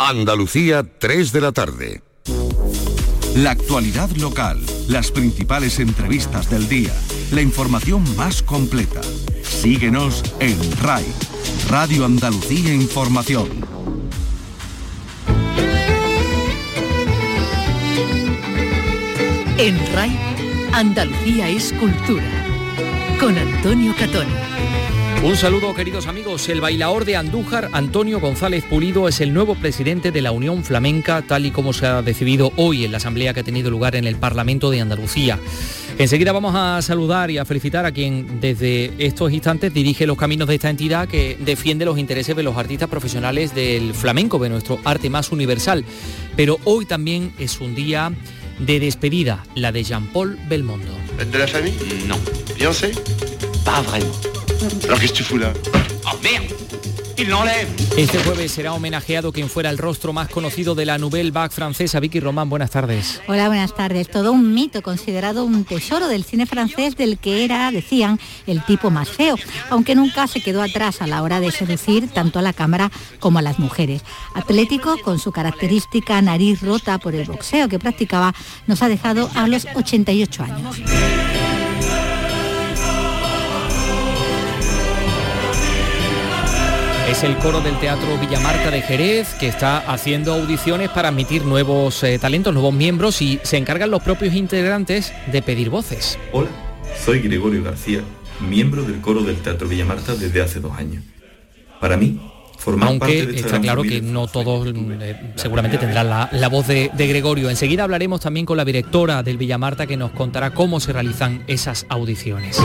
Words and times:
Andalucía, 0.00 0.84
3 0.84 1.32
de 1.32 1.40
la 1.40 1.50
tarde. 1.50 2.02
La 3.34 3.50
actualidad 3.50 4.08
local, 4.10 4.64
las 4.86 5.10
principales 5.10 5.80
entrevistas 5.80 6.48
del 6.48 6.68
día, 6.68 6.94
la 7.32 7.42
información 7.42 8.04
más 8.16 8.44
completa. 8.44 9.00
Síguenos 9.42 10.22
en 10.38 10.56
RAI, 10.80 11.04
Radio 11.68 12.04
Andalucía 12.04 12.72
Información. 12.72 13.48
En 19.58 19.94
RAI, 19.94 20.16
Andalucía 20.74 21.48
es 21.48 21.72
cultura. 21.72 22.46
Con 23.18 23.36
Antonio 23.36 23.96
Catón. 23.98 24.28
Un 25.22 25.36
saludo 25.36 25.74
queridos 25.74 26.06
amigos, 26.06 26.48
el 26.48 26.60
bailaor 26.60 27.04
de 27.04 27.16
Andújar, 27.16 27.70
Antonio 27.72 28.20
González 28.20 28.64
Pulido, 28.64 29.08
es 29.08 29.20
el 29.20 29.34
nuevo 29.34 29.56
presidente 29.56 30.12
de 30.12 30.22
la 30.22 30.30
Unión 30.30 30.62
Flamenca, 30.62 31.22
tal 31.22 31.44
y 31.44 31.50
como 31.50 31.72
se 31.72 31.86
ha 31.86 32.02
decidido 32.02 32.52
hoy 32.54 32.84
en 32.84 32.92
la 32.92 32.98
asamblea 32.98 33.34
que 33.34 33.40
ha 33.40 33.44
tenido 33.44 33.68
lugar 33.68 33.96
en 33.96 34.06
el 34.06 34.14
Parlamento 34.14 34.70
de 34.70 34.80
Andalucía. 34.80 35.40
Enseguida 35.98 36.30
vamos 36.30 36.54
a 36.54 36.80
saludar 36.82 37.32
y 37.32 37.38
a 37.38 37.44
felicitar 37.44 37.84
a 37.84 37.90
quien 37.90 38.40
desde 38.40 38.92
estos 39.04 39.32
instantes 39.32 39.74
dirige 39.74 40.06
los 40.06 40.16
caminos 40.16 40.46
de 40.46 40.54
esta 40.54 40.70
entidad 40.70 41.08
que 41.08 41.36
defiende 41.40 41.84
los 41.84 41.98
intereses 41.98 42.36
de 42.36 42.44
los 42.44 42.56
artistas 42.56 42.88
profesionales 42.88 43.56
del 43.56 43.94
flamenco, 43.94 44.38
de 44.38 44.50
nuestro 44.50 44.78
arte 44.84 45.10
más 45.10 45.32
universal. 45.32 45.84
Pero 46.36 46.60
hoy 46.62 46.86
también 46.86 47.32
es 47.40 47.60
un 47.60 47.74
día 47.74 48.12
de 48.60 48.78
despedida, 48.78 49.44
la 49.56 49.72
de 49.72 49.82
Jean-Paul 49.82 50.38
Belmondo. 50.48 50.92
¿De 51.18 51.38
la 51.38 51.48
familia? 51.48 51.76
No. 52.06 52.16
Beyoncé? 52.56 52.92
Pas 53.64 53.84
vraiment. 53.84 54.37
Alors 54.84 54.98
qu'est-ce 55.00 55.12
que 55.12 55.18
tu 55.18 55.22
fous 55.22 55.38
là 55.38 55.52
Oh 56.06 56.16
merde 56.22 56.52
Il 57.20 57.28
l'enlève 57.28 57.68
Este 57.96 58.18
jueves 58.22 58.50
será 58.50 58.72
homenajeado 58.74 59.32
quien 59.32 59.48
fuera 59.48 59.70
el 59.70 59.78
rostro 59.78 60.12
más 60.12 60.28
conocido 60.28 60.76
de 60.76 60.84
la 60.84 60.98
Nouvelle 60.98 61.32
Vague 61.32 61.50
francesa. 61.50 61.98
Vicky 61.98 62.20
Román, 62.20 62.48
buenas 62.48 62.70
tardes. 62.70 63.20
Hola, 63.26 63.48
buenas 63.48 63.74
tardes. 63.74 64.08
Todo 64.08 64.30
un 64.30 64.54
mito, 64.54 64.82
considerado 64.82 65.44
un 65.44 65.64
tesoro 65.64 66.06
del 66.06 66.22
cine 66.22 66.46
francés 66.46 66.96
del 66.96 67.18
que 67.18 67.44
era, 67.44 67.70
decían, 67.72 68.20
el 68.46 68.64
tipo 68.64 68.90
más 68.90 69.08
feo, 69.08 69.36
aunque 69.70 69.96
nunca 69.96 70.28
se 70.28 70.40
quedó 70.40 70.62
atrás 70.62 71.02
a 71.02 71.08
la 71.08 71.22
hora 71.22 71.40
de 71.40 71.50
seducir 71.50 72.08
tanto 72.08 72.38
a 72.38 72.42
la 72.42 72.52
cámara 72.52 72.92
como 73.18 73.40
a 73.40 73.42
las 73.42 73.58
mujeres. 73.58 74.02
Atlético, 74.34 74.96
con 75.02 75.18
su 75.18 75.32
característica 75.32 76.22
nariz 76.22 76.62
rota 76.62 76.98
por 76.98 77.16
el 77.16 77.26
boxeo 77.26 77.68
que 77.68 77.80
practicaba, 77.80 78.32
nos 78.68 78.82
ha 78.82 78.88
dejado 78.88 79.28
a 79.34 79.48
los 79.48 79.66
88 79.74 80.42
años. 80.44 80.76
Es 87.08 87.22
el 87.22 87.38
coro 87.38 87.62
del 87.62 87.78
Teatro 87.80 88.18
Villamarta 88.18 88.70
de 88.70 88.82
Jerez 88.82 89.34
que 89.40 89.48
está 89.48 89.78
haciendo 89.78 90.34
audiciones 90.34 90.90
para 90.90 91.08
admitir 91.08 91.42
nuevos 91.42 92.02
eh, 92.02 92.18
talentos, 92.18 92.52
nuevos 92.52 92.74
miembros 92.74 93.22
y 93.22 93.40
se 93.42 93.56
encargan 93.56 93.90
los 93.90 94.02
propios 94.02 94.34
integrantes 94.34 95.14
de 95.32 95.40
pedir 95.40 95.70
voces. 95.70 96.18
Hola, 96.32 96.50
soy 97.02 97.20
Gregorio 97.20 97.64
García, 97.64 98.02
miembro 98.46 98.82
del 98.82 99.00
coro 99.00 99.22
del 99.22 99.36
Teatro 99.36 99.66
Villamarta 99.66 100.16
desde 100.16 100.42
hace 100.42 100.60
dos 100.60 100.76
años. 100.76 101.02
Para 101.80 101.96
mí, 101.96 102.20
formar 102.58 102.90
Aunque 102.90 103.06
parte 103.06 103.26
de 103.26 103.36
esta 103.36 103.46
está 103.46 103.60
claro 103.62 103.82
que 103.84 104.02
no 104.02 104.26
todos 104.26 104.68
eh, 104.68 105.32
seguramente 105.36 105.78
tendrán 105.78 106.10
la, 106.10 106.28
la 106.30 106.48
voz 106.48 106.66
de, 106.66 106.90
de 106.92 107.06
Gregorio. 107.06 107.48
Enseguida 107.48 107.84
hablaremos 107.84 108.20
también 108.20 108.44
con 108.44 108.58
la 108.58 108.66
directora 108.66 109.22
del 109.22 109.38
Villamarta 109.38 109.86
que 109.86 109.96
nos 109.96 110.10
contará 110.10 110.50
cómo 110.50 110.78
se 110.78 110.92
realizan 110.92 111.42
esas 111.46 111.86
audiciones. 111.88 112.60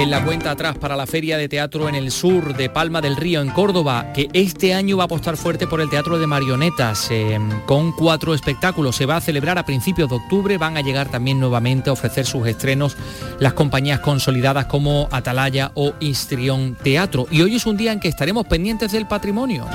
En 0.00 0.10
la 0.10 0.24
cuenta 0.24 0.52
atrás 0.52 0.78
para 0.78 0.96
la 0.96 1.06
Feria 1.06 1.36
de 1.36 1.46
Teatro 1.46 1.86
en 1.86 1.94
el 1.94 2.10
sur 2.10 2.56
de 2.56 2.70
Palma 2.70 3.02
del 3.02 3.16
Río, 3.16 3.42
en 3.42 3.50
Córdoba, 3.50 4.14
que 4.14 4.30
este 4.32 4.72
año 4.72 4.96
va 4.96 5.02
a 5.02 5.04
apostar 5.04 5.36
fuerte 5.36 5.66
por 5.66 5.82
el 5.82 5.90
Teatro 5.90 6.18
de 6.18 6.26
Marionetas, 6.26 7.08
eh, 7.10 7.38
con 7.66 7.92
cuatro 7.92 8.32
espectáculos. 8.32 8.96
Se 8.96 9.04
va 9.04 9.16
a 9.16 9.20
celebrar 9.20 9.58
a 9.58 9.66
principios 9.66 10.08
de 10.08 10.16
octubre, 10.16 10.56
van 10.56 10.78
a 10.78 10.80
llegar 10.80 11.10
también 11.10 11.38
nuevamente 11.38 11.90
a 11.90 11.92
ofrecer 11.92 12.24
sus 12.24 12.46
estrenos 12.46 12.96
las 13.40 13.52
compañías 13.52 14.00
consolidadas 14.00 14.64
como 14.64 15.06
Atalaya 15.10 15.70
o 15.74 15.92
Histrión 16.00 16.78
Teatro. 16.82 17.26
Y 17.30 17.42
hoy 17.42 17.56
es 17.56 17.66
un 17.66 17.76
día 17.76 17.92
en 17.92 18.00
que 18.00 18.08
estaremos 18.08 18.46
pendientes 18.46 18.92
del 18.92 19.06
patrimonio. 19.06 19.66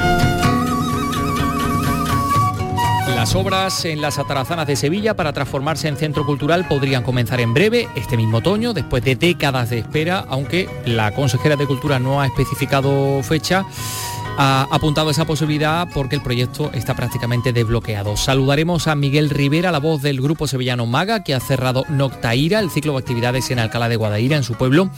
Las 3.07 3.35
obras 3.35 3.85
en 3.85 4.01
las 4.01 4.19
atarazanas 4.19 4.67
de 4.67 4.75
Sevilla 4.75 5.15
para 5.15 5.31
transformarse 5.31 5.87
en 5.87 5.97
centro 5.97 6.25
cultural 6.25 6.67
podrían 6.67 7.03
comenzar 7.03 7.39
en 7.39 7.53
breve, 7.53 7.87
este 7.95 8.17
mismo 8.17 8.37
otoño, 8.37 8.73
después 8.73 9.03
de 9.03 9.15
décadas 9.15 9.69
de 9.69 9.79
espera, 9.79 10.25
aunque 10.27 10.69
la 10.85 11.11
consejera 11.11 11.55
de 11.55 11.67
Cultura 11.67 11.99
no 11.99 12.21
ha 12.21 12.27
especificado 12.27 13.21
fecha. 13.23 13.65
Ha 14.37 14.67
apuntado 14.69 15.09
esa 15.11 15.25
posibilidad 15.25 15.87
porque 15.93 16.15
el 16.15 16.21
proyecto 16.21 16.69
está 16.73 16.93
prácticamente 16.93 17.53
desbloqueado. 17.53 18.17
Saludaremos 18.17 18.87
a 18.87 18.95
Miguel 18.95 19.29
Rivera, 19.29 19.71
la 19.71 19.79
voz 19.79 20.01
del 20.01 20.19
grupo 20.19 20.45
sevillano 20.45 20.85
Maga, 20.85 21.23
que 21.23 21.33
ha 21.33 21.39
cerrado 21.39 21.83
Noctaira, 21.87 22.59
el 22.59 22.69
ciclo 22.69 22.93
de 22.93 22.99
actividades 22.99 23.49
en 23.49 23.59
Alcalá 23.59 23.87
de 23.87 23.95
Guadaira, 23.95 24.35
en 24.35 24.43
su 24.43 24.55
pueblo. 24.55 24.89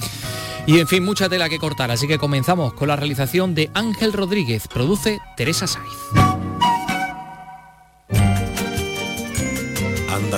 Y 0.66 0.80
en 0.80 0.88
fin, 0.88 1.06
mucha 1.06 1.30
tela 1.30 1.50
que 1.50 1.60
cortar, 1.60 1.92
así 1.92 2.08
que 2.08 2.18
comenzamos 2.18 2.74
con 2.74 2.88
la 2.88 2.96
realización 2.96 3.54
de 3.54 3.70
Ángel 3.74 4.12
Rodríguez, 4.12 4.68
produce 4.68 5.20
Teresa 5.38 5.68
Saiz. 5.68 6.37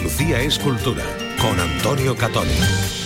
Andalucía 0.09 0.41
es 0.41 0.57
cultura 0.57 1.05
con 1.39 1.59
Antonio 1.59 2.15
Catoni. 2.15 2.98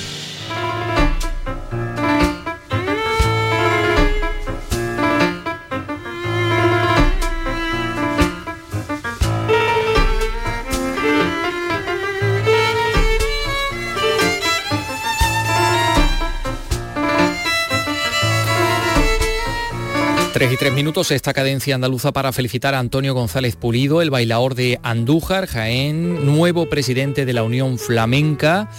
3 20.44 20.52
y 20.52 20.58
3 20.58 20.74
minutos, 20.74 21.12
esta 21.12 21.32
cadencia 21.32 21.74
andaluza 21.74 22.12
para 22.12 22.34
felicitar 22.34 22.76
a 22.76 22.80
Antonio 22.80 23.14
González 23.14 23.56
Pulido, 23.56 24.02
el 24.02 24.10
bailador 24.10 24.56
de 24.56 24.78
Andújar, 24.84 25.48
Jaén, 25.48 26.26
nuevo 26.26 26.66
presidente 26.66 27.26
de 27.26 27.32
la 27.32 27.44
Unión 27.44 27.80
Flamenca. 27.80 28.70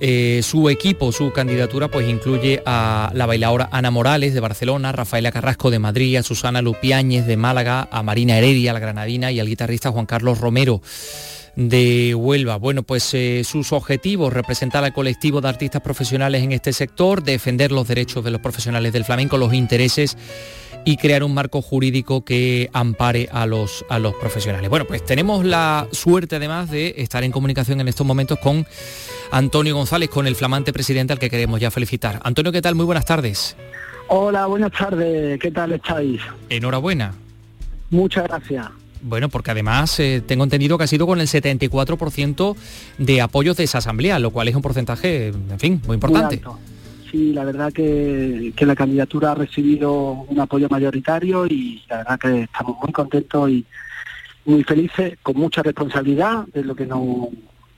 Eh, 0.00 0.40
su 0.42 0.68
equipo, 0.68 1.12
su 1.12 1.32
candidatura, 1.32 1.86
pues 1.86 2.08
incluye 2.08 2.64
a 2.66 3.12
la 3.14 3.26
bailadora 3.26 3.68
Ana 3.70 3.92
Morales 3.92 4.34
de 4.34 4.40
Barcelona, 4.40 4.90
Rafaela 4.90 5.30
Carrasco 5.30 5.70
de 5.70 5.78
Madrid, 5.78 6.16
a 6.16 6.24
Susana 6.24 6.62
Lupiáñez 6.62 7.26
de 7.26 7.36
Málaga, 7.36 7.86
a 7.92 8.02
Marina 8.02 8.36
Heredia, 8.36 8.72
la 8.72 8.80
granadina, 8.80 9.30
y 9.30 9.38
al 9.38 9.46
guitarrista 9.46 9.92
Juan 9.92 10.06
Carlos 10.06 10.40
Romero 10.40 10.82
de 11.54 12.14
Huelva. 12.16 12.56
Bueno, 12.56 12.82
pues 12.82 13.14
eh, 13.14 13.42
sus 13.44 13.72
objetivos, 13.72 14.32
representar 14.32 14.82
al 14.82 14.92
colectivo 14.92 15.40
de 15.40 15.48
artistas 15.48 15.80
profesionales 15.80 16.42
en 16.42 16.50
este 16.50 16.72
sector, 16.72 17.22
defender 17.22 17.70
los 17.70 17.86
derechos 17.86 18.24
de 18.24 18.32
los 18.32 18.40
profesionales 18.40 18.92
del 18.92 19.04
flamenco, 19.04 19.38
los 19.38 19.54
intereses 19.54 20.16
y 20.84 20.96
crear 20.96 21.22
un 21.22 21.34
marco 21.34 21.62
jurídico 21.62 22.24
que 22.24 22.70
ampare 22.72 23.28
a 23.30 23.46
los, 23.46 23.84
a 23.88 23.98
los 23.98 24.14
profesionales. 24.14 24.70
Bueno, 24.70 24.86
pues 24.86 25.04
tenemos 25.04 25.44
la 25.44 25.86
suerte 25.92 26.36
además 26.36 26.70
de 26.70 26.94
estar 26.98 27.24
en 27.24 27.32
comunicación 27.32 27.80
en 27.80 27.88
estos 27.88 28.06
momentos 28.06 28.38
con 28.38 28.66
Antonio 29.30 29.74
González, 29.74 30.08
con 30.08 30.26
el 30.26 30.36
flamante 30.36 30.72
presidente 30.72 31.12
al 31.12 31.18
que 31.18 31.30
queremos 31.30 31.60
ya 31.60 31.70
felicitar. 31.70 32.20
Antonio, 32.22 32.52
¿qué 32.52 32.62
tal? 32.62 32.74
Muy 32.74 32.86
buenas 32.86 33.04
tardes. 33.04 33.56
Hola, 34.08 34.46
buenas 34.46 34.72
tardes. 34.72 35.38
¿Qué 35.38 35.50
tal 35.50 35.72
estáis? 35.72 36.20
Enhorabuena. 36.48 37.14
Muchas 37.90 38.24
gracias. 38.24 38.66
Bueno, 39.02 39.28
porque 39.28 39.50
además 39.50 39.98
eh, 40.00 40.22
tengo 40.26 40.44
entendido 40.44 40.76
que 40.76 40.84
ha 40.84 40.88
sido 40.88 41.06
con 41.06 41.20
el 41.20 41.28
74% 41.28 42.56
de 42.98 43.20
apoyos 43.20 43.56
de 43.56 43.64
esa 43.64 43.78
asamblea, 43.78 44.18
lo 44.18 44.30
cual 44.30 44.48
es 44.48 44.54
un 44.54 44.62
porcentaje, 44.62 45.28
en 45.28 45.58
fin, 45.58 45.80
muy 45.86 45.94
importante. 45.94 46.40
Muy. 46.44 46.77
Sí, 47.10 47.32
la 47.32 47.44
verdad 47.44 47.72
que, 47.72 48.52
que 48.54 48.66
la 48.66 48.76
candidatura 48.76 49.32
ha 49.32 49.34
recibido 49.34 49.92
un 50.28 50.40
apoyo 50.40 50.68
mayoritario 50.68 51.46
y 51.46 51.82
la 51.88 51.98
verdad 51.98 52.18
que 52.18 52.42
estamos 52.42 52.76
muy 52.82 52.92
contentos 52.92 53.50
y 53.50 53.64
muy 54.44 54.62
felices, 54.64 55.18
con 55.22 55.36
mucha 55.36 55.62
responsabilidad 55.62 56.46
de 56.52 56.64
lo 56.64 56.74
que 56.74 56.86
no, 56.86 57.28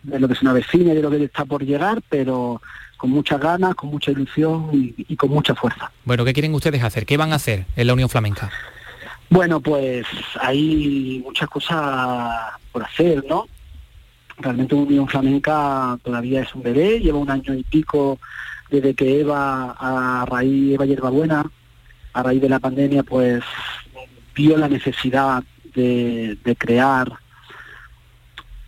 de 0.02 0.18
lo 0.18 0.28
que 0.28 0.34
se 0.34 0.44
nos 0.44 0.52
avecina 0.52 0.92
y 0.92 0.96
de 0.96 1.02
lo 1.02 1.10
que 1.10 1.24
está 1.24 1.44
por 1.44 1.64
llegar, 1.64 2.02
pero 2.08 2.60
con 2.96 3.10
muchas 3.10 3.40
ganas, 3.40 3.74
con 3.74 3.90
mucha 3.90 4.10
ilusión 4.10 4.68
y, 4.72 4.94
y 4.96 5.16
con 5.16 5.30
mucha 5.30 5.54
fuerza. 5.54 5.90
Bueno, 6.04 6.24
¿qué 6.24 6.32
quieren 6.32 6.54
ustedes 6.54 6.82
hacer? 6.82 7.06
¿Qué 7.06 7.16
van 7.16 7.32
a 7.32 7.36
hacer 7.36 7.66
en 7.76 7.86
la 7.86 7.92
Unión 7.92 8.08
Flamenca? 8.08 8.50
Bueno, 9.30 9.60
pues 9.60 10.06
hay 10.40 11.22
muchas 11.24 11.48
cosas 11.48 12.30
por 12.72 12.82
hacer, 12.82 13.24
¿no? 13.28 13.46
Realmente 14.38 14.74
Unión 14.74 15.06
Flamenca 15.06 15.98
todavía 16.02 16.42
es 16.42 16.54
un 16.54 16.62
bebé, 16.62 16.98
lleva 16.98 17.18
un 17.18 17.30
año 17.30 17.54
y 17.54 17.62
pico 17.62 18.18
desde 18.70 18.94
que 18.94 19.20
Eva, 19.20 19.76
a 19.78 20.24
raíz 20.26 20.74
Eva 20.74 20.86
Hierbabuena, 20.86 21.50
a 22.12 22.22
raíz 22.22 22.40
de 22.40 22.48
la 22.48 22.58
pandemia, 22.58 23.02
pues 23.02 23.42
vio 24.34 24.56
la 24.56 24.68
necesidad 24.68 25.42
de, 25.74 26.38
crear 26.58 27.12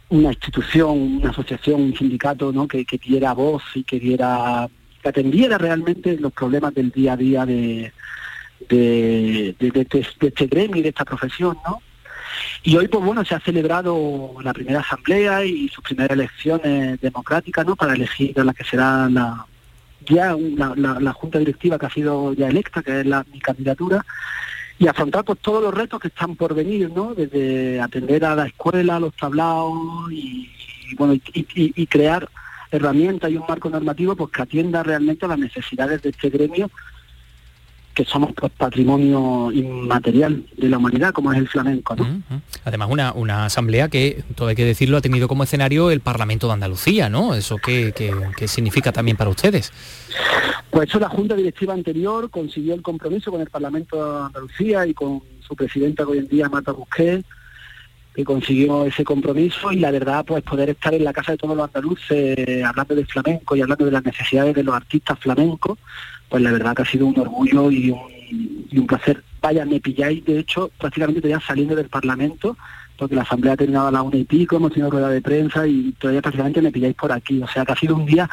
una 0.08 0.28
institución, 0.28 1.20
una 1.20 1.30
asociación, 1.30 1.80
un 1.80 1.96
sindicato, 1.96 2.52
¿no? 2.52 2.68
que, 2.68 2.84
que 2.84 2.98
diera 2.98 3.32
voz 3.32 3.62
y 3.74 3.84
que 3.84 3.98
diera, 3.98 4.68
que 5.02 5.08
atendiera 5.08 5.58
realmente 5.58 6.18
los 6.18 6.32
problemas 6.32 6.74
del 6.74 6.90
día 6.90 7.14
a 7.14 7.16
día 7.16 7.46
de, 7.46 7.92
de, 8.68 9.56
de, 9.58 9.70
de 9.70 10.28
este 10.28 10.46
gremio 10.46 10.76
y 10.76 10.82
de 10.82 10.90
esta 10.90 11.04
profesión, 11.04 11.56
¿no? 11.66 11.80
Y 12.62 12.76
hoy, 12.76 12.88
pues 12.88 13.04
bueno, 13.04 13.24
se 13.24 13.34
ha 13.34 13.40
celebrado 13.40 14.34
la 14.42 14.54
primera 14.54 14.80
asamblea 14.80 15.44
y 15.44 15.68
sus 15.68 15.84
primeras 15.84 16.12
elecciones 16.12 17.00
democráticas, 17.00 17.66
¿no? 17.66 17.76
Para 17.76 17.94
elegir 17.94 18.38
a 18.38 18.44
la 18.44 18.54
que 18.54 18.64
será 18.64 19.08
la 19.10 19.46
ya 20.06 20.36
la, 20.36 21.12
junta 21.12 21.38
directiva 21.38 21.78
que 21.78 21.86
ha 21.86 21.90
sido 21.90 22.32
ya 22.34 22.48
electa, 22.48 22.82
que 22.82 23.00
es 23.00 23.06
la, 23.06 23.24
mi 23.32 23.40
candidatura, 23.40 24.04
y 24.78 24.88
afrontar 24.88 25.24
pues 25.24 25.38
todos 25.40 25.62
los 25.62 25.74
retos 25.74 26.00
que 26.00 26.08
están 26.08 26.36
por 26.36 26.54
venir, 26.54 26.90
¿no? 26.90 27.14
Desde 27.14 27.80
atender 27.80 28.24
a 28.24 28.34
la 28.34 28.46
escuela, 28.46 28.96
a 28.96 29.00
los 29.00 29.14
tablaos 29.14 30.10
y, 30.10 30.48
bueno, 30.96 31.14
y 31.32 31.86
crear 31.86 32.28
herramientas 32.72 33.30
y 33.30 33.36
un 33.36 33.44
marco 33.46 33.70
normativo 33.70 34.16
pues 34.16 34.30
que 34.32 34.42
atienda 34.42 34.82
realmente 34.82 35.26
a 35.26 35.28
las 35.28 35.38
necesidades 35.38 36.02
de 36.02 36.08
este 36.10 36.30
gremio 36.30 36.70
que 37.94 38.04
somos 38.04 38.32
pues, 38.34 38.52
patrimonio 38.52 39.50
inmaterial 39.52 40.44
de 40.56 40.68
la 40.68 40.78
humanidad, 40.78 41.12
como 41.12 41.32
es 41.32 41.38
el 41.38 41.48
flamenco. 41.48 41.94
¿no? 41.96 42.04
Uh 42.04 42.06
-huh. 42.06 42.40
Además, 42.64 42.88
una, 42.90 43.12
una, 43.12 43.44
asamblea 43.44 43.88
que, 43.88 44.24
todo 44.34 44.48
hay 44.48 44.54
que 44.54 44.64
decirlo, 44.64 44.96
ha 44.96 45.00
tenido 45.00 45.28
como 45.28 45.44
escenario 45.44 45.90
el 45.90 46.00
Parlamento 46.00 46.46
de 46.46 46.54
Andalucía, 46.54 47.08
¿no? 47.08 47.34
¿Eso 47.34 47.58
qué, 47.58 47.92
qué, 47.94 48.12
qué 48.36 48.48
significa 48.48 48.92
también 48.92 49.16
para 49.16 49.30
ustedes? 49.30 49.72
Pues 50.70 50.88
eso 50.88 50.98
la 50.98 51.08
Junta 51.08 51.34
Directiva 51.34 51.74
anterior 51.74 52.30
consiguió 52.30 52.74
el 52.74 52.82
compromiso 52.82 53.30
con 53.30 53.40
el 53.40 53.50
Parlamento 53.50 53.96
de 53.96 54.26
Andalucía 54.26 54.86
y 54.86 54.94
con 54.94 55.22
su 55.40 55.54
presidenta 55.54 56.04
hoy 56.06 56.18
en 56.18 56.28
día, 56.28 56.48
Marta 56.48 56.72
Busquets, 56.72 57.26
que 58.14 58.24
consiguió 58.24 58.84
ese 58.84 59.04
compromiso 59.04 59.72
y 59.72 59.78
la 59.78 59.90
verdad 59.90 60.24
pues 60.24 60.42
poder 60.42 60.70
estar 60.70 60.92
en 60.94 61.04
la 61.04 61.12
casa 61.12 61.32
de 61.32 61.38
todos 61.38 61.56
los 61.56 61.66
andaluces 61.66 62.64
hablando 62.64 62.94
de 62.94 63.06
flamenco 63.06 63.56
y 63.56 63.62
hablando 63.62 63.86
de 63.86 63.90
las 63.90 64.04
necesidades 64.04 64.54
de 64.54 64.62
los 64.62 64.74
artistas 64.74 65.18
flamencos 65.18 65.78
pues 66.32 66.42
la 66.42 66.50
verdad 66.50 66.74
que 66.74 66.80
ha 66.80 66.86
sido 66.86 67.04
un 67.04 67.20
orgullo 67.20 67.70
y 67.70 67.90
un, 67.90 68.00
y 68.70 68.78
un 68.78 68.86
placer. 68.86 69.22
Vaya, 69.42 69.66
me 69.66 69.80
pilláis, 69.80 70.24
de 70.24 70.38
hecho, 70.38 70.70
prácticamente 70.78 71.28
ya 71.28 71.38
saliendo 71.40 71.76
del 71.76 71.90
Parlamento, 71.90 72.56
porque 72.96 73.14
la 73.14 73.20
Asamblea 73.20 73.52
ha 73.52 73.56
terminado 73.58 73.88
a 73.88 73.90
la 73.90 74.00
una 74.00 74.16
y 74.16 74.24
pico, 74.24 74.56
hemos 74.56 74.72
tenido 74.72 74.90
rueda 74.90 75.10
de 75.10 75.20
prensa 75.20 75.66
y 75.66 75.92
todavía 75.98 76.22
prácticamente 76.22 76.62
me 76.62 76.72
pilláis 76.72 76.94
por 76.94 77.12
aquí. 77.12 77.42
O 77.42 77.48
sea 77.48 77.66
que 77.66 77.72
ha 77.72 77.76
sido 77.76 77.96
un 77.96 78.06
día 78.06 78.30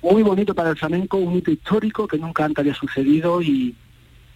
muy 0.00 0.22
bonito 0.22 0.54
para 0.54 0.70
el 0.70 0.78
flamenco, 0.78 1.18
un 1.18 1.36
hito 1.36 1.50
histórico 1.50 2.08
que 2.08 2.16
nunca 2.16 2.46
antes 2.46 2.60
había 2.60 2.74
sucedido 2.74 3.42
y, 3.42 3.74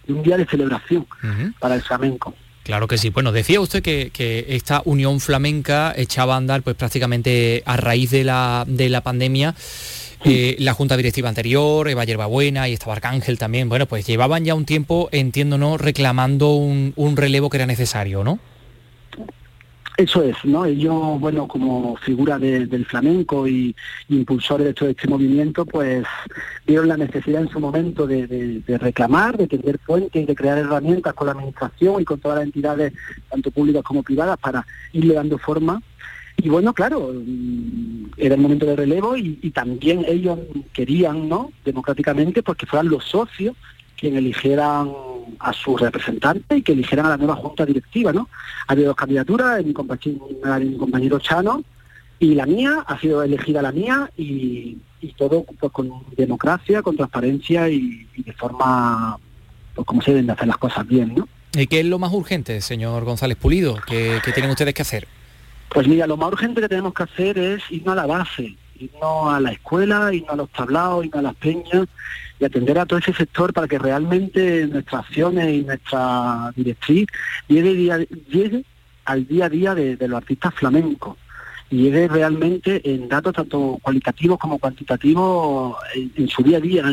y 0.07 0.11
un 0.11 0.21
día 0.21 0.37
de 0.37 0.45
celebración 0.45 1.07
uh 1.23 1.25
-huh. 1.25 1.53
para 1.57 1.73
el 1.73 1.81
flamenco. 1.81 2.35
Claro 2.61 2.85
que 2.87 2.99
sí. 2.99 3.09
Bueno, 3.09 3.31
decía 3.31 3.59
usted 3.59 3.81
que, 3.81 4.11
que, 4.13 4.45
esta 4.49 4.83
unión 4.85 5.19
flamenca 5.19 5.93
echaba 5.97 6.35
a 6.35 6.37
andar 6.37 6.61
pues 6.61 6.75
prácticamente 6.75 7.63
a 7.65 7.75
raíz 7.75 8.11
de 8.11 8.23
la, 8.23 8.65
de 8.67 8.87
la 8.89 9.01
pandemia. 9.01 9.55
Eh, 10.25 10.57
la 10.59 10.73
junta 10.73 10.97
directiva 10.97 11.29
anterior, 11.29 11.87
Eva 11.87 12.03
Yerbabuena 12.03 12.67
y 12.67 12.73
estaba 12.73 12.93
Arcángel 12.93 13.37
también, 13.37 13.69
bueno, 13.69 13.85
pues 13.85 14.05
llevaban 14.05 14.43
ya 14.43 14.53
un 14.53 14.65
tiempo, 14.65 15.07
entiéndonos, 15.11 15.79
reclamando 15.79 16.51
un, 16.53 16.93
un 16.97 17.15
relevo 17.15 17.49
que 17.49 17.57
era 17.57 17.65
necesario, 17.65 18.23
¿no? 18.23 18.39
Eso 19.99 20.23
es, 20.23 20.37
¿no? 20.45 20.63
Ellos, 20.63 21.19
bueno, 21.19 21.45
como 21.45 21.97
figura 21.97 22.39
de, 22.39 22.67
del 22.67 22.85
flamenco 22.85 23.45
y, 23.45 23.75
y 24.07 24.15
impulsores 24.15 24.67
de 24.67 24.73
todo 24.73 24.87
este 24.87 25.09
movimiento, 25.09 25.65
pues 25.65 26.05
vieron 26.65 26.87
la 26.87 26.95
necesidad 26.95 27.41
en 27.41 27.49
su 27.49 27.59
momento 27.59 28.07
de, 28.07 28.63
reclamar, 28.79 29.35
de 29.35 29.47
tender 29.47 29.77
puentes, 29.79 30.25
de 30.25 30.35
crear 30.35 30.57
herramientas 30.57 31.13
con 31.13 31.27
la 31.27 31.33
administración 31.33 32.01
y 32.01 32.05
con 32.05 32.17
todas 32.17 32.37
las 32.37 32.45
entidades, 32.45 32.93
tanto 33.29 33.51
públicas 33.51 33.83
como 33.83 34.01
privadas, 34.01 34.37
para 34.37 34.65
irle 34.93 35.15
dando 35.15 35.37
forma 35.37 35.81
y 36.41 36.49
bueno, 36.49 36.73
claro, 36.73 37.13
era 38.17 38.35
el 38.35 38.41
momento 38.41 38.65
de 38.65 38.75
relevo 38.75 39.17
y, 39.17 39.51
también 39.51 40.05
ellos 40.07 40.39
querían, 40.73 41.27
¿no? 41.27 41.51
Democráticamente, 41.65 42.43
porque 42.43 42.65
fueran 42.65 42.89
los 42.89 43.03
socios 43.05 43.55
quienes 43.97 44.19
eligieran 44.19 44.91
a 45.39 45.53
su 45.53 45.75
representante 45.75 46.57
y 46.57 46.61
que 46.61 46.71
eligieran 46.71 47.07
a 47.07 47.09
la 47.09 47.17
nueva 47.17 47.35
junta 47.35 47.65
directiva, 47.65 48.13
¿no? 48.13 48.29
Ha 48.67 48.73
habido 48.73 48.87
dos 48.87 48.95
candidaturas, 48.95 49.63
mi 49.65 49.73
compañero, 49.73 50.27
mi 50.59 50.77
compañero 50.77 51.19
Chano 51.19 51.63
y 52.19 52.35
la 52.35 52.45
mía, 52.45 52.83
ha 52.85 52.99
sido 52.99 53.23
elegida 53.23 53.61
la 53.61 53.71
mía 53.71 54.09
y, 54.17 54.77
todo 55.17 55.45
pues, 55.59 55.71
con 55.71 55.91
democracia, 56.15 56.81
con 56.81 56.95
transparencia 56.95 57.69
y, 57.69 58.07
de 58.15 58.33
forma, 58.33 59.17
pues 59.75 59.85
como 59.85 60.01
se 60.01 60.11
deben 60.11 60.27
de 60.27 60.33
hacer 60.33 60.47
las 60.47 60.57
cosas 60.57 60.87
bien, 60.87 61.15
¿no? 61.15 61.27
¿Y 61.53 61.67
qué 61.67 61.79
es 61.79 61.85
lo 61.85 61.97
más 61.97 62.13
urgente, 62.13 62.61
señor 62.61 63.03
González 63.05 63.37
Pulido? 63.37 63.77
¿Qué, 63.87 64.19
qué 64.23 64.31
tienen 64.31 64.51
ustedes 64.51 64.73
que 64.73 64.83
hacer? 64.83 65.07
Pues 65.69 65.87
mira, 65.87 66.07
lo 66.07 66.17
más 66.17 66.31
urgente 66.31 66.61
que 66.61 66.69
tenemos 66.69 66.93
que 66.93 67.03
hacer 67.03 67.37
es 67.37 67.61
irnos 67.69 67.93
a 67.93 67.95
la 67.95 68.05
base, 68.07 68.55
irnos 68.79 69.33
a 69.33 69.39
la 69.39 69.51
escuela, 69.51 70.11
irnos 70.11 70.31
a 70.31 70.35
los 70.35 70.49
tablaos, 70.49 71.05
irnos 71.05 71.19
a 71.19 71.21
las 71.21 71.35
peñas 71.35 71.87
y 72.39 72.45
atender 72.45 72.79
a 72.79 72.85
todo 72.85 72.97
ese 72.97 73.13
sector 73.13 73.53
para 73.53 73.67
que 73.67 73.77
realmente 73.77 74.65
nuestras 74.65 75.05
acciones 75.05 75.53
y 75.53 75.61
nuestra 75.61 76.51
directriz 76.55 77.07
llegue, 77.47 78.65
al 79.05 79.27
día 79.27 79.45
a 79.45 79.49
día 79.49 79.75
de, 79.75 80.07
los 80.07 80.17
artistas 80.17 80.53
flamencos 80.55 81.17
y 81.69 81.83
llegue 81.83 82.07
realmente 82.07 82.81
en 82.91 83.07
datos 83.07 83.33
tanto 83.33 83.77
cualitativos 83.81 84.39
como 84.39 84.57
cuantitativos 84.57 85.77
en, 85.93 86.27
su 86.27 86.41
día 86.41 86.57
a 86.57 86.61
día, 86.61 86.83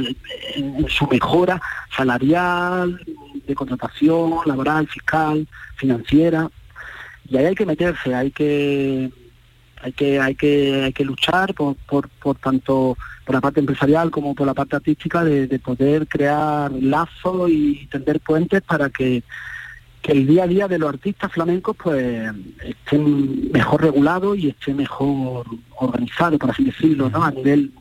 en, 0.55 0.87
su 0.89 1.07
mejora 1.07 1.61
salarial, 1.97 3.01
de 3.47 3.55
contratación, 3.55 4.35
laboral, 4.45 4.87
fiscal, 4.87 5.49
financiera 5.77 6.51
y 7.29 7.37
ahí 7.37 7.47
hay 7.47 7.55
que 7.55 7.67
meterse, 7.67 8.15
hay 8.15 8.31
que 8.31 9.11
hay 9.83 9.93
que 9.93 10.21
hay 10.21 10.35
que 10.35 10.85
hay 10.85 10.93
que 10.93 11.05
luchar 11.05 11.55
por, 11.55 11.77
por, 11.77 12.39
tanto 12.39 12.97
por 13.25 13.35
la 13.35 13.41
parte 13.41 13.61
empresarial 13.61 14.11
como 14.11 14.35
por 14.35 14.47
la 14.47 14.55
parte 14.55 14.77
artística 14.77 15.25
de, 15.25 15.47
de 15.47 15.59
poder 15.59 16.07
crear 16.07 16.73
lazos 16.73 17.51
y 17.51 17.87
tender 17.91 18.21
puentes 18.21 18.63
para 18.63 18.89
que, 18.91 19.23
que 20.07 20.13
el 20.13 20.27
día 20.27 20.45
a 20.45 20.47
día 20.47 20.69
de 20.69 20.79
los 20.79 20.89
artistas 20.89 21.33
flamencos 21.33 21.77
pues 21.83 22.31
estén 22.63 23.51
mejor 23.51 23.83
regulados 23.83 24.39
y 24.39 24.49
esté 24.49 24.73
mejor 24.73 25.45
organizado, 25.79 26.39
por 26.39 26.51
así 26.51 26.65
decirlo, 26.65 27.11
¿no? 27.11 27.25
A 27.25 27.33
nivel 27.33 27.73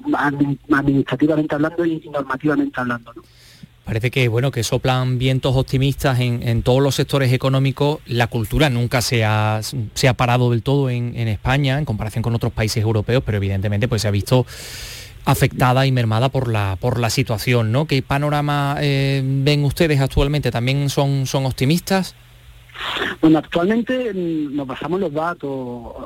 administrativamente 0.67 1.53
hablando 1.53 1.85
y 1.85 2.09
normativamente 2.11 2.79
hablando, 2.79 3.13
¿no? 3.13 3.21
Parece 3.85 4.09
que 4.09 4.27
bueno 4.27 4.49
que 4.49 4.63
soplan 4.63 5.19
vientos 5.19 5.55
optimistas 5.55 6.19
en, 6.19 6.63
todos 6.63 6.81
los 6.81 6.95
sectores 6.95 7.31
económicos. 7.31 7.99
La 8.07 8.25
cultura 8.25 8.71
nunca 8.71 8.99
se 9.03 9.23
ha, 9.23 9.61
se 9.93 10.07
ha 10.07 10.13
parado 10.15 10.49
del 10.49 10.63
todo 10.63 10.89
en, 10.89 11.15
España 11.27 11.77
en 11.77 11.85
comparación 11.85 12.23
con 12.23 12.33
otros 12.33 12.51
países 12.51 12.81
europeos, 12.81 13.21
pero 13.23 13.37
evidentemente 13.37 13.87
pues 13.87 14.01
se 14.01 14.07
ha 14.07 14.11
visto 14.11 14.47
afectada 15.23 15.85
y 15.85 15.91
mermada 15.91 16.29
por 16.29 16.51
la 16.51 16.77
por 16.81 16.99
la 16.99 17.11
situación, 17.11 17.71
¿no? 17.71 17.85
¿Qué 17.85 18.01
panorama 18.01 18.77
eh, 18.81 19.21
ven 19.23 19.63
ustedes 19.63 20.01
actualmente? 20.01 20.49
¿También 20.49 20.89
son, 20.89 21.27
son 21.27 21.45
optimistas? 21.45 22.15
Bueno, 23.21 23.37
actualmente 23.37 24.13
nos 24.15 24.65
basamos 24.65 24.99
los 24.99 25.13
datos. 25.13 25.49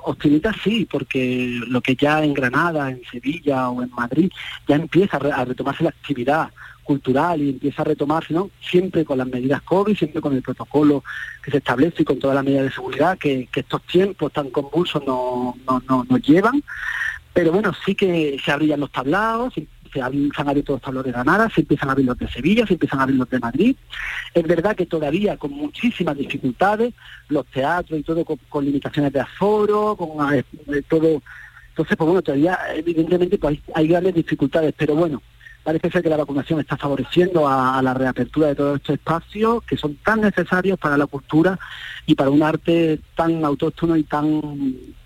Optimistas 0.04 0.58
sí, 0.64 0.86
porque 0.90 1.62
lo 1.68 1.80
que 1.80 1.96
ya 1.96 2.24
en 2.24 2.34
Granada, 2.34 2.90
en 2.90 3.02
Sevilla 3.10 3.70
o 3.70 3.82
en 3.82 3.90
Madrid 3.92 4.30
ya 4.68 4.76
empieza 4.76 5.18
a 5.18 5.46
retomarse 5.46 5.84
la 5.84 5.90
actividad 5.90 6.50
cultural 6.90 7.40
y 7.40 7.50
empieza 7.50 7.84
a 7.84 7.86
retomarse, 7.86 8.34
¿no? 8.34 8.50
Siempre 8.60 9.06
con 9.06 9.20
las 9.20 9.28
medidas 9.28 9.62
COVID, 9.62 9.96
siempre 9.96 10.22
con 10.22 10.34
el 10.34 10.42
protocolo 10.42 11.04
que 11.44 11.52
se 11.52 11.58
establece 11.58 12.02
y 12.02 12.06
con 12.06 12.18
todas 12.18 12.34
las 12.34 12.44
medidas 12.44 12.64
de 12.64 12.72
seguridad 12.72 13.16
que, 13.20 13.48
estos 13.54 13.84
tiempos 13.84 14.34
tan 14.34 14.50
convulsos 14.50 15.06
nos 15.06 15.56
no, 15.68 15.84
no, 15.88 16.04
no 16.10 16.18
llevan. 16.18 16.64
Pero 17.32 17.52
bueno, 17.52 17.74
sí 17.86 17.94
que 17.94 18.42
se 18.44 18.52
abrían 18.52 18.80
los 18.80 18.92
tablados, 18.92 19.54
se, 19.54 20.02
han 20.02 20.32
abierto 20.36 20.74
los 20.74 20.82
tablados 20.82 21.06
de 21.06 21.12
Granada, 21.12 21.48
se 21.54 21.62
empiezan 21.62 21.90
a 21.90 21.92
abrir 21.92 22.08
los 22.08 22.18
de 22.18 22.28
Sevilla, 22.28 22.66
se 22.66 22.74
empiezan 22.74 23.00
a 23.00 23.04
abrir 23.04 23.20
los 23.20 23.30
de 23.30 23.38
Madrid. 23.38 23.76
Es 24.34 24.48
verdad 24.48 24.76
que 24.76 24.88
todavía 24.88 25.38
con 25.38 25.52
muchísimas 25.52 26.18
dificultades, 26.18 26.96
los 27.28 27.46
teatros 27.46 28.00
y 28.00 28.04
todo 28.04 28.26
con, 28.26 28.38
con 28.50 28.66
limitaciones 28.66 29.14
de 29.14 29.20
aforo, 29.20 29.96
con 29.96 30.34
eh, 30.34 30.44
todo. 30.90 31.22
Entonces, 31.70 31.96
pues 31.98 32.08
bueno, 32.08 32.24
todavía 32.24 32.58
evidentemente 32.74 33.38
pues, 33.38 33.60
hay 33.76 33.88
grandes 33.88 34.16
dificultades, 34.16 34.74
pero 34.76 34.96
bueno, 34.96 35.22
parece 35.70 35.92
ser 35.92 36.02
que 36.02 36.10
la 36.10 36.18
vacunación 36.18 36.60
está 36.60 36.76
favoreciendo 36.78 37.48
a, 37.48 37.80
la 37.84 37.94
reapertura 37.94 38.48
de 38.48 38.56
todos 38.56 38.78
estos 38.78 38.96
espacios 38.96 39.64
que 39.66 39.78
son 39.78 39.98
tan 39.98 40.22
necesarios 40.22 40.80
para 40.80 40.98
la 40.98 41.06
cultura 41.06 41.60
y 42.08 42.16
para 42.16 42.32
un 42.32 42.42
arte 42.42 43.00
tan 43.16 43.46
autóctono 43.46 43.96
y 43.96 44.02
tan 44.04 44.42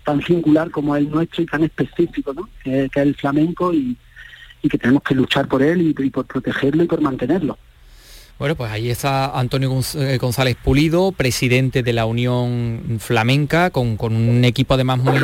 tan 0.04 0.22
singular 0.22 0.70
como 0.70 0.96
el 0.96 1.10
nuestro 1.10 1.42
y 1.42 1.46
tan 1.46 1.64
específico, 1.64 2.32
¿no? 2.32 2.48
que, 2.62 2.84
es 2.86 2.96
el 2.96 3.14
flamenco 3.14 3.74
y, 3.74 3.94
que 4.62 4.78
tenemos 4.78 5.02
que 5.02 5.14
luchar 5.14 5.46
por 5.48 5.62
él 5.62 5.82
y 5.82 6.10
por 6.10 6.24
protegerlo 6.24 6.82
y 6.82 6.86
por 6.86 7.02
mantenerlo. 7.02 7.58
Bueno, 8.36 8.56
pues 8.56 8.70
ahí 8.72 8.90
está 8.90 9.38
Antonio 9.38 9.80
eh, 9.94 10.18
González 10.18 10.56
Pulido, 10.56 11.12
presidente 11.12 11.84
de 11.84 11.92
la 11.92 12.04
Unión 12.04 12.98
Flamenca, 12.98 13.70
con, 13.70 13.96
con, 13.96 14.16
un 14.16 14.44
equipo 14.44 14.74
además 14.74 14.98
muy, 14.98 15.20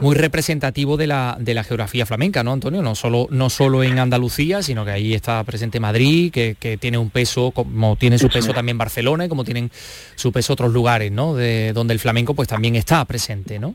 muy 0.00 0.14
representativo 0.14 0.96
de 0.96 1.06
la, 1.06 1.36
de 1.38 1.52
la 1.52 1.64
geografía 1.64 2.06
flamenca, 2.06 2.42
¿no, 2.42 2.52
Antonio? 2.52 2.80
No 2.80 2.94
solo, 2.94 3.28
no 3.30 3.50
solo 3.50 3.84
en 3.84 3.98
Andalucía, 3.98 4.62
sino 4.62 4.86
que 4.86 4.90
ahí 4.90 5.12
está 5.12 5.44
presente 5.44 5.80
Madrid, 5.80 6.32
que, 6.32 6.56
que 6.58 6.78
tiene 6.78 6.96
un 6.96 7.10
peso, 7.10 7.50
como 7.50 7.96
tiene 7.96 8.18
su 8.18 8.30
peso 8.30 8.54
también 8.54 8.78
Barcelona, 8.78 9.26
y 9.26 9.28
como 9.28 9.44
tienen 9.44 9.70
su 10.14 10.32
peso 10.32 10.54
otros 10.54 10.72
lugares, 10.72 11.12
¿no? 11.12 11.34
De 11.34 11.74
donde 11.74 11.92
el 11.92 12.00
flamenco 12.00 12.32
pues 12.32 12.48
también 12.48 12.74
está 12.74 13.04
presente, 13.04 13.58
¿no? 13.58 13.74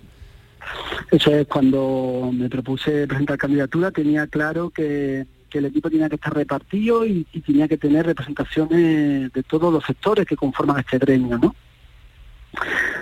Eso 1.12 1.36
es, 1.36 1.46
cuando 1.46 2.32
me 2.34 2.50
propuse 2.50 3.06
presentar 3.06 3.38
candidatura 3.38 3.92
tenía 3.92 4.26
claro 4.26 4.72
que 4.72 5.28
que 5.52 5.60
el 5.60 5.66
equipo 5.66 5.90
tenía 5.92 6.10
que 6.10 6.16
estar 6.16 6.34
repartido 6.34 7.06
y, 7.06 7.26
tenía 7.46 7.68
que 7.68 7.78
tener 7.78 8.06
representaciones 8.08 9.32
de 9.32 9.44
todos 9.44 9.72
los 9.72 9.84
sectores 9.84 10.26
que 10.26 10.36
conforman 10.36 10.80
este 10.80 10.98
gremio, 10.98 11.38
¿no? 11.38 11.54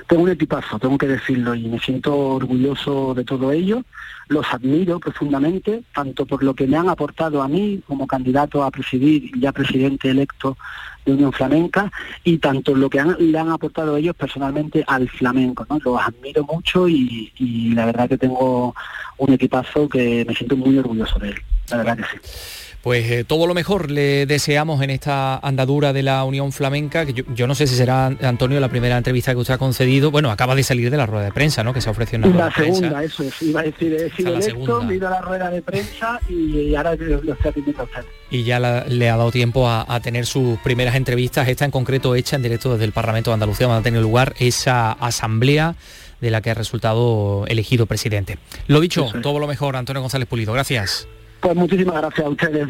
Tengo 0.07 0.23
un 0.23 0.29
equipazo, 0.29 0.77
tengo 0.79 0.97
que 0.97 1.07
decirlo, 1.07 1.53
y 1.55 1.67
me 1.67 1.79
siento 1.79 2.15
orgulloso 2.15 3.13
de 3.13 3.23
todo 3.23 3.51
ello. 3.51 3.83
Los 4.27 4.45
admiro 4.51 4.99
profundamente, 4.99 5.83
tanto 5.93 6.25
por 6.25 6.43
lo 6.43 6.53
que 6.53 6.67
me 6.67 6.77
han 6.77 6.89
aportado 6.89 7.41
a 7.41 7.47
mí 7.47 7.81
como 7.87 8.05
candidato 8.07 8.63
a 8.63 8.71
presidir 8.71 9.31
y 9.35 9.39
ya 9.39 9.51
presidente 9.51 10.09
electo 10.09 10.57
de 11.05 11.13
Unión 11.13 11.31
Flamenca, 11.31 11.91
y 12.23 12.37
tanto 12.39 12.75
lo 12.75 12.89
que 12.89 12.99
han- 12.99 13.15
le 13.19 13.37
han 13.37 13.49
aportado 13.49 13.97
ellos 13.97 14.15
personalmente 14.15 14.83
al 14.87 15.09
flamenco. 15.09 15.65
¿no? 15.69 15.79
Los 15.83 15.99
admiro 16.01 16.43
mucho 16.43 16.87
y, 16.87 17.31
y 17.37 17.73
la 17.73 17.85
verdad 17.85 18.09
que 18.09 18.17
tengo 18.17 18.75
un 19.17 19.33
equipazo 19.33 19.87
que 19.89 20.25
me 20.27 20.35
siento 20.35 20.55
muy 20.57 20.77
orgulloso 20.77 21.17
de 21.19 21.29
él. 21.29 21.35
La 21.71 21.77
verdad 21.77 21.97
que 21.97 22.03
sí. 22.03 22.33
Pues 22.81 23.11
eh, 23.11 23.25
todo 23.25 23.45
lo 23.45 23.53
mejor 23.53 23.91
le 23.91 24.25
deseamos 24.25 24.81
en 24.81 24.89
esta 24.89 25.35
andadura 25.39 25.91
de 25.91 26.01
la 26.01 26.23
Unión 26.23 26.53
Flamenca, 26.53 27.05
que 27.05 27.11
yo, 27.13 27.25
yo 27.35 27.45
no 27.45 27.53
sé 27.53 27.67
si 27.67 27.75
será, 27.75 28.05
Antonio, 28.05 28.57
la 28.61 28.69
primera 28.69 28.95
entrevista 28.97 29.33
que 29.33 29.37
usted 29.39 29.55
ha 29.55 29.57
concedido. 29.57 30.11
Bueno, 30.11 30.31
acaba 30.31 30.55
de 30.55 30.63
salir 30.63 30.89
de 30.89 30.95
la 30.95 31.05
rueda 31.05 31.25
de 31.25 31.33
prensa, 31.33 31.61
¿no? 31.61 31.73
Que 31.73 31.81
se 31.81 31.89
ofreció 31.89 32.17
una 32.19 32.27
rueda 32.27 32.39
la 32.39 32.45
de 32.45 32.51
prensa. 32.53 32.79
segunda, 32.79 33.03
eso 33.03 33.23
es, 33.23 33.41
iba 33.41 33.59
a 33.59 33.63
decir, 33.63 33.93
he 33.95 34.09
sido 34.15 34.33
electo, 34.33 34.89
he 34.89 34.95
ido 34.95 35.07
a 35.07 35.11
la 35.11 35.19
rueda 35.21 35.49
de 35.49 35.61
prensa 35.61 36.21
y 36.29 36.73
ahora 36.73 36.95
lo 36.95 37.21
lo 37.21 37.33
estoy 37.33 37.49
atendiendo 37.51 37.81
a 37.81 37.85
usted. 37.85 38.05
Y 38.31 38.43
ya 38.45 38.59
la- 38.61 38.85
le 38.85 39.09
ha 39.09 39.17
dado 39.17 39.31
tiempo 39.31 39.67
a, 39.67 39.85
a 39.93 39.99
tener 39.99 40.25
sus 40.25 40.57
primeras 40.59 40.95
entrevistas, 40.95 41.49
esta 41.49 41.65
en 41.65 41.71
concreto 41.71 42.15
hecha 42.15 42.37
en 42.37 42.43
directo 42.43 42.71
desde 42.71 42.85
el 42.85 42.93
Parlamento 42.93 43.29
de 43.31 43.33
Andalucía, 43.33 43.67
donde 43.67 43.81
ha 43.81 43.83
tenido 43.83 44.01
lugar 44.03 44.35
esa 44.39 44.93
asamblea 44.93 45.75
de 46.21 46.31
la 46.31 46.39
que 46.39 46.49
ha 46.51 46.53
resultado 46.53 47.43
elegido 47.47 47.87
presidente. 47.87 48.37
Lo 48.67 48.79
dicho, 48.79 49.11
es. 49.13 49.21
todo 49.21 49.37
lo 49.39 49.47
mejor, 49.47 49.75
Antonio 49.75 49.99
González 50.01 50.29
Pulido. 50.29 50.53
Gracias. 50.53 51.05
Pues 51.41 51.55
muchísimas 51.55 51.95
gracias 51.95 52.25
a 52.25 52.29
ustedes. 52.29 52.67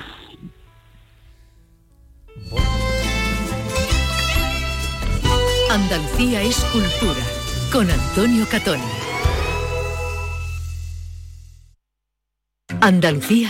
Andalucía 5.70 6.42
es 6.42 6.58
cultura. 6.72 7.22
Con 7.72 7.90
Antonio 7.90 8.46
Catoni. 8.50 8.82
Andalucía 12.82 13.50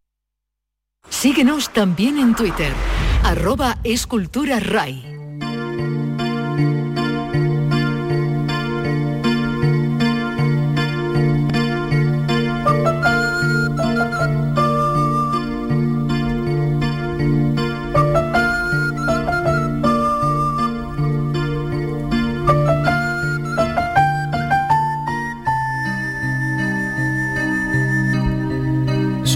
Síguenos 1.11 1.71
también 1.71 2.17
en 2.17 2.33
Twitter, 2.33 2.73
arroba 3.23 3.77
escultura. 3.83 5.20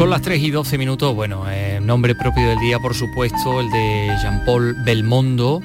Son 0.05 0.11
las 0.11 0.21
3 0.21 0.39
y 0.39 0.51
12 0.51 0.77
minutos, 0.77 1.15
bueno, 1.15 1.49
eh, 1.49 1.79
nombre 1.81 2.13
propio 2.13 2.47
del 2.47 2.59
día, 2.59 2.77
por 2.77 2.93
supuesto, 2.93 3.59
el 3.59 3.71
de 3.71 4.15
Jean-Paul 4.21 4.75
Belmondo, 4.85 5.63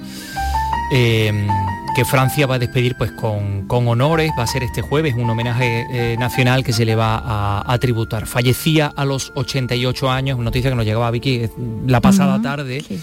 eh, 0.95 1.47
que 1.95 2.07
Francia 2.07 2.47
va 2.47 2.55
a 2.55 2.59
despedir 2.59 2.97
pues 2.97 3.13
con, 3.13 3.67
con 3.67 3.87
honores, 3.87 4.31
va 4.39 4.45
a 4.45 4.47
ser 4.47 4.63
este 4.63 4.81
jueves 4.81 5.15
un 5.15 5.29
homenaje 5.29 5.85
eh, 5.93 6.17
nacional 6.19 6.65
que 6.65 6.73
se 6.73 6.87
le 6.87 6.95
va 6.95 7.19
a, 7.23 7.71
a 7.71 7.79
tributar. 7.79 8.27
Fallecía 8.27 8.87
a 8.87 9.05
los 9.05 9.31
88 9.35 10.11
años, 10.11 10.39
noticia 10.39 10.71
que 10.71 10.77
nos 10.77 10.87
llegaba 10.87 11.09
a 11.09 11.11
Vicky 11.11 11.43
la 11.87 12.01
pasada 12.01 12.41
tarde. 12.41 12.81
sí. 12.81 12.99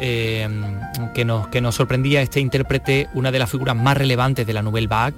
eh, 0.00 0.48
que, 1.14 1.24
nos, 1.24 1.46
que 1.46 1.60
nos 1.60 1.76
sorprendía 1.76 2.22
este 2.22 2.40
intérprete, 2.40 3.08
una 3.14 3.30
de 3.30 3.38
las 3.38 3.48
figuras 3.48 3.76
más 3.76 3.96
relevantes 3.96 4.44
de 4.44 4.52
la 4.52 4.62
Nouvelle 4.62 4.88
Vague, 4.88 5.14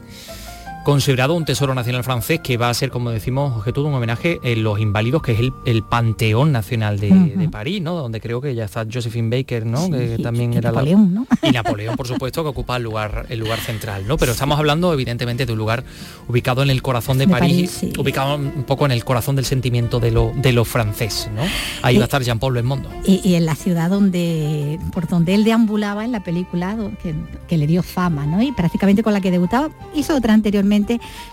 considerado 0.85 1.35
un 1.35 1.45
tesoro 1.45 1.75
nacional 1.75 2.05
francés 2.05 2.41
que 2.41 2.57
va 2.57 2.69
a 2.71 2.75
ser, 2.75 2.91
como 2.91 3.11
decimos, 3.11 3.57
objeto 3.57 3.83
de 3.83 3.89
un 3.89 3.95
homenaje 3.95 4.39
en 4.43 4.63
Los 4.63 4.79
Inválidos, 4.79 5.23
que 5.23 5.33
es 5.33 5.41
el, 5.41 5.53
el 5.65 5.83
Panteón 5.83 6.53
Nacional 6.53 7.01
de, 7.01 7.11
de 7.11 7.49
París, 7.49 7.81
¿no? 7.83 7.95
Donde 7.95 8.21
creo 8.21 8.41
que 8.41 8.55
ya 8.55 8.65
está 8.67 8.87
Josephine 8.91 9.35
Baker, 9.37 9.65
¿no? 9.67 9.87
Sí, 9.87 9.91
que 9.93 10.19
también 10.23 10.53
y 10.53 10.59
era 10.59 10.71
la- 10.71 10.77
Napoleón, 10.81 11.15
¿no? 11.15 11.27
y 11.43 11.51
Napoleón, 11.51 11.97
por 11.97 12.07
supuesto, 12.07 12.43
que 12.43 12.49
ocupa 12.51 12.77
el 12.77 12.83
lugar, 12.83 13.27
el 13.31 13.39
lugar 13.41 13.59
central, 13.61 14.07
¿no? 14.07 14.17
Pero 14.19 14.33
estamos 14.33 14.59
hablando, 14.59 14.93
evidentemente, 14.93 15.47
de 15.47 15.53
un 15.53 15.59
lugar 15.59 15.85
ubicado 16.29 16.63
en 16.63 16.71
el 16.71 16.83
corazón 16.83 17.19
de, 17.19 17.27
De 17.27 17.33
París, 17.33 17.55
París, 17.81 17.93
sí. 17.95 18.01
ubicado 18.01 18.37
un 18.37 18.65
poco 18.65 18.85
en 18.85 18.93
el 18.93 19.05
corazón 19.05 19.37
del 19.37 19.47
sentimiento 19.47 20.01
de 20.01 20.11
lo, 20.11 20.33
de 20.37 20.53
lo 20.53 20.65
francés, 20.65 21.31
¿no? 21.35 21.43
Ahí 21.83 21.95
Y- 21.97 21.99
va 21.99 22.05
a 22.05 22.07
estar 22.07 22.23
Jean-Paul 22.23 22.53
Belmondo. 22.55 22.91
Y, 23.07 23.21
y 23.27 23.35
en 23.37 23.47
la 23.47 23.55
ciudad 23.55 23.89
donde 23.91 24.79
por 24.93 25.09
donde 25.09 25.35
él 25.35 25.45
deambulaba 25.45 26.05
en 26.05 26.13
la 26.13 26.23
película 26.23 26.77
que, 27.03 27.15
que 27.49 27.57
le 27.57 27.67
dio 27.67 27.83
fama 27.83 28.27
¿no? 28.27 28.43
y 28.43 28.53
prácticamente 28.53 29.03
con 29.03 29.13
la 29.13 29.21
que 29.21 29.31
debutaba 29.31 29.71
hizo 29.95 30.15
otra 30.17 30.35
anteriormente 30.35 30.74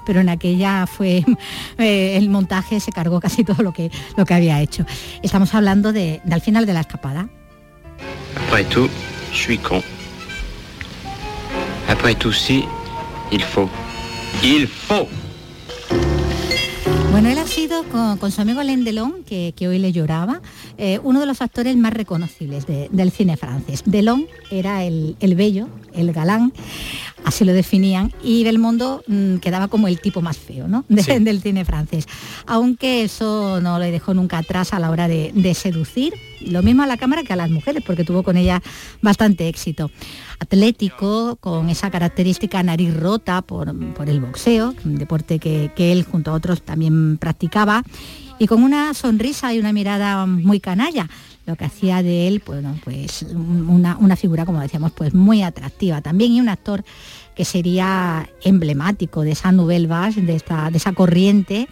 pero 0.06 0.20
en 0.22 0.30
aquella 0.30 0.86
fue 0.88 1.24
eh, 1.78 2.18
el 2.18 2.30
montaje 2.30 2.80
se 2.80 2.92
cargó 2.92 3.20
casi 3.20 3.44
todo 3.44 3.64
lo 3.64 3.72
que 3.74 3.90
lo 4.18 4.26
que 4.26 4.34
había 4.34 4.62
hecho 4.62 4.86
estamos 5.24 5.54
hablando 5.54 5.92
de, 5.94 6.22
de 6.24 6.34
al 6.34 6.42
final 6.42 6.66
de 6.66 6.74
la 6.74 6.82
escapada 6.82 7.28
Après 8.48 8.64
tout, 8.64 8.90
je 9.34 9.38
suis 9.38 9.60
con. 9.60 9.82
Après 11.90 12.16
tout, 12.16 12.32
si, 12.34 12.64
il 13.32 13.42
faut. 13.44 13.70
Il 14.42 14.68
faut 14.68 15.08
Bueno, 17.12 17.28
él 17.30 17.38
ha 17.40 17.46
sido 17.46 17.84
con, 17.84 18.18
con 18.18 18.32
su 18.32 18.40
amigo 18.42 18.62
Alain 18.62 18.86
Delon, 18.86 19.24
que, 19.26 19.54
que 19.56 19.68
hoy 19.68 19.80
le 19.80 19.92
lloraba, 19.92 20.40
eh, 20.78 21.00
uno 21.04 21.20
de 21.20 21.26
los 21.26 21.42
actores 21.42 21.76
más 21.76 21.92
reconocibles 21.94 22.66
de- 22.66 22.88
del 22.92 23.12
cine 23.12 23.36
francés. 23.36 23.84
Delon 23.86 24.26
era 24.50 24.86
el, 24.86 25.18
el 25.20 25.36
bello, 25.36 25.68
el 25.94 26.14
galán, 26.14 26.54
así 27.26 27.46
lo 27.46 27.54
definían, 27.54 28.12
y 28.24 28.44
Belmondo 28.44 29.04
mm, 29.08 29.36
quedaba 29.38 29.68
como 29.68 29.88
el 29.88 30.00
tipo 30.02 30.22
más 30.22 30.38
feo 30.38 30.68
¿no? 30.68 30.84
De- 30.90 31.04
Sí. 31.04 31.20
del 31.20 31.42
cine 31.42 31.66
francés. 31.66 32.06
Aunque 32.46 33.04
eso 33.04 33.60
no 33.62 33.80
le 33.80 33.92
dejó 33.92 34.14
nunca 34.14 34.38
atrás 34.40 34.74
a 34.74 34.80
la 34.80 34.90
hora 34.90 35.08
de, 35.08 35.32
de 35.34 35.54
seducir, 35.54 36.14
lo 36.42 36.62
mismo 36.64 36.84
a 36.84 36.88
la 36.88 36.98
cámara 36.98 37.24
que 37.24 37.34
a 37.34 37.36
las 37.36 37.50
mujeres, 37.50 37.84
porque 37.86 38.04
tuvo 38.04 38.24
con 38.24 38.38
ella 38.38 38.62
bastante 39.02 39.48
éxito. 39.48 39.92
Atlético, 40.40 41.38
con 41.40 41.70
esa 41.70 41.90
característica 41.92 42.62
nariz 42.64 42.94
rota 42.96 43.42
por, 43.42 43.74
por 43.94 44.10
el 44.10 44.20
boxeo, 44.20 44.74
un 44.84 44.96
deporte 44.98 45.40
que, 45.40 45.72
que 45.76 45.92
él 45.92 46.04
junto 46.04 46.32
a 46.32 46.34
otros 46.34 46.62
también 46.64 47.18
practicaba, 47.18 47.84
y 48.40 48.48
con 48.48 48.64
una 48.64 48.94
sonrisa 48.96 49.54
y 49.54 49.60
una 49.60 49.72
mirada 49.72 50.26
muy 50.26 50.60
canalla, 50.60 51.08
lo 51.52 51.58
que 51.58 51.66
hacía 51.66 52.02
de 52.02 52.28
él, 52.28 52.42
bueno, 52.46 52.78
pues 52.84 53.24
una, 53.34 53.98
una 53.98 54.16
figura, 54.16 54.46
como 54.46 54.60
decíamos, 54.62 54.92
pues 54.94 55.14
muy 55.14 55.44
atractiva 55.44 56.02
también, 56.02 56.32
y 56.32 56.40
un 56.40 56.50
actor 56.50 56.84
que 57.36 57.46
sería 57.46 58.30
emblemático 58.44 59.22
de 59.22 59.32
esa 59.32 59.52
nouvelle 59.52 59.88
vague, 59.88 60.22
de, 60.22 60.36
esta, 60.36 60.70
de 60.72 60.78
esa 60.78 60.94
corriente 60.94 61.68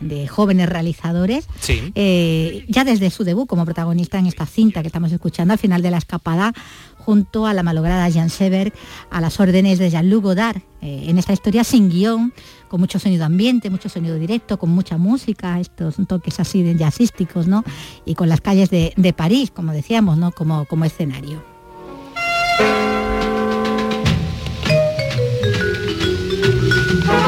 de 0.00 0.26
jóvenes 0.26 0.68
realizadores, 0.68 1.46
Sí. 1.60 1.92
eh, 1.94 2.64
ya 2.68 2.82
desde 2.84 3.08
su 3.10 3.22
debut 3.22 3.46
como 3.46 3.64
protagonista 3.64 4.18
en 4.18 4.26
esta 4.26 4.46
cinta 4.46 4.80
que 4.82 4.88
estamos 4.88 5.12
escuchando 5.12 5.52
al 5.52 5.58
final 5.60 5.80
de 5.80 5.92
la 5.92 5.98
escapada, 5.98 6.52
junto 6.98 7.46
a 7.46 7.52
la 7.54 7.62
malograda 7.62 8.08
Jean 8.08 8.28
Seberg, 8.30 8.72
a 9.10 9.20
las 9.20 9.38
órdenes 9.38 9.78
de 9.78 9.90
Jean-Luc 9.90 10.22
Godard, 10.24 10.58
eh, 10.80 11.04
en 11.06 11.18
esta 11.18 11.32
historia 11.32 11.62
sin 11.62 11.88
guion, 11.88 12.32
con 12.72 12.80
mucho 12.80 12.98
sonido 12.98 13.26
ambiente, 13.26 13.68
mucho 13.68 13.90
sonido 13.90 14.14
directo, 14.14 14.58
con 14.58 14.70
mucha 14.70 14.96
música, 14.96 15.60
estos 15.60 15.96
toques 16.08 16.40
así 16.40 16.62
de 16.62 16.74
jazzísticos, 16.74 17.46
¿no? 17.46 17.64
Y 18.06 18.14
con 18.14 18.30
las 18.30 18.40
calles 18.40 18.70
de, 18.70 18.94
de 18.96 19.12
París, 19.12 19.50
como 19.50 19.72
decíamos, 19.72 20.16
¿no? 20.16 20.32
Como, 20.32 20.64
como 20.64 20.86
escenario. 20.86 21.44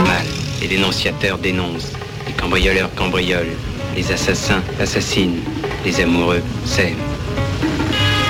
Mal. 0.07 0.25
Les 0.63 0.71
dénonciateurs 0.71 1.43
dénoncent. 1.43 1.93
Les 2.27 2.35
cambrioleurs 2.37 2.89
cambriolent. 2.95 3.53
Les 3.95 4.11
assassins 4.11 4.63
assassinent. 4.81 5.43
Les 5.85 6.01
amoureux 6.01 6.43
s'aiment. 6.65 6.97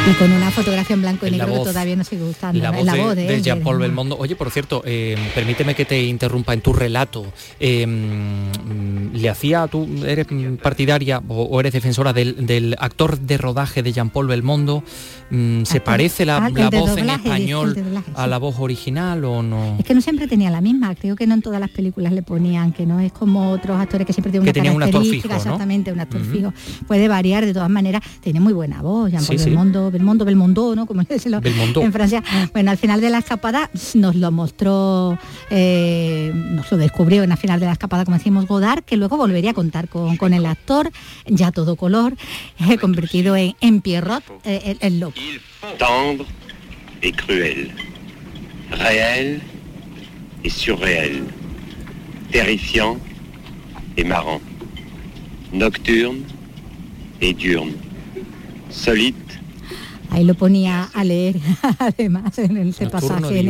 Y 0.06 0.12
con 0.16 0.30
una 0.30 0.50
fotografía 0.50 0.94
en 0.94 1.00
blanco 1.00 1.24
y 1.24 1.30
En 1.30 1.38
negro 1.38 1.54
voz- 1.54 1.58
que 1.60 1.70
todavía 1.72 1.96
nos 1.96 2.08
sigue 2.08 2.24
gustando. 2.24 2.62
La 2.62 2.70
¿no? 2.70 2.76
voz, 2.78 2.92
de, 2.92 3.02
voz 3.02 3.16
de 3.16 3.40
Jean-Paul 3.42 3.78
de- 3.78 3.82
Belmondo. 3.86 4.18
Oye, 4.18 4.36
por 4.36 4.50
cierto, 4.50 4.82
eh, 4.84 5.16
permíteme 5.34 5.74
que 5.74 5.86
te 5.86 6.02
interrumpa 6.02 6.52
en 6.52 6.60
tu 6.60 6.74
relato. 6.74 7.24
Eh, 7.58 7.86
mm, 7.86 9.14
le 9.14 9.30
hacía, 9.30 9.66
tú 9.66 9.88
eres 10.06 10.26
partidaria 10.62 11.22
o, 11.26 11.58
eres 11.58 11.72
defensora 11.72 12.12
del, 12.12 12.76
actor 12.78 13.18
de 13.18 13.38
rodaje 13.38 13.82
de 13.82 13.92
Jean-Paul 13.92 14.26
Belmondo, 14.26 14.84
mm, 15.30 15.62
¿se 15.62 15.80
parece 15.80 16.26
la, 16.26 16.36
ah, 16.36 16.70
voz 16.70 16.98
en 16.98 17.08
español 17.08 17.74
a 18.14 18.26
la 18.26 18.36
voz 18.38 18.56
original 18.58 19.24
o 19.24 19.42
no? 19.42 19.76
Es 19.78 19.86
que 19.86 19.94
no 19.94 20.02
siempre 20.02 20.28
tenía 20.28 20.50
la 20.50 20.60
misma, 20.60 20.94
creo 20.96 21.16
que 21.16 21.26
no 21.26 21.32
en 21.34 21.40
todas 21.40 21.60
las 21.60 21.70
películas 21.70 22.12
le 22.12 22.22
ponían, 22.22 22.72
que 22.72 22.84
no 22.84 23.00
es 23.00 23.10
como 23.12 23.50
otros 23.52 23.80
actores 23.80 24.06
que 24.06 24.12
siempre 24.12 24.30
tienen 24.32 24.74
una 24.74 24.86
que 24.86 24.96
un 24.96 25.02
actor 25.02 25.04
fijo, 25.04 25.34
exactamente, 25.34 25.92
un 25.92 26.00
actor 26.00 26.20
fijo. 26.24 26.52
Puede 26.86 27.08
variar 27.08 27.46
de 27.46 27.54
todas 27.54 27.70
maneras, 27.70 28.02
tiene 28.20 28.40
muy 28.40 28.52
buena 28.52 28.82
voz, 28.82 29.10
Jean-Paul 29.10 29.38
Belmondo, 29.38 29.90
Belmondo, 29.94 30.24
Belmondo, 30.24 30.74
¿no? 30.74 30.86
Como 30.86 31.02
en 31.08 31.92
Francia. 31.92 32.22
Bueno, 32.52 32.70
al 32.70 32.78
final 32.78 33.00
de 33.00 33.10
la 33.10 33.18
escapada 33.18 33.70
nos 33.94 34.16
lo 34.16 34.30
mostró, 34.32 35.18
eh, 35.50 36.32
nos 36.34 36.70
lo 36.70 36.78
descubrió 36.78 37.22
en 37.22 37.30
la 37.30 37.36
final 37.36 37.60
de 37.60 37.66
la 37.66 37.72
escapada, 37.72 38.04
como 38.04 38.16
decimos, 38.16 38.46
Godard, 38.46 38.82
que 38.82 38.96
luego 38.96 39.16
volvería 39.16 39.52
a 39.52 39.54
contar 39.54 39.88
con, 39.88 40.16
con 40.16 40.34
el 40.34 40.46
actor, 40.46 40.90
ya 41.26 41.52
todo 41.52 41.76
color, 41.76 42.16
eh, 42.68 42.76
convertido 42.78 43.36
en, 43.36 43.54
en 43.60 43.80
Pierrot, 43.80 44.24
eh, 44.44 44.60
el, 44.64 44.78
el, 44.80 45.00
loco. 45.00 45.14
Tendre 45.78 46.26
et 47.02 47.12
cruel, 47.12 47.70
réel 48.70 49.40
et 50.42 50.50
surréel, 50.50 51.22
terrifiant 52.32 52.98
et 53.96 54.04
marrant, 54.04 54.40
nocturne 55.52 56.22
et 57.20 57.32
diurne, 57.32 57.72
solide 58.70 59.23
Ahí 60.14 60.22
lo 60.22 60.34
ponía 60.34 60.90
a 60.94 61.02
leer, 61.02 61.40
además, 61.80 62.38
en 62.38 62.56
ese 62.68 62.86
pasaje. 62.86 63.44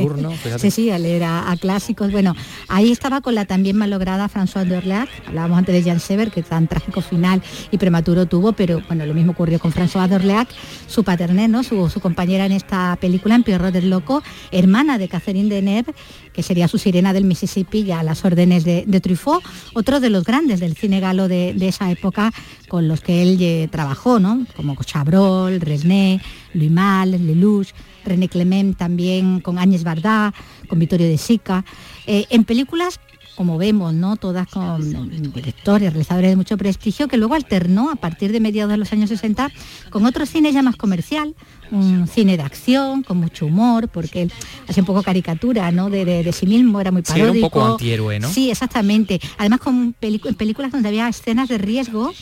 sí, 0.57 0.71
sí, 0.71 0.91
a 0.91 0.99
leer 0.99 1.25
a, 1.25 1.55
clásicos. 1.61 2.11
Bueno, 2.11 2.35
ahí 2.69 2.91
estaba 2.91 3.21
con 3.21 3.35
la 3.35 3.45
también 3.45 3.77
malograda 3.77 4.31
François 4.31 4.65
Dorlac, 4.65 5.11
hablábamos 5.27 5.59
antes 5.59 5.75
de 5.75 5.83
Jean 5.83 6.01
Sever, 6.01 6.31
que 6.31 6.43
tan 6.43 6.67
trágico 6.67 7.03
final 7.03 7.43
y 7.71 7.77
prematuro 7.77 8.25
tuvo, 8.25 8.53
pero 8.53 8.81
bueno, 8.87 9.05
lo 9.05 9.13
mismo 9.13 9.33
ocurrió 9.33 9.59
con 9.59 9.75
François 9.75 10.09
Dorlac, 10.09 10.49
su 10.89 11.05
paterné, 11.05 11.49
¿no? 11.49 11.63
su, 11.65 12.01
compañera 12.01 12.47
en 12.47 12.53
esta 12.53 12.97
película, 12.99 13.35
en 13.35 13.43
Pierrot 13.43 13.71
del 13.71 13.91
Loco, 13.91 14.23
hermana 14.51 14.97
de 14.97 15.09
Catherine 15.09 15.55
Deneuve, 15.55 15.93
que 16.33 16.43
sería 16.43 16.67
su 16.67 16.79
sirena 16.79 17.13
del 17.13 17.25
Mississippi, 17.25 17.85
ya 17.85 18.01
a 18.01 18.03
las 18.03 18.25
órdenes 18.25 18.65
de, 18.65 19.01
Truffaut, 19.03 19.45
otro 19.75 20.01
de 20.01 20.09
los 20.09 20.25
grandes 20.25 20.61
del 20.61 20.75
cine 20.77 21.01
galo 21.01 21.29
de, 21.29 21.55
esa 21.61 21.91
época 21.91 22.33
con 22.75 22.89
los 22.89 23.03
que 23.03 23.23
él 23.23 23.39
eh, 23.41 23.69
trabajó, 23.71 24.19
¿no? 24.19 24.45
como 24.57 24.75
Chabrol, 24.75 25.61
Resné, 25.61 26.21
Louis 26.55 26.73
Mal, 26.73 27.13
Lelouch, 27.13 27.69
René 28.05 28.29
Clement 28.29 28.77
también 28.77 29.39
con 29.39 29.61
Áñez 29.61 29.85
Bardá, 29.85 30.35
con 30.67 30.81
Vittorio 30.81 31.07
de 31.07 31.17
Sica, 31.17 31.65
eh, 32.09 32.27
en 32.31 32.43
películas 32.43 32.99
como 33.35 33.59
vemos, 33.59 33.93
¿no? 33.95 34.17
Todas 34.17 34.49
con 34.49 35.33
directores, 35.33 35.93
realizadores 35.93 36.31
de 36.31 36.37
mucho 36.37 36.57
prestigio, 36.57 37.09
que 37.09 37.17
luego 37.17 37.35
alternó 37.35 37.91
a 37.91 37.97
partir 37.97 38.33
de 38.33 38.41
mediados 38.41 38.71
de 38.71 38.79
los 38.79 38.93
años 38.93 39.09
60 39.11 39.51
con 39.91 40.07
otro 40.07 40.27
cine 40.27 40.53
ya 40.53 40.63
más 40.63 40.77
comercial, 40.77 41.35
un 41.71 42.07
cine 42.07 42.37
de 42.37 42.43
acción, 42.43 43.03
con 43.03 43.19
mucho 43.19 43.47
humor, 43.47 43.89
porque 43.89 44.23
él 44.23 44.33
hacía 44.69 44.83
un 44.83 44.87
poco 44.87 45.03
caricatura, 45.03 45.71
¿no? 45.73 45.91
De, 45.91 46.33
sí 46.33 46.47
mismo, 46.47 46.81
era 46.81 46.91
muy 46.91 47.03
paródico. 47.03 47.33
Sí, 47.33 47.39
un 47.39 47.51
poco 47.51 47.65
antihéroe, 47.65 48.21
¿no? 48.21 48.29
Sí, 48.31 48.51
exactamente. 48.51 49.21
Además 49.39 49.61
con 49.61 49.93
películas 49.95 50.73
donde 50.73 50.89
había 50.89 51.09
escenas 51.09 51.49
de 51.49 51.59
riesgo, 51.59 52.13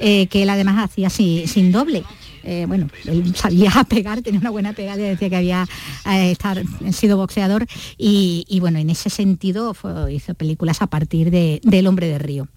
eh, 0.00 0.26
que 0.26 0.42
él 0.42 0.50
además 0.50 0.84
hacía 0.84 1.10
sin 1.10 1.72
doble. 1.72 2.04
Eh, 2.48 2.64
bueno, 2.68 2.88
él 3.06 3.34
sabía 3.34 3.72
pegar, 3.88 4.22
tenía 4.22 4.38
una 4.38 4.50
buena 4.50 4.72
pegada, 4.72 5.02
decía 5.02 5.28
que 5.28 5.36
había 5.36 5.66
eh, 6.08 6.30
estar, 6.30 6.62
sido 6.92 7.16
boxeador 7.16 7.66
y, 7.98 8.58
bueno, 8.60 8.78
en 8.78 8.88
ese 8.88 9.10
sentido 9.10 9.74
hizo 10.08 10.34
películas 10.34 10.80
a 10.80 10.86
partir 10.86 11.32
de, 11.32 11.60
del 11.64 11.88
Hombre 11.88 12.06
de 12.06 12.18
Río. 12.18 12.48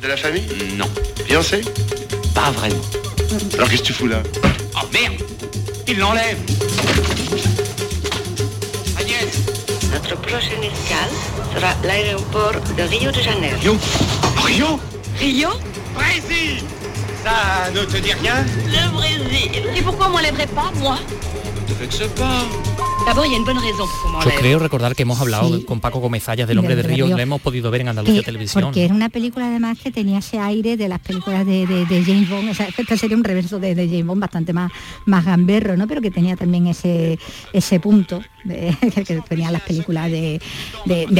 ¿De 0.00 0.08
la 0.08 0.16
familia? 0.16 0.46
No. 0.76 0.86
¿Fiancé? 1.26 1.62
Pas 2.34 2.52
vraiment. 2.52 2.82
Alors 3.54 3.68
qu'est-ce 3.68 3.82
que 3.82 3.88
tu 3.88 3.92
fous 3.92 4.06
là 4.06 4.22
Oh 4.74 4.86
merde 4.92 5.22
Il 5.86 5.98
l'enlève 5.98 6.38
Agnès 8.98 9.90
Notre 9.92 10.16
prochaine 10.20 10.64
escale 10.64 11.10
sera 11.54 11.74
l'aéroport 11.84 12.60
de 12.76 12.82
Rio 12.84 13.12
de 13.12 13.22
Janeiro. 13.22 13.58
Rio 13.60 13.78
Rio 14.44 14.80
Rio 15.18 15.50
Brésil 15.94 16.64
ça 17.22 17.70
ne 17.74 17.84
te 17.84 17.96
dit 17.98 18.12
rien 18.12 18.44
Le 18.66 18.92
Brésil. 18.92 19.62
Et 19.76 19.82
pourquoi 19.82 20.08
on 20.08 20.10
m'enlèverait 20.10 20.46
pas, 20.46 20.70
moi 20.80 20.98
Ne 21.54 21.74
te 21.74 21.78
vexe 21.78 22.08
pas. 22.16 22.44
D'abord, 23.06 23.24
il 23.24 23.32
y 23.32 23.34
a 23.36 23.38
une 23.38 23.44
bonne 23.44 23.58
raison 23.58 23.84
pour 24.02 24.22
Yo 24.22 24.30
creo 24.38 24.58
recordar 24.58 24.94
que 24.94 25.02
hemos 25.02 25.20
hablado 25.20 25.64
con 25.64 25.80
Paco 25.80 26.00
Comezallas 26.00 26.46
del 26.46 26.58
Hombre 26.58 26.76
de, 26.76 26.82
Río, 26.82 27.06
lo 27.06 27.18
hemos 27.18 27.40
podido 27.40 27.70
ver 27.70 27.80
en 27.82 27.88
Andalucía 27.88 28.22
Televisión. 28.22 28.64
Porque 28.64 28.84
era 28.84 28.94
una 28.94 29.08
película 29.08 29.46
además 29.46 29.78
que 29.82 29.90
tenía 29.90 30.18
ese 30.18 30.38
aire 30.38 30.76
de 30.76 30.88
las 30.88 30.98
películas 30.98 31.46
de, 31.46 31.86
James 31.88 32.28
Bond, 32.28 32.50
o 32.50 32.54
sea, 32.54 32.68
este 32.76 32.98
sería 32.98 33.16
un 33.16 33.24
reverso 33.24 33.58
de, 33.58 33.74
James 33.74 34.04
Bond 34.04 34.20
bastante 34.20 34.52
más, 34.52 34.70
más 35.06 35.24
gamberro, 35.24 35.76
¿no? 35.76 35.86
Pero 35.86 36.02
que 36.02 36.10
tenía 36.10 36.36
también 36.36 36.66
ese, 36.66 37.18
ese 37.52 37.80
punto 37.80 38.20
que 39.06 39.20
tenía 39.28 39.50
las 39.50 39.62
películas 39.62 40.10
de, 40.10 40.40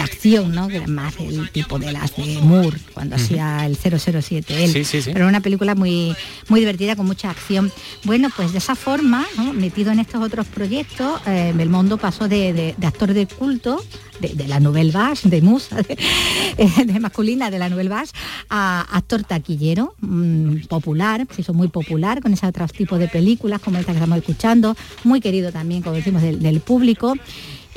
acción, 0.00 0.54
¿no? 0.54 0.68
Que 0.68 0.76
eran 0.76 0.94
más 0.94 1.14
el 1.18 1.50
tipo 1.50 1.78
de 1.78 1.92
las 1.92 2.16
de 2.16 2.40
Moore, 2.42 2.78
cuando 2.94 3.16
hacía 3.16 3.66
el 3.66 3.76
007 3.76 4.64
él. 4.64 4.86
Pero 5.12 5.28
una 5.28 5.40
película 5.40 5.74
muy, 5.74 6.14
muy 6.48 6.60
divertida, 6.60 6.96
con 6.96 7.06
mucha 7.06 7.30
acción. 7.30 7.72
Bueno, 8.04 8.28
pues 8.34 8.52
de 8.52 8.58
esa 8.58 8.74
forma, 8.74 9.26
metido 9.54 9.92
en 9.92 10.00
estos 10.00 10.22
otros 10.22 10.46
proyectos, 10.46 11.20
eh, 11.26 11.52
Belmondo 11.54 11.98
pasó 11.98 12.28
de, 12.28 12.74
actor 12.82 13.12
de 13.12 13.26
culto 13.26 13.82
de, 14.20 14.48
la 14.48 14.60
Nouvelle 14.60 14.90
Vache, 14.90 15.28
de 15.28 15.40
musa, 15.42 15.76
de, 15.82 17.00
masculina 17.00 17.50
de 17.50 17.58
la 17.58 17.68
Nouvelle 17.68 17.88
Vache, 17.88 18.12
a 18.50 18.86
actor 18.96 19.24
taquillero, 19.24 19.94
mm, 20.00 20.66
popular, 20.68 21.26
se 21.34 21.42
hizo 21.42 21.54
muy 21.54 21.68
popular 21.68 22.22
con 22.22 22.32
ese 22.32 22.46
otro 22.46 22.66
tipo 22.68 22.98
de 22.98 23.08
películas 23.08 23.60
como 23.60 23.78
esta 23.78 23.92
que 23.92 23.98
estamos 23.98 24.18
escuchando, 24.18 24.76
muy 25.04 25.20
querido 25.20 25.52
también, 25.52 25.82
como 25.82 25.96
decimos, 25.96 26.22
del 26.22 26.60
público. 26.60 27.14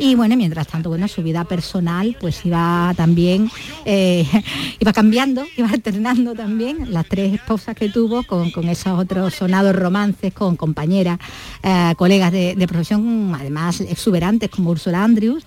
Y 0.02 0.16
bueno, 0.16 0.36
mientras 0.36 0.66
tanto, 0.66 0.90
bueno, 0.90 1.08
su 1.08 1.22
vida 1.22 1.44
personal 1.44 2.18
pues 2.20 2.44
iba 2.44 2.92
también, 2.98 3.52
eh, 3.86 4.26
iba 4.80 4.94
cambiando, 4.94 5.46
iba 5.56 5.70
alternando 5.70 6.34
también 6.34 6.92
las 6.92 7.08
tres 7.08 7.36
esposas 7.36 7.76
que 7.76 7.88
tuvo 7.88 8.24
con, 8.24 8.48
esos 8.68 8.98
otros 8.98 9.36
sonados 9.36 9.76
romances 9.76 10.34
con 10.34 10.56
compañeras, 10.56 11.20
eh, 11.62 11.94
colegas 11.98 12.32
de, 12.32 12.68
profesión, 12.68 13.36
además 13.36 13.80
exuberantes 13.82 14.50
como 14.50 14.72
Ursula 14.72 15.04
Andrews 15.04 15.44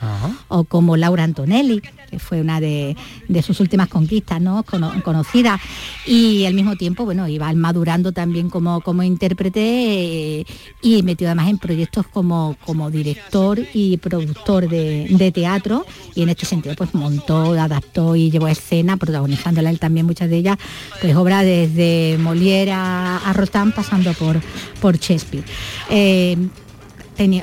o 0.46 0.62
como 0.62 0.96
Laura 0.96 1.24
Antonelli, 1.24 1.82
que 2.10 2.18
fue 2.18 2.40
una 2.40 2.60
de, 2.60 2.96
sus 3.42 3.60
últimas 3.60 3.88
conquistas 3.88 4.40
¿no? 4.40 4.64
conocidas. 5.02 5.60
Y 6.06 6.44
al 6.44 6.54
mismo 6.54 6.76
tiempo, 6.76 7.04
bueno, 7.04 7.28
iba 7.28 7.52
madurando 7.52 8.12
también 8.12 8.50
como, 8.50 8.80
como 8.80 9.02
intérprete 9.02 10.40
eh, 10.40 10.46
y 10.82 11.02
metido 11.02 11.30
además 11.30 11.48
en 11.48 11.58
proyectos 11.58 12.06
como, 12.06 12.56
como 12.64 12.90
director 12.90 13.58
y 13.72 13.96
productor 13.98 14.68
de, 14.68 15.32
teatro 15.34 15.86
y 16.14 16.22
en 16.22 16.28
este 16.28 16.44
sentido 16.44 16.74
pues 16.76 16.94
montó, 16.94 17.52
adaptó 17.52 18.14
y 18.14 18.30
llevó 18.30 18.46
a 18.46 18.52
escena, 18.52 18.96
protagonizándola 18.96 19.70
él 19.70 19.78
también 19.78 20.06
muchas 20.06 20.28
de 20.28 20.36
ellas, 20.36 20.58
pues 21.00 21.16
obra 21.16 21.42
desde 21.42 22.18
Molière 22.18 22.72
a, 22.72 23.16
a 23.16 23.34
pasando 23.74 24.12
por, 24.14 24.40
por 24.80 24.98
Shakespeare. 24.98 25.44
Eh, 25.90 26.36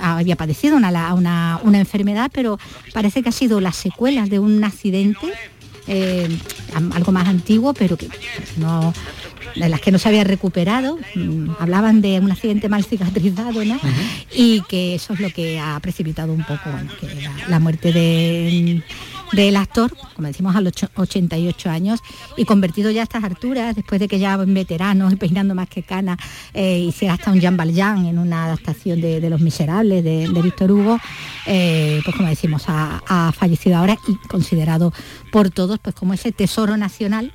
había 0.02 0.36
padecido 0.36 0.78
una, 0.78 1.14
una, 1.64 1.80
enfermedad, 1.80 2.30
pero 2.34 2.60
parece 2.94 3.24
que 3.24 3.30
ha 3.30 3.34
sido 3.34 3.62
las 3.62 3.76
secuelas 3.76 4.30
de 4.30 4.40
un 4.40 4.64
accidente, 4.64 5.28
eh, 5.88 6.28
algo 6.94 7.12
más 7.12 7.28
antiguo, 7.28 7.74
pero 7.74 7.98
que 7.98 8.10
no, 8.58 8.94
de 9.56 9.70
las 9.70 9.82
que 9.82 9.92
no 9.92 10.00
se 10.00 10.10
había 10.10 10.24
recuperado, 10.24 10.98
mm, 11.16 11.52
hablaban 11.60 12.02
de 12.02 12.20
un 12.20 12.32
accidente 12.32 12.70
mal 12.70 12.84
cicatrizado, 12.84 13.64
¿no? 13.66 13.80
Y 14.34 14.62
que 14.62 14.96
eso 14.96 15.14
es 15.14 15.20
lo 15.20 15.30
que 15.30 15.60
ha 15.60 15.80
precipitado 15.80 16.34
un 16.34 16.44
poco 16.44 16.70
la, 17.48 17.60
muerte 17.60 17.92
del 19.32 19.56
actor, 19.56 19.96
como 20.16 20.28
decimos, 20.28 20.56
a 20.56 20.62
los 20.62 20.74
88 20.96 21.70
años, 21.70 22.00
y 22.38 22.46
convertido 22.46 22.92
ya 22.92 23.02
a 23.02 23.04
estas 23.04 23.24
alturas, 23.24 23.76
después 23.76 24.00
de 24.00 24.08
que 24.08 24.20
ya 24.20 24.38
veteranos 24.38 25.14
y 25.14 25.16
peinando 25.16 25.56
más 25.56 25.70
que 25.70 25.84
cana, 25.84 26.18
eh, 26.54 26.80
hiciera 26.80 27.14
hasta 27.14 27.32
un 27.32 27.40
Jean 27.40 27.58
Valjean 27.58 28.06
en 28.06 28.18
una 28.18 28.46
adaptación 28.46 29.02
de, 29.02 29.30
Los 29.30 29.42
Miserables 29.42 30.04
de, 30.04 30.28
Víctor 30.42 30.72
Hugo, 30.72 31.00
eh, 31.46 32.02
pues 32.04 32.16
como 32.16 32.28
decimos, 32.28 32.64
ha, 32.68 33.02
ha, 33.08 33.32
fallecido 33.32 33.78
ahora 33.78 33.98
y 34.08 34.16
considerado 34.28 34.92
por 35.32 35.50
todos 35.50 35.80
pues 35.80 35.96
como 35.96 36.14
ese 36.14 36.32
tesoro 36.32 36.78
nacional 36.78 37.32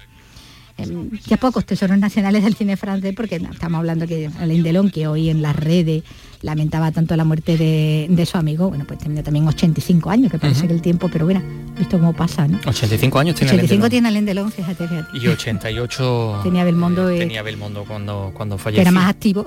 ya 1.27 1.37
pocos 1.39 1.65
tesoros 1.65 1.99
nacionales 1.99 2.45
del 2.45 2.55
cine 2.55 2.77
francés, 2.77 3.15
porque 3.17 3.37
estamos 3.37 3.79
hablando 3.79 4.07
que 4.07 4.31
Alain 4.39 4.63
Delon, 4.63 4.91
que 4.91 5.09
hoy 5.09 5.31
en 5.31 5.43
las 5.43 5.57
redes 5.57 6.05
lamentaba 6.43 6.93
tanto 6.93 7.17
la 7.17 7.25
muerte 7.25 7.57
de, 7.57 8.27
su 8.27 8.37
amigo, 8.37 8.69
bueno, 8.69 8.85
pues 8.87 8.99
tenía 8.99 9.23
también 9.23 9.49
85 9.49 10.11
años, 10.11 10.31
que 10.31 10.39
parece 10.39 10.67
que 10.67 10.75
el 10.75 10.83
tiempo, 10.83 11.09
pero 11.11 11.25
bueno, 11.25 11.43
visto 11.79 11.99
cómo 11.99 12.13
pasa, 12.13 12.47
¿no? 12.47 12.59
85 12.67 13.19
años 13.19 13.35
tiene 13.37 13.53
85 13.53 13.91
tiene 13.91 14.09
Alain 14.09 14.25
Delon, 14.25 14.53
fíjate, 14.53 14.87
fíjate. 14.87 15.19
Y 15.19 15.29
88 15.29 16.41
tenía 16.45 16.65
Belmondo. 16.65 17.09
tenía 17.09 17.43
Belmondo 17.43 17.85
cuando, 17.85 18.33
cuando 18.35 18.59
falleció. 18.59 18.83
era 18.83 18.91
más 18.91 19.09
activo. 19.09 19.45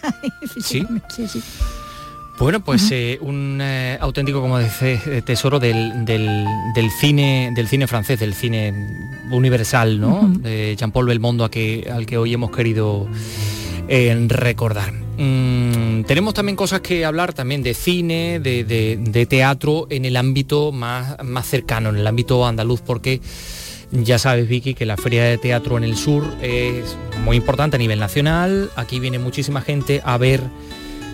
¿Sí? 0.60 0.86
sí, 1.08 1.28
sí. 1.28 1.42
Bueno, 2.38 2.60
pues 2.60 2.90
eh, 2.92 3.18
un 3.22 3.58
eh, 3.62 3.96
auténtico, 3.98 4.42
como 4.42 4.58
dice, 4.58 5.00
eh, 5.06 5.22
tesoro 5.22 5.58
del, 5.58 6.04
del, 6.04 6.44
del 6.74 6.90
cine, 6.90 7.50
del 7.54 7.66
cine 7.66 7.86
francés, 7.86 8.20
del 8.20 8.34
cine 8.34 8.74
universal, 9.30 9.98
¿no? 9.98 10.28
De 10.28 10.76
Jean-Paul 10.78 11.06
Belmondo, 11.06 11.44
a 11.44 11.50
que, 11.50 11.90
al 11.90 12.04
que 12.04 12.18
hoy 12.18 12.34
hemos 12.34 12.50
querido 12.50 13.08
eh, 13.88 14.14
recordar. 14.28 14.92
Mm, 15.16 16.02
tenemos 16.04 16.34
también 16.34 16.56
cosas 16.56 16.80
que 16.82 17.06
hablar 17.06 17.32
también 17.32 17.62
de 17.62 17.72
cine, 17.72 18.38
de, 18.38 18.64
de- 18.64 18.98
de 19.00 19.24
teatro 19.26 19.86
en 19.88 20.04
el 20.04 20.14
ámbito 20.18 20.72
más, 20.72 21.16
más 21.24 21.46
cercano, 21.46 21.88
en 21.88 21.96
el 21.96 22.06
ámbito 22.06 22.46
andaluz, 22.46 22.82
porque 22.82 23.22
ya 23.92 24.18
sabes, 24.18 24.46
Vicky, 24.46 24.74
que 24.74 24.84
la 24.84 24.98
Feria 24.98 25.24
de 25.24 25.38
Teatro 25.38 25.78
en 25.78 25.84
el 25.84 25.96
Sur 25.96 26.22
es 26.42 26.98
muy 27.24 27.38
importante 27.38 27.76
a 27.76 27.78
nivel 27.78 27.98
nacional. 27.98 28.68
Aquí 28.76 29.00
viene 29.00 29.18
muchísima 29.18 29.62
gente 29.62 30.02
a 30.04 30.18
ver 30.18 30.42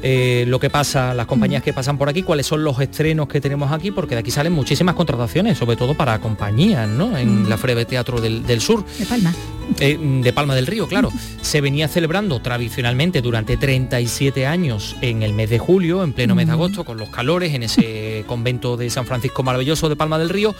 eh, 0.02 0.44
lo 0.48 0.58
que 0.58 0.68
pasa, 0.68 1.14
las 1.14 1.26
compañías 1.26 1.62
que 1.62 1.72
pasan 1.72 1.96
por 1.96 2.08
aquí, 2.08 2.22
cuáles 2.22 2.46
son 2.46 2.64
los 2.64 2.78
estrenos 2.80 3.28
que 3.28 3.40
tenemos 3.40 3.70
aquí, 3.72 3.90
porque 3.90 4.14
de 4.14 4.20
aquí 4.20 4.30
salen 4.30 4.52
muchísimas 4.52 4.94
contrataciones, 4.94 5.58
sobre 5.58 5.76
todo 5.76 5.94
para 5.94 6.18
compañías, 6.18 6.88
¿no? 6.88 7.16
En 7.16 7.44
Mm. 7.44 7.48
la 7.48 7.56
de 7.56 7.84
Teatro 7.84 8.20
del, 8.20 8.44
del 8.44 8.60
Sur. 8.60 8.84
De 8.98 9.06
Palma. 9.06 9.32
Eh, 9.80 9.98
de 10.22 10.32
Palma 10.32 10.54
del 10.54 10.66
Río, 10.66 10.86
claro. 10.86 11.10
Se 11.40 11.60
venía 11.60 11.88
celebrando 11.88 12.40
tradicionalmente 12.40 13.22
durante 13.22 13.56
37 13.56 14.46
años 14.46 14.96
en 15.00 15.22
el 15.22 15.32
mes 15.32 15.48
de 15.50 15.58
julio, 15.58 16.02
en 16.02 16.12
pleno 16.12 16.34
mes 16.34 16.46
de 16.46 16.52
agosto, 16.52 16.84
con 16.84 16.98
los 16.98 17.08
calores, 17.08 17.54
en 17.54 17.62
ese 17.62 18.24
convento 18.26 18.76
de 18.76 18.90
San 18.90 19.06
Francisco 19.06 19.42
maravilloso 19.42 19.88
de 19.88 19.96
Palma 19.96 20.18
del 20.18 20.28
Río. 20.28 20.54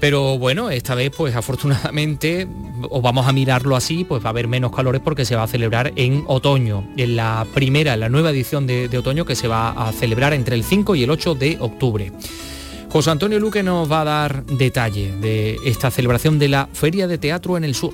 Pero 0.00 0.38
bueno, 0.38 0.70
esta 0.70 0.94
vez 0.94 1.10
pues 1.16 1.34
afortunadamente, 1.34 2.46
o 2.88 3.00
vamos 3.02 3.26
a 3.26 3.32
mirarlo 3.32 3.74
así, 3.74 4.04
pues 4.04 4.22
va 4.22 4.28
a 4.28 4.30
haber 4.30 4.46
menos 4.46 4.74
calores 4.74 5.00
porque 5.02 5.24
se 5.24 5.34
va 5.34 5.42
a 5.42 5.48
celebrar 5.48 5.92
en 5.96 6.24
otoño, 6.26 6.84
en 6.96 7.16
la 7.16 7.46
primera, 7.52 7.94
en 7.94 8.00
la 8.00 8.08
nueva 8.08 8.30
edición 8.30 8.66
de, 8.66 8.88
de 8.88 8.98
otoño 8.98 9.24
que 9.24 9.34
se 9.34 9.48
va 9.48 9.70
a 9.70 9.92
celebrar 9.92 10.34
entre 10.34 10.54
el 10.54 10.62
5 10.62 10.94
y 10.94 11.02
el 11.02 11.10
8 11.10 11.34
de 11.34 11.56
octubre. 11.60 12.12
José 12.90 13.10
Antonio 13.10 13.38
Luque 13.38 13.62
nos 13.62 13.90
va 13.90 14.00
a 14.00 14.04
dar 14.04 14.46
detalle 14.46 15.12
de 15.20 15.58
esta 15.64 15.90
celebración 15.90 16.38
de 16.38 16.48
la 16.48 16.68
Feria 16.72 17.06
de 17.06 17.18
Teatro 17.18 17.56
en 17.56 17.64
el 17.64 17.74
Sur. 17.74 17.92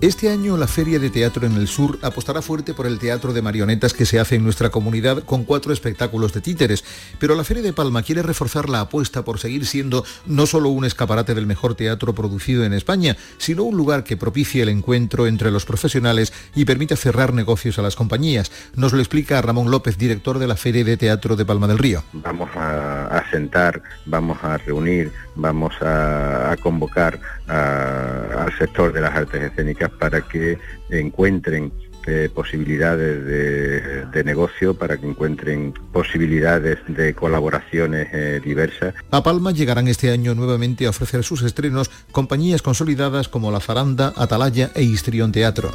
Este 0.00 0.28
año 0.28 0.56
la 0.58 0.66
Feria 0.66 0.98
de 0.98 1.08
Teatro 1.08 1.46
en 1.46 1.54
el 1.54 1.66
Sur 1.66 1.98
apostará 2.02 2.42
fuerte 2.42 2.74
por 2.74 2.86
el 2.86 2.98
teatro 2.98 3.32
de 3.32 3.40
marionetas 3.40 3.94
que 3.94 4.04
se 4.04 4.18
hace 4.20 4.34
en 4.34 4.44
nuestra 4.44 4.68
comunidad 4.68 5.22
con 5.22 5.44
cuatro 5.44 5.72
espectáculos 5.72 6.34
de 6.34 6.42
títeres, 6.42 6.84
pero 7.18 7.34
la 7.34 7.44
Feria 7.44 7.62
de 7.62 7.72
Palma 7.72 8.02
quiere 8.02 8.22
reforzar 8.22 8.68
la 8.68 8.80
apuesta 8.80 9.24
por 9.24 9.38
seguir 9.38 9.64
siendo 9.64 10.04
no 10.26 10.46
solo 10.46 10.68
un 10.70 10.84
escaparate 10.84 11.34
del 11.34 11.46
mejor 11.46 11.74
teatro 11.74 12.14
producido 12.14 12.64
en 12.64 12.74
España, 12.74 13.16
sino 13.38 13.62
un 13.62 13.76
lugar 13.76 14.04
que 14.04 14.18
propicie 14.18 14.62
el 14.62 14.68
encuentro 14.68 15.26
entre 15.26 15.50
los 15.50 15.64
profesionales 15.64 16.32
y 16.54 16.66
permita 16.66 16.96
cerrar 16.96 17.32
negocios 17.32 17.78
a 17.78 17.82
las 17.82 17.96
compañías. 17.96 18.52
Nos 18.74 18.92
lo 18.92 18.98
explica 18.98 19.40
Ramón 19.40 19.70
López, 19.70 19.96
director 19.96 20.38
de 20.38 20.48
la 20.48 20.56
Feria 20.56 20.84
de 20.84 20.96
Teatro 20.98 21.36
de 21.36 21.46
Palma 21.46 21.66
del 21.66 21.78
Río. 21.78 22.02
vamos 22.12 22.50
a, 22.56 23.24
sentar, 23.30 23.80
vamos 24.04 24.38
a 24.42 24.58
reunir, 24.58 25.12
vamos 25.36 25.72
a 25.80 26.56
convocar 26.60 27.18
a- 27.48 28.44
al 28.44 28.58
sector 28.58 28.92
de 28.92 29.00
las 29.00 29.14
artes 29.14 29.42
escénicas 29.42 29.90
para 29.90 30.22
que 30.22 30.58
encuentren 30.90 31.72
eh, 32.06 32.28
posibilidades 32.34 33.24
de, 33.24 34.04
de 34.04 34.24
negocio, 34.24 34.74
para 34.74 34.98
que 34.98 35.06
encuentren 35.08 35.72
posibilidades 35.90 36.76
de 36.86 37.14
colaboraciones 37.14 38.08
eh, 38.12 38.42
diversas. 38.44 38.92
A 39.10 39.22
Palma 39.22 39.52
llegarán 39.52 39.88
este 39.88 40.10
año 40.10 40.34
nuevamente 40.34 40.84
a 40.84 40.90
ofrecer 40.90 41.24
sus 41.24 41.40
estrenos 41.42 41.90
compañías 42.12 42.60
consolidadas 42.60 43.28
como 43.28 43.50
La 43.50 43.60
Faranda, 43.60 44.12
Atalaya 44.16 44.70
e 44.74 44.82
Histrión 44.82 45.32
Teatro. 45.32 45.70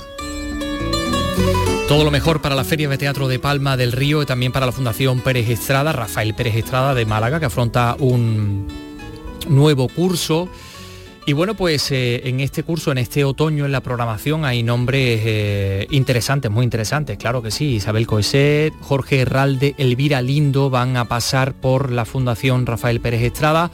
Todo 1.87 2.03
lo 2.03 2.11
mejor 2.11 2.39
para 2.43 2.53
la 2.53 2.63
Feria 2.63 2.87
de 2.87 2.99
Teatro 2.99 3.27
de 3.27 3.39
Palma 3.39 3.75
del 3.75 3.91
Río 3.91 4.21
y 4.21 4.27
también 4.27 4.51
para 4.51 4.67
la 4.67 4.71
Fundación 4.71 5.21
Pérez 5.21 5.49
Estrada, 5.49 5.91
Rafael 5.93 6.35
Pérez 6.35 6.55
Estrada 6.57 6.93
de 6.93 7.05
Málaga, 7.07 7.39
que 7.39 7.47
afronta 7.47 7.95
un 7.97 8.67
nuevo 9.47 9.87
curso. 9.87 10.47
Y 11.25 11.33
bueno, 11.33 11.53
pues 11.53 11.91
eh, 11.91 12.21
en 12.27 12.39
este 12.39 12.63
curso, 12.63 12.91
en 12.91 12.97
este 12.97 13.23
otoño, 13.23 13.65
en 13.65 13.71
la 13.71 13.81
programación 13.81 14.45
hay 14.45 14.63
nombres 14.63 15.21
eh, 15.23 15.87
interesantes, 15.91 16.49
muy 16.49 16.63
interesantes, 16.63 17.17
claro 17.17 17.41
que 17.41 17.51
sí. 17.51 17.75
Isabel 17.75 18.07
Coeset, 18.07 18.73
Jorge 18.81 19.19
Herralde, 19.21 19.75
Elvira 19.77 20.21
Lindo 20.21 20.69
van 20.69 20.97
a 20.97 21.05
pasar 21.05 21.53
por 21.53 21.91
la 21.91 22.05
Fundación 22.05 22.65
Rafael 22.65 22.99
Pérez 22.99 23.21
Estrada. 23.21 23.69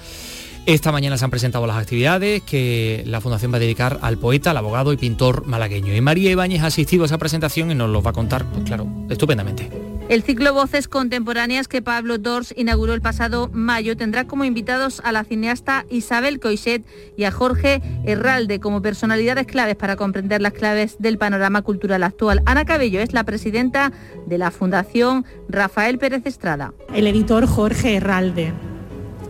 Esta 0.65 0.91
mañana 0.91 1.15
se 1.15 1.23
han 1.23 1.30
presentado 1.30 1.67
las 1.67 1.78
actividades 1.78 2.41
que 2.41 3.04
la 3.06 3.21
Fundación 3.21 3.54
va 3.54 3.58
a 3.58 3.60
dedicar 3.60 3.99
al 4.01 4.17
poeta, 4.17 4.49
al 4.49 4.58
abogado 4.58 4.91
y 4.93 4.97
pintor 4.97 5.45
malagueño. 5.45 5.93
Y 5.93 6.01
María 6.01 6.32
Ibáñez 6.32 6.63
ha 6.63 6.67
asistido 6.67 7.04
a 7.04 7.06
esa 7.06 7.19
presentación 7.19 7.69
y 7.69 7.75
nos 7.75 7.91
lo 7.91 8.01
va 8.01 8.10
a 8.10 8.13
contar, 8.13 8.45
pues 8.45 8.63
claro, 8.63 8.88
estupendamente. 9.08 9.69
El 10.10 10.23
ciclo 10.23 10.56
Voces 10.56 10.88
Contemporáneas 10.88 11.67
que 11.67 11.84
Pablo 11.84 12.17
Dors 12.17 12.51
inauguró 12.58 12.95
el 12.95 13.01
pasado 13.01 13.49
mayo 13.54 13.95
tendrá 13.95 14.25
como 14.25 14.43
invitados 14.43 15.01
a 15.04 15.12
la 15.12 15.23
cineasta 15.23 15.86
Isabel 15.91 16.39
Coixet 16.39 16.84
y 17.15 17.25
a 17.25 17.32
Jorge 17.32 17.82
Herralde 18.04 18.60
como 18.60 18.82
personalidades 18.82 19.45
claves 19.45 19.75
para 19.75 19.95
comprender 19.95 20.41
las 20.41 20.54
claves 20.54 20.95
del 20.97 21.19
panorama 21.19 21.62
cultural 21.62 22.01
actual. 22.01 22.41
Ana 22.45 22.65
Cabello 22.65 23.01
es 23.01 23.13
la 23.13 23.23
presidenta 23.23 23.91
de 24.25 24.39
la 24.39 24.49
Fundación 24.49 25.25
Rafael 25.47 25.99
Pérez 25.99 26.25
Estrada. 26.25 26.73
el 26.91 27.06
editor 27.06 27.45
Jorge 27.45 27.95
Herralde. 27.97 28.74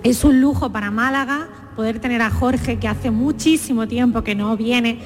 Es 0.05 0.23
un 0.23 0.39
lujo 0.39 0.71
para 0.71 0.91
Málaga 0.91 1.47
poder 1.75 1.97
tener 1.97 2.21
a 2.21 2.29
Jorge, 2.29 2.77
que 2.77 2.87
hace 2.87 3.09
muchísimo 3.09 3.87
tiempo 3.87 4.23
que 4.23 4.35
no 4.35 4.55
viene 4.55 4.99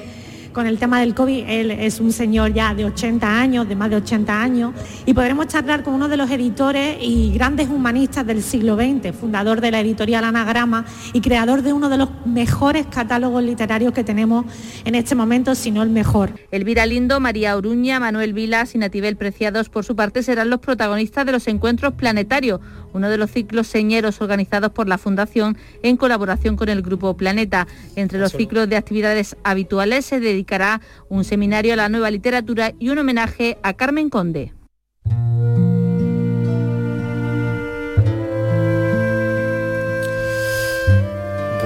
con 0.52 0.66
el 0.66 0.78
tema 0.78 1.00
del 1.00 1.14
COVID. 1.14 1.44
Él 1.48 1.70
es 1.70 2.00
un 2.00 2.12
señor 2.12 2.52
ya 2.52 2.74
de 2.74 2.84
80 2.84 3.40
años, 3.40 3.68
de 3.68 3.76
más 3.76 3.90
de 3.90 3.96
80 3.96 4.42
años, 4.42 4.74
y 5.06 5.14
podremos 5.14 5.46
charlar 5.46 5.82
con 5.82 5.94
uno 5.94 6.08
de 6.08 6.16
los 6.16 6.30
editores 6.30 6.98
y 7.00 7.32
grandes 7.32 7.68
humanistas 7.68 8.26
del 8.26 8.42
siglo 8.42 8.76
XX, 8.76 9.14
fundador 9.14 9.60
de 9.60 9.70
la 9.70 9.80
editorial 9.80 10.24
Anagrama 10.24 10.84
y 11.12 11.20
creador 11.20 11.62
de 11.62 11.72
uno 11.72 11.88
de 11.88 11.98
los 11.98 12.08
mejores 12.26 12.86
catálogos 12.86 13.42
literarios 13.42 13.92
que 13.92 14.04
tenemos 14.04 14.44
en 14.84 14.94
este 14.94 15.14
momento, 15.14 15.54
si 15.54 15.70
no 15.70 15.82
el 15.82 15.90
mejor. 15.90 16.32
Elvira 16.50 16.86
Lindo, 16.86 17.20
María 17.20 17.56
Oruña, 17.56 18.00
Manuel 18.00 18.32
Vilas 18.32 18.74
y 18.74 18.78
Natibel 18.78 19.16
Preciados, 19.16 19.68
por 19.68 19.84
su 19.84 19.96
parte, 19.96 20.22
serán 20.22 20.50
los 20.50 20.60
protagonistas 20.60 21.26
de 21.26 21.32
los 21.32 21.46
encuentros 21.48 21.94
planetarios, 21.94 22.60
uno 22.92 23.08
de 23.08 23.16
los 23.16 23.30
ciclos 23.30 23.66
señeros 23.66 24.20
organizados 24.20 24.72
por 24.72 24.88
la 24.88 24.98
Fundación 24.98 25.56
en 25.82 25.96
colaboración 25.96 26.56
con 26.56 26.68
el 26.68 26.82
Grupo 26.82 27.16
Planeta. 27.16 27.66
Entre 27.96 28.18
los 28.18 28.32
ciclos 28.32 28.68
de 28.68 28.76
actividades 28.76 29.36
habituales 29.44 30.06
se 30.06 30.20
dedicará 30.20 30.80
un 31.08 31.24
seminario 31.24 31.72
a 31.72 31.76
la 31.76 31.88
nueva 31.88 32.10
literatura 32.10 32.72
y 32.78 32.88
un 32.90 32.98
homenaje 32.98 33.58
a 33.62 33.74
Carmen 33.74 34.10
Conde. 34.10 34.52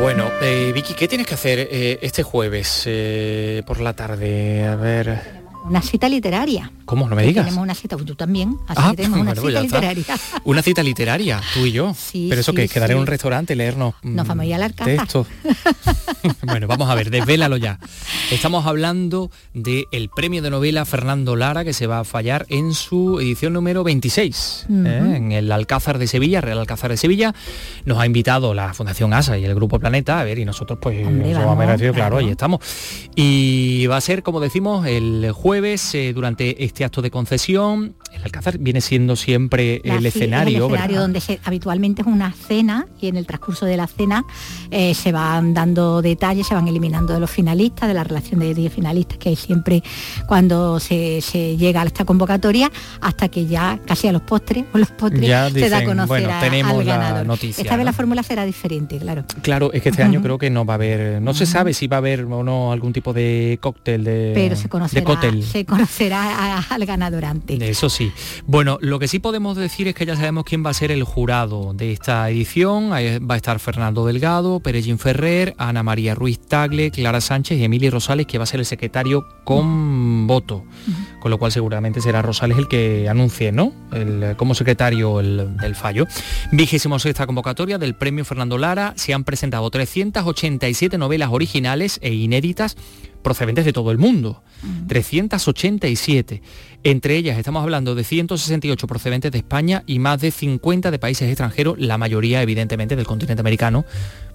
Bueno, 0.04 0.30
eh, 0.42 0.72
Vicky, 0.74 0.92
¿qué 0.92 1.08
tienes 1.08 1.26
que 1.26 1.32
hacer 1.32 1.60
eh, 1.70 1.98
este 2.02 2.22
jueves 2.22 2.82
eh, 2.84 3.62
por 3.66 3.80
la 3.80 3.94
tarde? 3.94 4.66
A 4.66 4.76
ver, 4.76 5.43
Una 5.64 5.80
cita 5.82 6.08
literaria. 6.08 6.70
¿cómo? 6.84 7.08
No 7.08 7.16
me 7.16 7.22
digas. 7.22 7.46
Tenemos 7.46 7.62
una 7.62 7.74
cita, 7.74 7.96
tú 7.96 8.14
también. 8.14 8.58
Así 8.68 8.80
Ah, 8.84 8.90
que 8.90 8.96
tenemos 8.98 9.20
una 9.20 9.30
bueno, 9.32 9.40
pues 9.42 9.54
cita 9.54 9.62
literaria. 9.62 10.04
Una 10.44 10.62
cita 10.62 10.82
literaria, 10.82 11.40
tú 11.54 11.64
y 11.64 11.72
yo. 11.72 11.94
Sí, 11.96 12.26
Pero 12.28 12.42
eso 12.42 12.52
sí, 12.52 12.56
que 12.56 12.68
quedar 12.68 12.90
en 12.90 12.98
sí. 12.98 13.00
un 13.00 13.06
restaurante, 13.06 13.56
leernos. 13.56 13.94
Nos 14.02 14.26
mm, 14.26 14.28
vamos 14.28 14.42
a 14.42 14.46
ir 14.46 14.54
a 14.54 14.58
la 14.58 14.68
textos. 14.68 15.26
bueno, 16.42 16.66
vamos 16.66 16.90
a 16.90 16.94
ver, 16.94 17.08
desvélalo 17.10 17.56
ya. 17.56 17.78
Estamos 18.30 18.66
hablando 18.66 19.30
del 19.54 20.10
premio 20.14 20.42
de 20.42 20.50
novela 20.50 20.84
Fernando 20.84 21.36
Lara 21.36 21.64
que 21.64 21.72
se 21.72 21.86
va 21.86 22.00
a 22.00 22.04
fallar 22.04 22.44
en 22.50 22.74
su 22.74 23.18
edición 23.20 23.54
número 23.54 23.82
26, 23.84 24.66
Ujú. 24.68 24.86
¿eh? 24.86 25.16
en 25.16 25.32
el 25.32 25.50
Alcázar 25.50 25.96
de 25.98 26.06
Sevilla, 26.06 26.42
Real 26.42 26.58
Alcázar 26.58 26.90
de 26.90 26.98
Sevilla. 26.98 27.34
Nos 27.86 27.98
ha 27.98 28.04
invitado 28.04 28.52
la 28.52 28.74
Fundación 28.74 29.14
ASA 29.14 29.38
y 29.38 29.44
el 29.46 29.54
Grupo 29.54 29.78
Planeta, 29.78 30.20
a 30.20 30.24
ver, 30.24 30.38
y 30.38 30.44
nosotros 30.44 30.78
pues 30.82 30.98
Hombre, 31.06 31.30
nos 31.32 31.38
vamos, 31.38 31.44
hemos 31.54 31.58
merecido, 31.58 31.92
claro, 31.94 32.16
claro. 32.16 32.26
ahí 32.26 32.30
estamos. 32.30 32.60
Y 33.16 33.86
va 33.86 33.96
a 33.96 34.00
ser, 34.02 34.22
como 34.22 34.40
decimos, 34.40 34.86
el 34.86 35.32
jueves 35.32 35.53
eh, 35.62 36.12
durante 36.14 36.64
este 36.64 36.84
acto 36.84 37.00
de 37.02 37.10
concesión. 37.10 37.94
El 38.12 38.22
Alcázar 38.22 38.58
viene 38.58 38.80
siendo 38.80 39.16
siempre 39.16 39.80
La- 39.84 39.96
el 39.96 40.06
escenario, 40.06 40.58
es 40.66 40.70
el 40.70 40.74
escenario 40.74 40.88
¿verdad? 40.88 41.00
donde 41.00 41.20
se- 41.20 41.40
habitualmente 41.44 42.02
es 42.02 42.06
una 42.08 42.32
cena 42.32 42.86
y 43.00 43.08
en 43.08 43.16
el 43.16 43.26
transcurso 43.26 43.66
de 43.66 43.76
la 43.76 43.86
cena 43.88 44.24
eh, 44.70 44.94
se 44.94 45.10
van 45.12 45.52
dando 45.52 46.00
detalles, 46.00 46.46
se 46.46 46.54
van 46.54 46.68
eliminando 46.68 47.12
de 47.12 47.20
los 47.20 47.30
finalistas, 47.30 47.88
de 47.88 47.94
la 47.94 48.04
relación 48.04 48.40
de 48.40 48.54
10 48.54 48.72
finalistas 48.72 49.18
que 49.18 49.30
hay 49.30 49.36
siempre 49.36 49.82
cuando 50.26 50.78
se, 50.80 51.20
se 51.20 51.56
llega 51.56 51.82
a 51.82 51.84
esta 51.86 52.04
convocatoria, 52.04 52.70
hasta 53.00 53.28
que 53.28 53.46
ya 53.46 53.78
casi 53.86 54.08
a 54.08 54.12
los 54.12 54.22
postres, 54.22 54.64
o 54.72 54.78
los 54.78 54.90
postres 54.90 55.26
Ya 55.28 55.50
se 55.50 55.68
da 55.68 55.78
a 55.78 55.84
conocer 55.84 56.06
bueno, 56.08 56.30
a- 56.32 56.40
tenemos 56.40 56.78
al 56.80 56.86
la 56.86 56.96
ganador. 56.98 57.26
noticia, 57.26 57.62
Esta 57.62 57.76
vez 57.76 57.84
la 57.84 57.92
fórmula 57.92 58.22
será 58.22 58.44
diferente, 58.44 58.98
claro. 58.98 59.24
Claro, 59.42 59.72
es 59.72 59.82
que 59.82 59.88
este 59.90 60.02
año 60.02 60.22
creo 60.22 60.38
que 60.38 60.50
no 60.50 60.64
va 60.64 60.74
a 60.74 60.76
haber, 60.76 61.20
no 61.20 61.34
se 61.34 61.46
sabe 61.46 61.74
si 61.74 61.86
va 61.88 61.96
a 61.96 61.98
haber 61.98 62.24
o 62.24 62.42
no 62.42 62.72
algún 62.72 62.92
tipo 62.92 63.12
de 63.12 63.58
cóctel 63.60 64.04
de, 64.04 64.32
Pero 64.34 64.56
se 64.56 64.64
de 64.64 64.68
conocerá, 64.68 65.04
cóctel. 65.04 65.43
Se 65.44 65.64
conocerá 65.64 66.58
al 66.58 66.86
ganador 66.86 67.24
antes. 67.24 67.60
Eso 67.60 67.90
sí. 67.90 68.12
Bueno, 68.46 68.78
lo 68.80 68.98
que 68.98 69.08
sí 69.08 69.18
podemos 69.18 69.56
decir 69.56 69.88
es 69.88 69.94
que 69.94 70.06
ya 70.06 70.16
sabemos 70.16 70.44
quién 70.44 70.64
va 70.64 70.70
a 70.70 70.74
ser 70.74 70.92
el 70.92 71.02
jurado 71.02 71.72
de 71.74 71.92
esta 71.92 72.30
edición. 72.30 72.92
Ahí 72.92 73.18
va 73.18 73.34
a 73.34 73.36
estar 73.36 73.58
Fernando 73.58 74.06
Delgado, 74.06 74.60
Perellín 74.60 74.98
Ferrer, 74.98 75.54
Ana 75.58 75.82
María 75.82 76.14
Ruiz 76.14 76.38
Tagle, 76.38 76.90
Clara 76.90 77.20
Sánchez 77.20 77.58
y 77.58 77.64
Emily 77.64 77.90
Rosario. 77.90 78.04
Rosales, 78.04 78.26
que 78.26 78.36
va 78.36 78.44
a 78.44 78.46
ser 78.46 78.60
el 78.60 78.66
secretario 78.66 79.26
con 79.44 80.26
voto, 80.26 80.64
con 81.20 81.30
lo 81.30 81.38
cual 81.38 81.52
seguramente 81.52 82.02
será 82.02 82.20
Rosales 82.20 82.58
el 82.58 82.68
que 82.68 83.08
anuncie, 83.08 83.50
¿no? 83.50 83.72
El, 83.92 84.36
como 84.36 84.54
secretario 84.54 85.20
el, 85.20 85.56
el 85.62 85.74
fallo. 85.74 86.06
Vigésimo 86.52 86.98
sexta 86.98 87.24
convocatoria 87.24 87.78
del 87.78 87.94
Premio 87.94 88.26
Fernando 88.26 88.58
Lara. 88.58 88.92
Se 88.96 89.14
han 89.14 89.24
presentado 89.24 89.70
387 89.70 90.98
novelas 90.98 91.30
originales 91.32 91.98
e 92.02 92.12
inéditas 92.12 92.76
procedentes 93.24 93.64
de 93.64 93.72
todo 93.72 93.90
el 93.90 93.98
mundo. 93.98 94.44
387. 94.86 96.40
Entre 96.86 97.16
ellas 97.16 97.38
estamos 97.38 97.62
hablando 97.62 97.94
de 97.94 98.04
168 98.04 98.86
procedentes 98.86 99.32
de 99.32 99.38
España 99.38 99.84
y 99.86 99.98
más 99.98 100.20
de 100.20 100.30
50 100.30 100.90
de 100.90 100.98
países 100.98 101.26
extranjeros, 101.28 101.78
la 101.78 101.96
mayoría 101.96 102.42
evidentemente 102.42 102.94
del 102.94 103.06
continente 103.06 103.40
americano, 103.40 103.86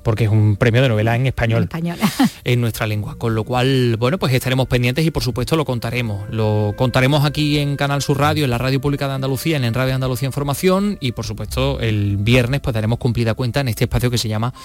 porque 0.03 0.23
es 0.23 0.31
un 0.31 0.55
premio 0.55 0.81
de 0.81 0.89
novela 0.89 1.15
en 1.15 1.27
español, 1.27 1.69
en 2.43 2.61
nuestra 2.61 2.87
lengua. 2.87 3.19
Con 3.19 3.35
lo 3.35 3.43
cual, 3.43 3.97
bueno, 3.97 4.17
pues 4.17 4.33
estaremos 4.33 4.65
pendientes 4.67 5.05
y 5.05 5.11
por 5.11 5.21
supuesto 5.21 5.55
lo 5.55 5.65
contaremos. 5.65 6.27
Lo 6.31 6.73
contaremos 6.75 7.23
aquí 7.23 7.59
en 7.59 7.75
Canal 7.75 8.01
Sur 8.01 8.17
Radio, 8.17 8.45
en 8.45 8.49
la 8.49 8.57
Radio 8.57 8.81
Pública 8.81 9.07
de 9.07 9.13
Andalucía, 9.13 9.57
en 9.57 9.73
Radio 9.73 9.93
Andalucía 9.93 10.25
Información 10.25 10.97
y 10.99 11.11
por 11.11 11.25
supuesto 11.25 11.79
el 11.79 12.17
viernes 12.17 12.61
pues 12.61 12.73
daremos 12.73 12.97
cumplida 12.97 13.35
cuenta 13.35 13.59
en 13.59 13.67
este 13.67 13.83
espacio 13.83 14.09
que 14.09 14.17
se 14.17 14.27
llama 14.27 14.55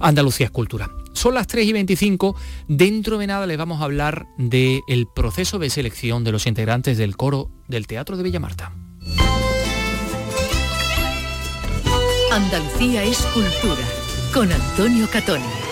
Andalucía 0.00 0.46
Escultura. 0.46 0.90
Son 1.12 1.34
las 1.34 1.46
3 1.46 1.66
y 1.66 1.72
25, 1.72 2.36
dentro 2.68 3.18
de 3.18 3.26
nada 3.26 3.46
les 3.46 3.58
vamos 3.58 3.80
a 3.80 3.84
hablar 3.84 4.26
del 4.38 5.08
proceso 5.14 5.58
de 5.58 5.70
selección 5.70 6.24
de 6.24 6.32
los 6.32 6.46
integrantes 6.46 6.96
del 6.96 7.16
coro 7.16 7.31
del 7.68 7.86
Teatro 7.86 8.16
de 8.16 8.22
Villamarta. 8.22 8.72
Andalucía 12.30 13.04
Escultura 13.04 13.82
con 14.32 14.50
Antonio 14.52 15.08
Catoni. 15.10 15.71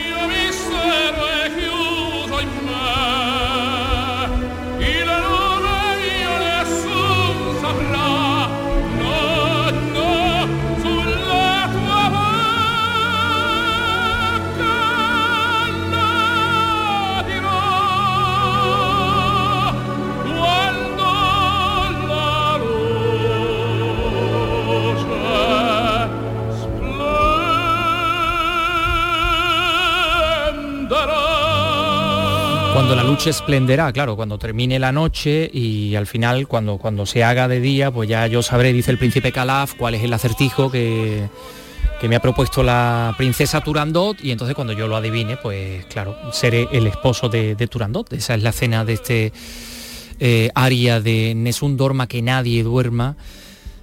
Cuando 32.91 33.05
la 33.05 33.09
lucha 33.09 33.29
esplenderá, 33.29 33.93
claro, 33.93 34.17
cuando 34.17 34.37
termine 34.37 34.77
la 34.77 34.91
noche 34.91 35.49
y 35.53 35.95
al 35.95 36.07
final, 36.07 36.45
cuando, 36.49 36.77
cuando 36.77 37.05
se 37.05 37.23
haga 37.23 37.47
de 37.47 37.61
día, 37.61 37.89
pues 37.89 38.09
ya 38.09 38.27
yo 38.27 38.43
sabré, 38.43 38.73
dice 38.73 38.91
el 38.91 38.97
príncipe 38.97 39.31
Calaf, 39.31 39.75
cuál 39.75 39.95
es 39.95 40.03
el 40.03 40.11
acertijo 40.11 40.69
que, 40.69 41.29
que 42.01 42.09
me 42.09 42.17
ha 42.17 42.21
propuesto 42.21 42.63
la 42.63 43.15
princesa 43.17 43.61
Turandot 43.61 44.21
y 44.21 44.31
entonces 44.31 44.55
cuando 44.55 44.73
yo 44.73 44.89
lo 44.89 44.97
adivine, 44.97 45.37
pues 45.37 45.85
claro, 45.85 46.17
seré 46.33 46.67
el 46.73 46.85
esposo 46.85 47.29
de, 47.29 47.55
de 47.55 47.67
Turandot. 47.67 48.11
Esa 48.11 48.35
es 48.35 48.43
la 48.43 48.51
cena 48.51 48.83
de 48.83 48.91
este 48.91 49.31
eh, 50.19 50.49
aria 50.53 50.99
de 50.99 51.33
Nessun 51.33 51.77
dorma 51.77 52.07
que 52.07 52.21
nadie 52.21 52.61
duerma 52.61 53.15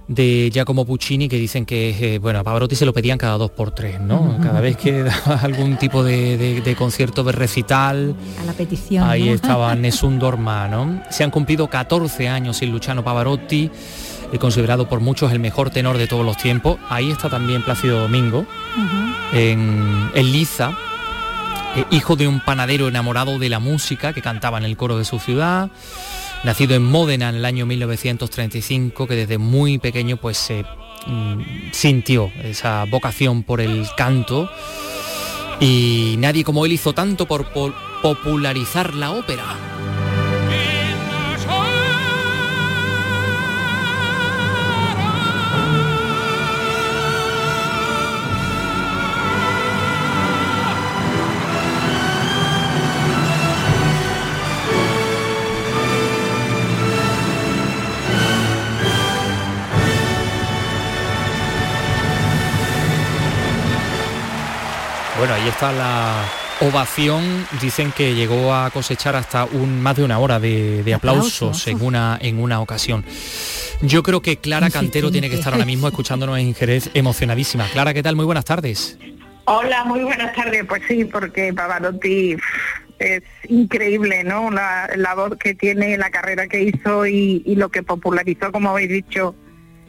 de 0.09 0.49
Giacomo 0.51 0.85
Puccini 0.85 1.29
que 1.29 1.37
dicen 1.37 1.65
que 1.67 2.15
eh, 2.15 2.17
bueno 2.19 2.39
a 2.39 2.43
Pavarotti 2.43 2.75
se 2.75 2.83
lo 2.85 2.91
pedían 2.93 3.17
cada 3.19 3.37
dos 3.37 3.51
por 3.51 3.69
tres 3.71 4.01
no 4.01 4.37
cada 4.41 4.59
vez 4.59 4.75
que 4.75 5.03
daba 5.03 5.35
algún 5.43 5.77
tipo 5.77 6.03
de, 6.03 6.35
de- 6.35 6.61
de 6.61 6.75
concierto 6.75 7.23
de 7.23 7.31
recital 7.31 8.15
A 8.41 8.43
la 8.45 8.53
petición. 8.53 9.07
Ahí 9.07 9.29
¿no? 9.29 9.35
estaba 9.35 9.73
Nessun 9.75 10.17
Dorma, 10.19 10.67
¿no? 10.67 11.01
Se 11.11 11.23
han 11.23 11.29
cumplido 11.29 11.67
14 11.69 12.27
años 12.27 12.57
sin 12.57 12.71
Luciano 12.71 13.03
Pavarotti, 13.03 13.69
eh, 14.33 14.37
considerado 14.39 14.89
por 14.89 14.99
muchos 14.99 15.31
el 15.31 15.39
mejor 15.39 15.69
tenor 15.69 15.97
de 15.99 16.07
todos 16.07 16.25
los 16.25 16.37
tiempos. 16.37 16.77
Ahí 16.89 17.11
está 17.11 17.29
también 17.29 17.61
Plácido 17.63 17.99
Domingo, 18.01 18.45
en, 19.33 20.09
en 20.15 20.31
Liza, 20.31 20.71
eh, 21.75 21.85
hijo 21.91 22.15
de 22.15 22.27
un 22.27 22.39
panadero 22.39 22.87
enamorado 22.87 23.37
de 23.37 23.49
la 23.49 23.59
música 23.59 24.11
que 24.13 24.21
cantaba 24.23 24.57
en 24.57 24.63
el 24.65 24.75
coro 24.75 24.97
de 24.97 25.05
su 25.05 25.19
ciudad, 25.19 25.69
nacido 26.43 26.75
en 26.75 26.83
Módena 26.83 27.29
en 27.29 27.35
el 27.35 27.45
año 27.45 27.65
1935, 27.65 29.07
que 29.07 29.15
desde 29.15 29.37
muy 29.37 29.77
pequeño 29.77 30.17
pues 30.17 30.37
se 30.37 30.63
mm, 31.07 31.71
sintió 31.71 32.31
esa 32.43 32.85
vocación 32.85 33.43
por 33.43 33.61
el 33.61 33.85
canto 33.97 34.49
y 35.59 36.15
nadie 36.17 36.43
como 36.43 36.65
él 36.65 36.71
hizo 36.73 36.93
tanto 36.93 37.25
por 37.25 37.51
po- 37.51 37.73
popularizar 38.01 38.93
la 38.93 39.11
ópera. 39.11 39.43
Bueno, 65.19 65.33
ahí 65.33 65.49
está 65.49 65.73
la 65.73 66.23
ovación. 66.61 67.45
Dicen 67.61 67.91
que 67.91 68.15
llegó 68.15 68.53
a 68.53 68.69
cosechar 68.69 69.17
hasta 69.17 69.43
un 69.43 69.81
más 69.81 69.97
de 69.97 70.05
una 70.05 70.17
hora 70.17 70.39
de, 70.39 70.81
de 70.81 70.93
aplausos 70.93 71.41
Aplausos, 71.41 71.67
en 71.67 71.85
una 71.85 72.17
en 72.21 72.39
una 72.41 72.61
ocasión. 72.61 73.03
Yo 73.81 74.01
creo 74.01 74.21
que 74.21 74.37
Clara 74.37 74.69
Cantero 74.69 75.11
tiene 75.11 75.29
que 75.29 75.35
estar 75.35 75.51
ahora 75.51 75.65
mismo 75.65 75.89
escuchándonos 75.89 76.39
en 76.39 76.55
Jerez 76.55 76.89
emocionadísima. 76.93 77.65
Clara, 77.73 77.93
¿qué 77.93 78.01
tal? 78.01 78.15
Muy 78.15 78.23
buenas 78.23 78.45
tardes. 78.45 78.97
Hola, 79.43 79.83
muy 79.83 79.99
buenas 80.03 80.33
tardes. 80.33 80.63
Pues 80.63 80.83
sí, 80.87 81.03
porque 81.03 81.53
Pavarotti 81.53 82.37
es 82.99 83.23
increíble, 83.49 84.23
¿no? 84.23 84.49
La, 84.51 84.89
la 84.95 85.15
voz 85.15 85.35
que 85.37 85.53
tiene, 85.53 85.97
la 85.97 86.11
carrera 86.11 86.47
que 86.47 86.63
hizo 86.63 87.05
y, 87.05 87.43
y 87.45 87.55
lo 87.55 87.67
que 87.67 87.83
popularizó, 87.83 88.53
como 88.53 88.69
habéis 88.69 88.89
dicho, 88.89 89.35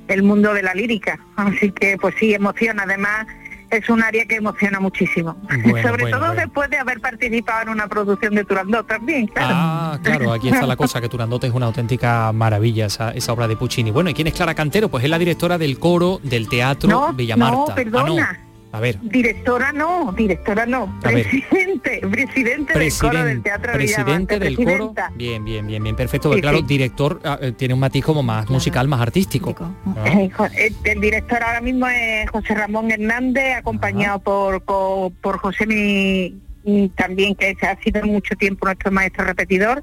el 0.09 0.25
mundo 0.25 0.55
de 0.55 0.65
la 0.65 0.75
lírica. 0.75 1.21
Así 1.37 1.71
que, 1.71 1.97
pues 1.99 2.17
sí, 2.19 2.35
emociona. 2.35 2.83
Además, 2.83 3.29
es 3.71 3.89
un 3.89 4.03
área 4.03 4.25
que 4.27 4.37
emociona 4.37 4.81
muchísimo. 4.81 5.37
Bueno, 5.65 5.83
Sobre 5.89 6.03
bueno, 6.03 6.19
todo 6.19 6.27
bueno. 6.29 6.41
después 6.43 6.71
de 6.71 6.79
haber 6.79 7.01
participado 7.01 7.63
en 7.63 7.69
una 7.71 7.87
producción 7.89 8.35
de 8.35 8.45
Turandot 8.45 8.87
también, 8.87 9.27
claro. 9.29 9.55
Ah, 9.57 9.99
claro, 10.03 10.33
aquí 10.33 10.49
está 10.49 10.67
la 10.67 10.77
cosa, 10.77 11.01
que 11.01 11.09
Turandote 11.09 11.47
es 11.47 11.53
una 11.55 11.67
auténtica 11.67 12.33
maravilla 12.33 12.87
esa, 12.87 13.11
esa 13.13 13.33
obra 13.33 13.47
de 13.49 13.57
Puccini. 13.57 13.91
Bueno, 13.91 14.11
¿y 14.11 14.15
quién 14.15 14.27
es 14.27 14.35
Clara 14.35 14.55
Cantero? 14.55 14.89
Pues 14.89 15.05
es 15.05 15.11
la 15.11 15.19
directora 15.19 15.59
del 15.59 15.79
coro 15.79 16.21
del 16.23 16.49
Teatro 16.49 16.89
No, 16.91 17.13
Villamarta. 17.13 17.57
no, 17.57 17.75
perdona. 17.75 18.41
A 18.73 18.81
ver. 18.81 18.99
Directora 19.03 19.73
no, 19.73 20.13
directora 20.17 20.65
no, 20.65 20.97
A 21.03 21.11
ver. 21.11 21.29
presidente, 21.29 22.01
presidente 22.09 22.79
del 22.79 22.93
coro 22.99 23.25
del 23.25 23.43
Teatro 23.43 23.73
presidente 23.73 24.39
del 24.39 24.57
coro. 24.57 24.95
Bien, 25.17 25.45
bien, 25.45 25.67
bien, 25.67 25.83
bien, 25.83 25.97
perfecto. 25.97 26.33
Sí, 26.33 26.41
claro, 26.41 26.59
sí. 26.59 26.65
director 26.67 27.21
ah, 27.25 27.39
eh, 27.41 27.53
tiene 27.53 27.75
un 27.75 27.81
matiz 27.81 28.05
como 28.05 28.23
más 28.23 28.49
musical, 28.49 28.87
más 28.87 29.01
artístico. 29.01 29.55
Ah. 29.59 30.05
Eh, 30.07 30.31
eh, 30.57 30.73
El 30.85 31.01
director 31.01 31.43
ahora 31.43 31.61
mismo 31.61 31.89
es 31.89 32.31
José 32.31 32.55
Ramón 32.55 32.91
Hernández, 32.93 33.57
acompañado 33.57 34.21
por, 34.21 34.63
por 34.63 35.39
José 35.39 35.67
Mi, 35.67 36.91
también 36.95 37.35
que 37.35 37.57
ha 37.63 37.77
sido 37.83 38.05
mucho 38.05 38.37
tiempo 38.37 38.67
nuestro 38.67 38.93
maestro 38.93 39.25
repetidor, 39.25 39.83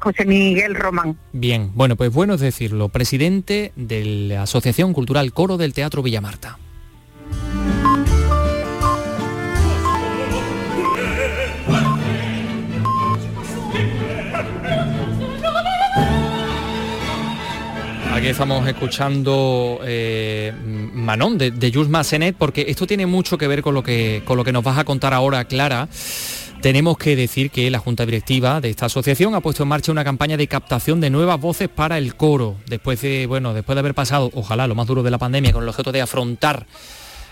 José 0.00 0.24
Miguel 0.24 0.74
Román. 0.74 1.16
Bien, 1.32 1.70
bueno, 1.74 1.94
pues 1.96 2.12
bueno 2.12 2.34
es 2.34 2.40
decirlo, 2.40 2.88
presidente 2.88 3.72
de 3.76 4.04
la 4.04 4.42
Asociación 4.42 4.92
Cultural 4.92 5.32
Coro 5.32 5.56
del 5.56 5.72
Teatro 5.72 6.02
Villamarta. 6.02 6.58
Aquí 18.12 18.28
estamos 18.28 18.66
escuchando 18.68 19.80
eh, 19.84 20.52
Manon 20.94 21.36
de, 21.36 21.50
de 21.50 21.72
Massenet, 21.88 22.36
porque 22.36 22.64
esto 22.68 22.86
tiene 22.86 23.06
mucho 23.06 23.36
que 23.36 23.48
ver 23.48 23.60
con 23.60 23.74
lo 23.74 23.82
que, 23.82 24.22
con 24.24 24.36
lo 24.36 24.44
que 24.44 24.52
nos 24.52 24.62
vas 24.62 24.78
a 24.78 24.84
contar 24.84 25.12
ahora, 25.12 25.44
Clara. 25.44 25.88
Tenemos 26.62 26.96
que 26.96 27.16
decir 27.16 27.50
que 27.50 27.70
la 27.70 27.80
Junta 27.80 28.06
Directiva 28.06 28.60
de 28.60 28.70
esta 28.70 28.86
asociación 28.86 29.34
ha 29.34 29.40
puesto 29.40 29.64
en 29.64 29.68
marcha 29.68 29.92
una 29.92 30.04
campaña 30.04 30.36
de 30.36 30.46
captación 30.46 31.00
de 31.00 31.10
nuevas 31.10 31.38
voces 31.40 31.68
para 31.68 31.98
el 31.98 32.14
coro, 32.14 32.56
después 32.66 33.02
de, 33.02 33.26
bueno, 33.26 33.52
después 33.52 33.74
de 33.74 33.80
haber 33.80 33.94
pasado, 33.94 34.30
ojalá, 34.32 34.66
lo 34.66 34.74
más 34.74 34.86
duro 34.86 35.02
de 35.02 35.10
la 35.10 35.18
pandemia, 35.18 35.52
con 35.52 35.64
el 35.64 35.68
objeto 35.68 35.92
de 35.92 36.00
afrontar 36.00 36.66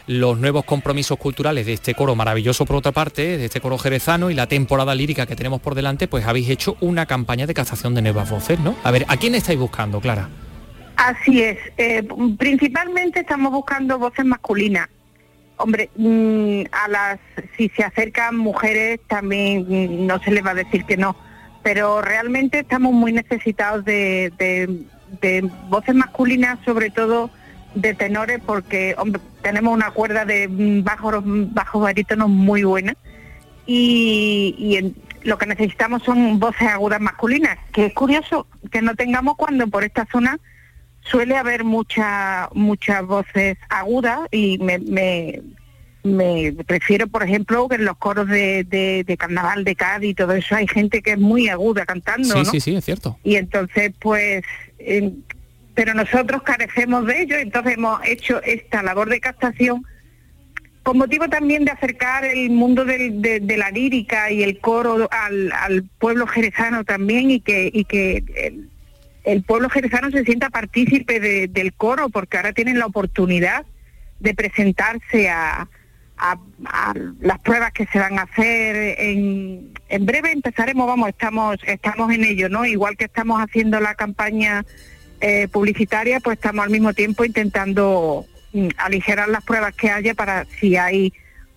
los 0.07 0.39
nuevos 0.39 0.65
compromisos 0.65 1.19
culturales 1.19 1.67
de 1.67 1.75
este 1.75 1.95
coro 1.95 2.15
maravilloso 2.15 2.67
por 2.67 2.77
otra 2.77 2.93
parte, 2.93 3.39
de 3.39 3.45
este 3.45 3.61
coro 3.61 3.79
jerezano 3.79 4.31
y 4.31 4.35
la 4.35 4.47
temporada 4.47 4.95
lírica 4.95 5.27
que 5.27 5.37
tenemos 5.37 5.61
por 5.61 5.75
delante, 5.75 6.09
pues 6.09 6.27
habéis 6.27 6.49
hecho 6.51 6.77
una 6.81 7.07
campaña 7.07 7.47
de 7.47 7.55
captación 7.55 7.95
de 7.95 8.03
nuevas 8.03 8.31
voces, 8.31 8.59
¿no? 8.61 8.75
A 8.83 8.91
ver, 8.91 9.05
¿a 9.09 9.17
quién 9.17 9.35
estáis 9.35 9.59
buscando, 9.59 10.01
Clara? 10.01 10.29
Así 10.97 11.43
es, 11.43 11.59
eh, 11.79 12.07
principalmente 12.39 13.21
estamos 13.21 13.53
buscando 13.53 13.99
voces 13.99 14.25
masculinas. 14.25 14.89
Hombre, 15.57 15.91
mm, 15.97 16.63
a 16.73 16.89
las 16.89 17.21
si 17.57 17.69
se 17.71 17.85
acercan 17.85 18.37
mujeres 18.37 19.01
también 19.07 19.63
mm, 19.63 20.07
no 20.07 20.19
se 20.23 20.33
les 20.33 20.45
va 20.45 20.51
a 20.51 20.55
decir 20.55 20.85
que 20.85 20.97
no, 20.97 21.17
pero 21.63 22.03
realmente 22.03 22.61
estamos 22.61 22.93
muy 22.93 23.13
necesitados 23.13 23.85
de 23.85 24.81
voces 25.69 25.95
masculinas, 25.95 26.59
sobre 26.65 26.91
todo 26.91 27.31
de 27.75 27.95
tenores, 27.95 28.41
porque 28.45 28.95
hombre, 28.99 29.21
tenemos 29.43 29.73
una 29.75 29.91
cuerda 29.91 30.25
de 30.25 30.47
bajos 30.83 31.23
bajos 31.25 31.83
barítonos 31.83 32.29
muy 32.29 32.65
buena 32.65 32.97
y, 33.67 34.55
y 34.59 34.77
en- 34.77 34.95
lo 35.23 35.39
que 35.39 35.47
necesitamos 35.47 36.03
son 36.03 36.41
voces 36.41 36.63
agudas 36.69 37.01
masculinas, 37.01 37.57
que 37.73 37.87
es 37.87 37.95
curioso 37.95 38.49
que 38.73 38.83
no 38.83 38.97
tengamos 38.97 39.37
cuando 39.37 39.69
por 39.69 39.85
esta 39.85 40.05
zona 40.11 40.39
suele 41.03 41.37
haber 41.37 41.63
mucha, 41.63 42.49
muchas 42.55 43.07
voces 43.07 43.57
agudas 43.69 44.21
y 44.33 44.59
me, 44.59 44.79
me, 44.81 45.41
me 46.03 46.57
refiero, 46.67 47.07
por 47.07 47.23
ejemplo, 47.23 47.69
que 47.69 47.77
en 47.77 47.85
los 47.85 47.97
coros 47.99 48.27
de, 48.27 48.65
de, 48.65 49.05
de 49.07 49.17
carnaval 49.17 49.63
de 49.63 49.77
Cádiz 49.77 50.11
y 50.11 50.15
todo 50.15 50.33
eso 50.33 50.57
hay 50.57 50.67
gente 50.67 51.03
que 51.03 51.13
es 51.13 51.19
muy 51.21 51.49
aguda 51.49 51.87
cantando, 51.87 52.29
sí, 52.35 52.39
¿no? 52.43 52.45
sí, 52.51 52.59
sí, 52.61 52.75
es 52.75 52.85
cierto. 52.85 53.17
Y 53.23 53.37
entonces, 53.37 53.93
pues, 54.01 54.45
eh, 54.81 55.13
pero 55.75 55.95
nosotros 55.95 56.43
carecemos 56.43 57.07
de 57.07 57.23
ello, 57.23 57.37
entonces 57.37 57.75
hemos 57.75 58.01
hecho 58.07 58.43
esta 58.43 58.83
labor 58.83 59.09
de 59.09 59.21
captación 59.21 59.85
con 60.83 60.99
motivo 60.99 61.29
también 61.29 61.65
de 61.65 61.71
acercar 61.71 62.25
el 62.25 62.51
mundo 62.51 62.85
del- 62.85 63.23
de, 63.23 63.57
la 63.57 63.71
lírica 63.71 64.31
y 64.33 64.43
el 64.43 64.59
coro 64.59 65.09
al, 65.13 65.85
pueblo 65.99 66.27
jerezano 66.27 66.83
también 66.85 67.31
y 67.31 67.41
que, 67.41 67.71
el, 69.25 69.43
pueblo 69.45 69.71
jerezano 69.71 70.11
se 70.11 70.25
sienta 70.25 70.51
partícipe 70.51 71.21
de- 71.21 71.47
del 71.49 71.73
coro 71.73 72.09
porque 72.09 72.37
ahora 72.37 72.53
tienen 72.53 72.81
la 72.81 72.87
oportunidad 72.87 73.65
de 74.19 74.35
presentarse 74.35 75.31
a, 75.31 75.69
a- 76.17 76.39
a 76.65 76.95
las 77.21 77.39
pruebas 77.39 77.73
que 77.73 77.87
se 77.87 78.01
van 78.01 78.19
a 78.19 78.23
hacer. 78.23 78.97
En, 78.99 79.73
en 79.89 80.05
breve 80.07 80.33
empezaremos 80.33 80.87
vamos 80.89 81.09
estamos 81.11 81.59
estamos 81.65 82.13
en 82.13 82.25
ello 82.25 82.49
no 82.49 82.65
igual 82.67 82.97
que 82.97 83.05
estamos 83.05 83.41
haciendo 83.41 83.79
la 83.79 83.95
campaña 83.95 84.65
eh, 85.23 85.49
publicitaria 85.49 86.21
pues 86.21 86.37
estamos 86.37 86.65
al 86.65 86.71
mismo 86.71 86.93
tiempo 86.93 87.25
intentando 87.25 88.27
mm, 88.53 88.69
aligerar 88.77 89.29
las 89.29 89.43
pruebas 89.45 89.75
que 89.75 89.89
haya 89.91 90.13
para 90.15 90.45
si 90.61 90.77
hay 90.77 91.13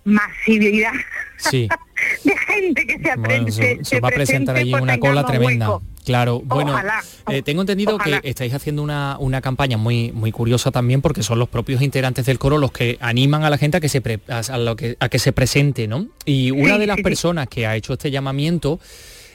masividad 0.06 0.94
Sí. 1.38 1.68
de 2.24 2.38
gente 2.38 2.88
que 2.88 2.94
se 2.94 3.00
Bueno, 3.04 3.22
aprende 3.24 3.52
se, 3.52 3.84
se 3.84 4.00
va 4.00 4.08
a 4.08 4.12
presentar 4.12 4.56
allí 4.56 4.74
una 4.74 4.98
cola 5.00 5.26
tremenda. 5.26 5.80
Claro, 6.06 6.40
bueno, 6.46 6.72
Ojalá, 6.74 7.02
eh, 7.30 7.42
tengo 7.42 7.62
entendido 7.62 7.96
ojalá. 7.96 8.22
que 8.22 8.30
estáis 8.30 8.54
haciendo 8.54 8.84
una, 8.84 9.18
una 9.20 9.42
campaña 9.42 9.76
muy 9.76 10.12
muy 10.12 10.32
curiosa 10.32 10.70
también 10.72 11.02
porque 11.02 11.24
son 11.24 11.40
los 11.40 11.50
propios 11.50 11.82
integrantes 11.82 12.28
del 12.28 12.38
coro 12.38 12.60
los 12.60 12.72
que 12.72 12.98
animan 13.02 13.44
a 13.44 13.50
la 13.50 13.58
gente 13.58 13.78
a 13.78 13.80
que 13.82 13.90
se 13.90 14.02
pre- 14.02 14.20
a, 14.30 14.40
a 14.48 14.58
lo 14.60 14.76
que, 14.76 14.96
a 15.00 15.10
que 15.10 15.18
se 15.18 15.34
presente, 15.34 15.88
¿no? 15.88 16.08
Y 16.24 16.52
una 16.52 16.76
Sí, 16.76 16.80
de 16.82 16.88
las 16.88 16.96
sí, 16.98 17.00
sí. 17.00 17.04
personas 17.04 17.48
que 17.48 17.66
ha 17.66 17.76
hecho 17.76 17.94
este 17.94 18.12
llamamiento 18.12 18.80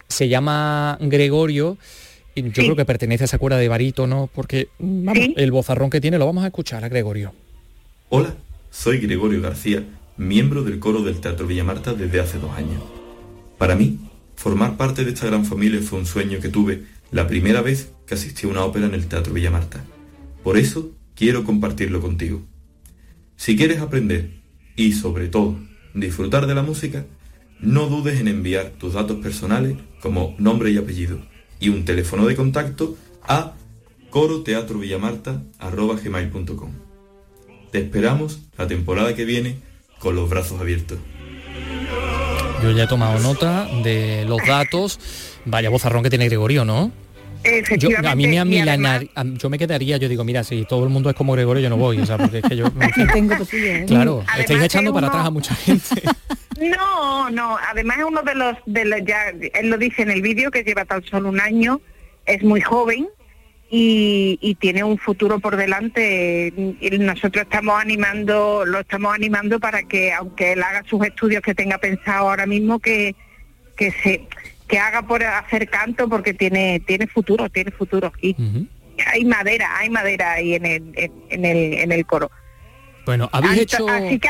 se 0.09 0.29
llama 0.29 0.97
Gregorio. 1.01 1.77
Y 2.47 2.53
Yo 2.53 2.63
creo 2.63 2.77
que 2.77 2.85
pertenece 2.85 3.25
a 3.25 3.27
esa 3.27 3.39
cuerda 3.39 3.59
de 3.59 3.69
barítono 3.69 4.29
porque 4.35 4.69
vamos, 4.79 5.29
el 5.37 5.51
bozarrón 5.51 5.91
que 5.91 6.01
tiene 6.01 6.19
lo 6.19 6.27
vamos 6.27 6.45
a 6.45 6.49
escuchar 6.49 6.85
a 6.85 6.89
Gregorio. 6.89 7.33
Hola, 8.09 8.35
soy 8.71 8.99
Gregorio 8.99 9.41
García, 9.41 9.85
miembro 10.17 10.63
del 10.63 10.79
coro 10.79 11.03
del 11.03 11.21
Teatro 11.21 11.47
Villamarta 11.47 11.95
desde 11.95 12.21
hace 12.21 12.39
dos 12.39 12.53
años. 12.53 12.83
Para 13.59 13.77
mí, 13.77 13.99
formar 14.37 14.77
parte 14.77 15.05
de 15.05 15.13
esta 15.13 15.27
gran 15.27 15.45
familia 15.45 15.81
fue 15.83 15.99
un 15.99 16.07
sueño 16.07 16.41
que 16.41 16.49
tuve 16.49 16.85
la 17.11 17.27
primera 17.27 17.61
vez 17.61 17.93
que 18.07 18.15
asistí 18.15 18.47
a 18.47 18.51
una 18.51 18.65
ópera 18.65 18.87
en 18.87 18.95
el 18.95 19.07
Teatro 19.07 19.35
Villamarta. 19.35 19.85
Por 20.43 20.57
eso 20.57 20.91
quiero 21.15 21.45
compartirlo 21.45 22.01
contigo. 22.01 22.43
Si 23.37 23.57
quieres 23.57 23.81
aprender 23.81 24.31
y, 24.77 24.93
sobre 24.93 25.29
todo, 25.29 25.59
disfrutar 25.95 26.47
de 26.47 26.55
la 26.55 26.63
música, 26.63 27.05
no 27.61 27.87
dudes 27.87 28.21
en 28.21 28.29
enviar 28.29 28.71
tus 28.79 28.95
datos 28.95 29.19
personales 29.19 29.77
como 30.01 30.35
nombre 30.39 30.71
y 30.71 30.79
apellido 30.79 31.30
y 31.61 31.69
un 31.69 31.85
teléfono 31.85 32.27
de 32.27 32.35
contacto 32.35 32.97
a 33.23 33.53
coroteatrovillamarta.gmail.com 34.11 36.71
Te 37.71 37.79
esperamos 37.79 38.41
la 38.59 38.67
temporada 38.67 39.15
que 39.15 39.25
viene 39.25 39.57
con 39.99 40.17
los 40.17 40.29
brazos 40.29 40.61
abiertos. 40.61 40.99
Yo 42.63 42.71
ya 42.73 42.85
he 42.85 42.87
tomado 42.87 43.19
nota 43.21 43.67
de 43.85 44.25
los 44.27 44.39
datos. 44.47 44.99
Vaya 45.45 45.69
bozarrón 45.71 46.03
que 46.03 46.11
tiene 46.11 46.27
Gregorio, 46.27 46.65
¿no? 46.65 46.91
Yo, 47.79 47.89
a 48.07 48.15
mí 48.15 48.27
me 48.27 48.39
amilanar, 48.39 49.09
a- 49.15 49.25
yo 49.25 49.49
me 49.49 49.59
quedaría, 49.59 49.97
yo 49.97 50.11
digo, 50.11 50.25
mira, 50.25 50.45
si 50.45 50.67
todo 50.67 50.85
el 50.85 50.91
mundo 50.91 51.09
es 51.09 51.17
como 51.17 51.33
Gregorio, 51.33 51.63
yo 51.63 51.71
no 51.71 51.79
voy, 51.79 51.99
o 51.99 52.05
sea, 52.05 52.19
porque 52.19 52.39
es 52.39 52.45
que 52.45 52.55
yo, 52.55 52.67
fin. 52.95 53.07
Tengo 53.15 53.35
¿eh? 53.53 53.85
claro, 53.87 54.19
Además 54.27 54.41
estáis 54.41 54.63
echando 54.65 54.93
para 54.93 55.07
atrás 55.09 55.25
a 55.27 55.31
mucha 55.31 55.55
gente. 55.55 56.03
No, 56.61 57.31
no, 57.31 57.59
además 57.69 57.99
es 57.99 58.05
uno 58.05 58.23
de 58.23 58.35
los, 58.35 58.57
de 58.67 58.85
los 58.85 59.01
ya, 59.05 59.29
él 59.31 59.71
lo 59.71 59.79
dice 59.79 60.03
en 60.03 60.11
el 60.11 60.21
vídeo 60.23 60.51
que 60.51 60.63
lleva 60.63 60.85
tan 60.85 61.03
solo 61.05 61.29
un 61.31 61.41
año, 61.41 61.81
es 62.27 62.43
muy 62.43 62.61
joven 62.61 63.09
y, 63.71 64.39
y 64.43 64.55
tiene 64.57 64.85
un 64.85 64.99
futuro 64.99 65.41
por 65.41 65.57
delante. 65.57 66.53
Y 66.81 66.91
nosotros 66.99 67.45
estamos 67.45 67.81
animando, 67.81 68.65
lo 68.67 68.81
estamos 68.81 69.15
animando 69.15 69.59
para 69.59 69.85
que, 69.85 70.13
aunque 70.13 70.53
él 70.53 70.63
haga 70.63 70.85
sus 70.89 71.05
estudios 71.07 71.43
que 71.43 71.55
tenga 71.55 71.79
pensado 71.79 72.29
ahora 72.29 72.45
mismo, 72.47 72.79
que, 72.79 73.15
que 73.77 73.91
se 74.03 74.27
que 74.69 74.79
haga 74.79 75.03
por 75.03 75.25
hacer 75.25 75.69
canto 75.69 76.09
porque 76.09 76.33
tiene 76.33 76.79
tiene 76.87 77.09
futuro, 77.09 77.49
tiene 77.49 77.73
futuro 77.73 78.13
y 78.23 78.37
hay 79.05 79.25
madera, 79.25 79.69
hay 79.79 79.91
madera 79.91 80.35
ahí 80.35 80.55
en 80.55 80.65
el 80.65 80.93
en, 80.95 81.13
en 81.31 81.45
el 81.45 81.75
en 81.75 81.91
el 81.91 82.07
coro. 82.07 82.31
Bueno, 83.05 83.29
habéis 83.33 83.53
Anto- 83.53 83.63
hecho, 83.63 83.89
así 83.89 84.19
que 84.21 84.29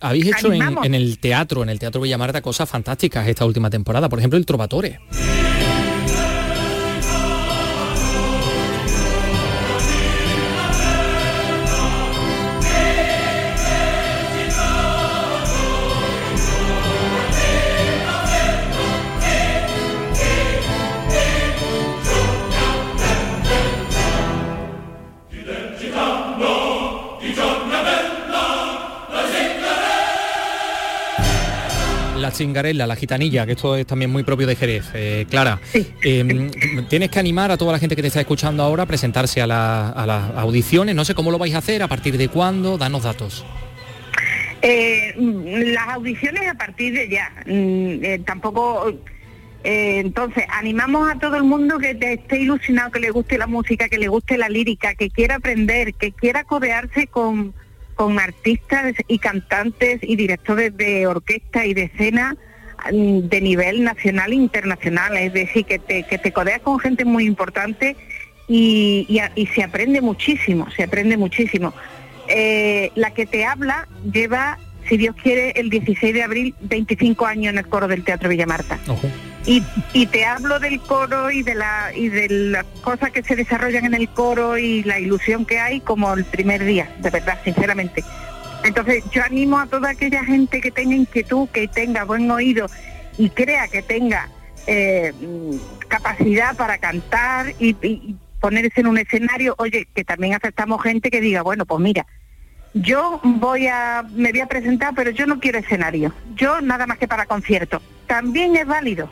habéis 0.00 0.26
hecho 0.26 0.52
en, 0.52 0.94
el 0.94 1.18
teatro, 1.18 1.62
en 1.62 1.68
el 1.68 1.78
Teatro 1.78 2.00
Villamarta, 2.00 2.42
cosas 2.42 2.68
fantásticas 2.68 3.26
esta 3.28 3.44
última 3.44 3.70
temporada. 3.70 4.08
Por 4.08 4.18
ejemplo, 4.18 4.38
el 4.38 4.46
Trovatore. 4.46 5.00
La 32.26 32.32
chingarela, 32.32 32.88
la 32.88 32.96
gitanilla, 32.96 33.46
que 33.46 33.52
esto 33.52 33.76
es 33.76 33.86
también 33.86 34.10
muy 34.10 34.24
propio 34.24 34.48
de 34.48 34.56
Jerez. 34.56 34.84
Eh, 34.94 35.26
Clara, 35.30 35.60
eh, 36.02 36.50
tienes 36.88 37.08
que 37.08 37.18
animar 37.20 37.52
a 37.52 37.56
toda 37.56 37.70
la 37.72 37.78
gente 37.78 37.94
que 37.94 38.02
te 38.02 38.08
está 38.08 38.18
escuchando 38.20 38.64
ahora 38.64 38.82
a 38.82 38.86
presentarse 38.86 39.40
a, 39.40 39.46
la- 39.46 39.90
a 39.90 40.06
las 40.06 40.30
audiciones. 40.36 40.96
No 40.96 41.04
sé 41.04 41.14
cómo 41.14 41.30
lo 41.30 41.38
vais 41.38 41.54
a 41.54 41.58
hacer, 41.58 41.84
a 41.84 41.88
partir 41.88 42.18
de 42.18 42.26
cuándo, 42.28 42.78
danos 42.78 43.04
datos. 43.04 43.44
Eh, 44.62 45.14
las 45.16 45.88
audiciones 45.90 46.48
a 46.48 46.54
partir 46.54 46.94
de 46.94 47.08
ya. 47.08 47.30
Mm, 47.46 48.04
eh, 48.04 48.20
tampoco. 48.26 48.92
entonces, 49.62 50.44
animamos 50.48 51.08
a 51.10 51.18
todo 51.20 51.36
el 51.36 51.44
mundo 51.44 51.78
que 51.78 51.94
te- 51.94 52.14
esté 52.14 52.40
ilusionado, 52.40 52.90
que 52.90 52.98
le 53.00 53.10
guste 53.10 53.38
la 53.38 53.46
música, 53.46 53.88
que 53.88 53.98
le 53.98 54.08
guste 54.08 54.36
la 54.36 54.48
lírica, 54.48 54.94
que 54.96 55.10
quiera 55.10 55.36
aprender, 55.36 55.94
que 55.94 56.10
quiera 56.12 56.42
codearse 56.44 57.06
con, 57.06 57.54
con 57.96 58.20
artistas 58.20 58.94
y 59.08 59.18
cantantes 59.18 60.00
y 60.02 60.14
directores 60.14 60.76
de 60.76 61.06
orquesta 61.06 61.66
y 61.66 61.74
de 61.74 61.84
escena 61.84 62.36
mm, 62.92 63.20
de 63.20 63.40
nivel 63.40 63.82
nacional 63.82 64.32
e 64.32 64.36
internacional. 64.36 65.16
Es 65.16 65.32
decir, 65.32 65.64
que 65.64 65.80
te, 65.80 66.04
que 66.04 66.18
te 66.18 66.32
codeas 66.32 66.60
con 66.60 66.78
gente 66.78 67.04
muy 67.04 67.24
importante 67.24 67.96
y, 68.46 69.20
y 69.34 69.46
se 69.46 69.64
aprende 69.64 70.00
muchísimo, 70.00 70.70
se 70.70 70.84
aprende 70.84 71.16
muchísimo. 71.16 71.74
Eh, 72.28 72.92
la 72.94 73.12
que 73.12 73.26
te 73.26 73.44
habla 73.44 73.88
lleva, 74.12 74.58
si 74.88 74.96
Dios 74.96 75.16
quiere, 75.20 75.52
el 75.56 75.70
16 75.70 76.14
de 76.14 76.22
abril 76.22 76.54
25 76.60 77.26
años 77.26 77.52
en 77.52 77.58
el 77.58 77.66
coro 77.66 77.88
del 77.88 78.04
Teatro 78.04 78.28
Villamarta. 78.28 78.78
Ojo. 78.88 79.08
Y, 79.46 79.62
y 79.92 80.06
te 80.06 80.24
hablo 80.24 80.58
del 80.58 80.80
coro 80.80 81.30
y 81.30 81.42
de 81.44 81.54
la 81.54 81.92
y 81.94 82.08
de 82.08 82.28
las 82.28 82.64
cosas 82.82 83.12
que 83.12 83.22
se 83.22 83.36
desarrollan 83.36 83.84
en 83.84 83.94
el 83.94 84.08
coro 84.08 84.58
y 84.58 84.82
la 84.82 84.98
ilusión 84.98 85.46
que 85.46 85.60
hay 85.60 85.80
como 85.80 86.12
el 86.14 86.24
primer 86.24 86.64
día, 86.64 86.90
de 86.98 87.10
verdad, 87.10 87.38
sinceramente. 87.44 88.02
Entonces 88.64 89.04
yo 89.12 89.22
animo 89.22 89.58
a 89.60 89.66
toda 89.66 89.90
aquella 89.90 90.24
gente 90.24 90.60
que 90.60 90.72
tenga 90.72 90.96
inquietud, 90.96 91.48
que 91.50 91.68
tenga 91.68 92.02
buen 92.02 92.28
oído 92.28 92.68
y 93.18 93.30
crea 93.30 93.68
que 93.68 93.82
tenga 93.82 94.28
eh, 94.66 95.12
capacidad 95.86 96.56
para 96.56 96.78
cantar 96.78 97.54
y, 97.60 97.76
y- 97.86 98.16
ponerse 98.40 98.80
en 98.80 98.86
un 98.88 98.98
escenario, 98.98 99.54
oye, 99.58 99.88
que 99.94 100.04
también 100.04 100.34
aceptamos 100.34 100.82
gente 100.82 101.10
que 101.10 101.20
diga, 101.20 101.42
bueno, 101.42 101.64
pues 101.66 101.80
mira, 101.80 102.06
yo 102.74 103.18
voy 103.24 103.66
a, 103.66 104.04
me 104.12 104.30
voy 104.30 104.40
a 104.40 104.46
presentar, 104.46 104.92
pero 104.94 105.10
yo 105.10 105.26
no 105.26 105.40
quiero 105.40 105.58
escenario. 105.58 106.12
Yo 106.34 106.60
nada 106.60 106.86
más 106.86 106.98
que 106.98 107.08
para 107.08 107.24
conciertos. 107.26 107.80
También 108.06 108.54
es 108.54 108.66
válido, 108.66 109.10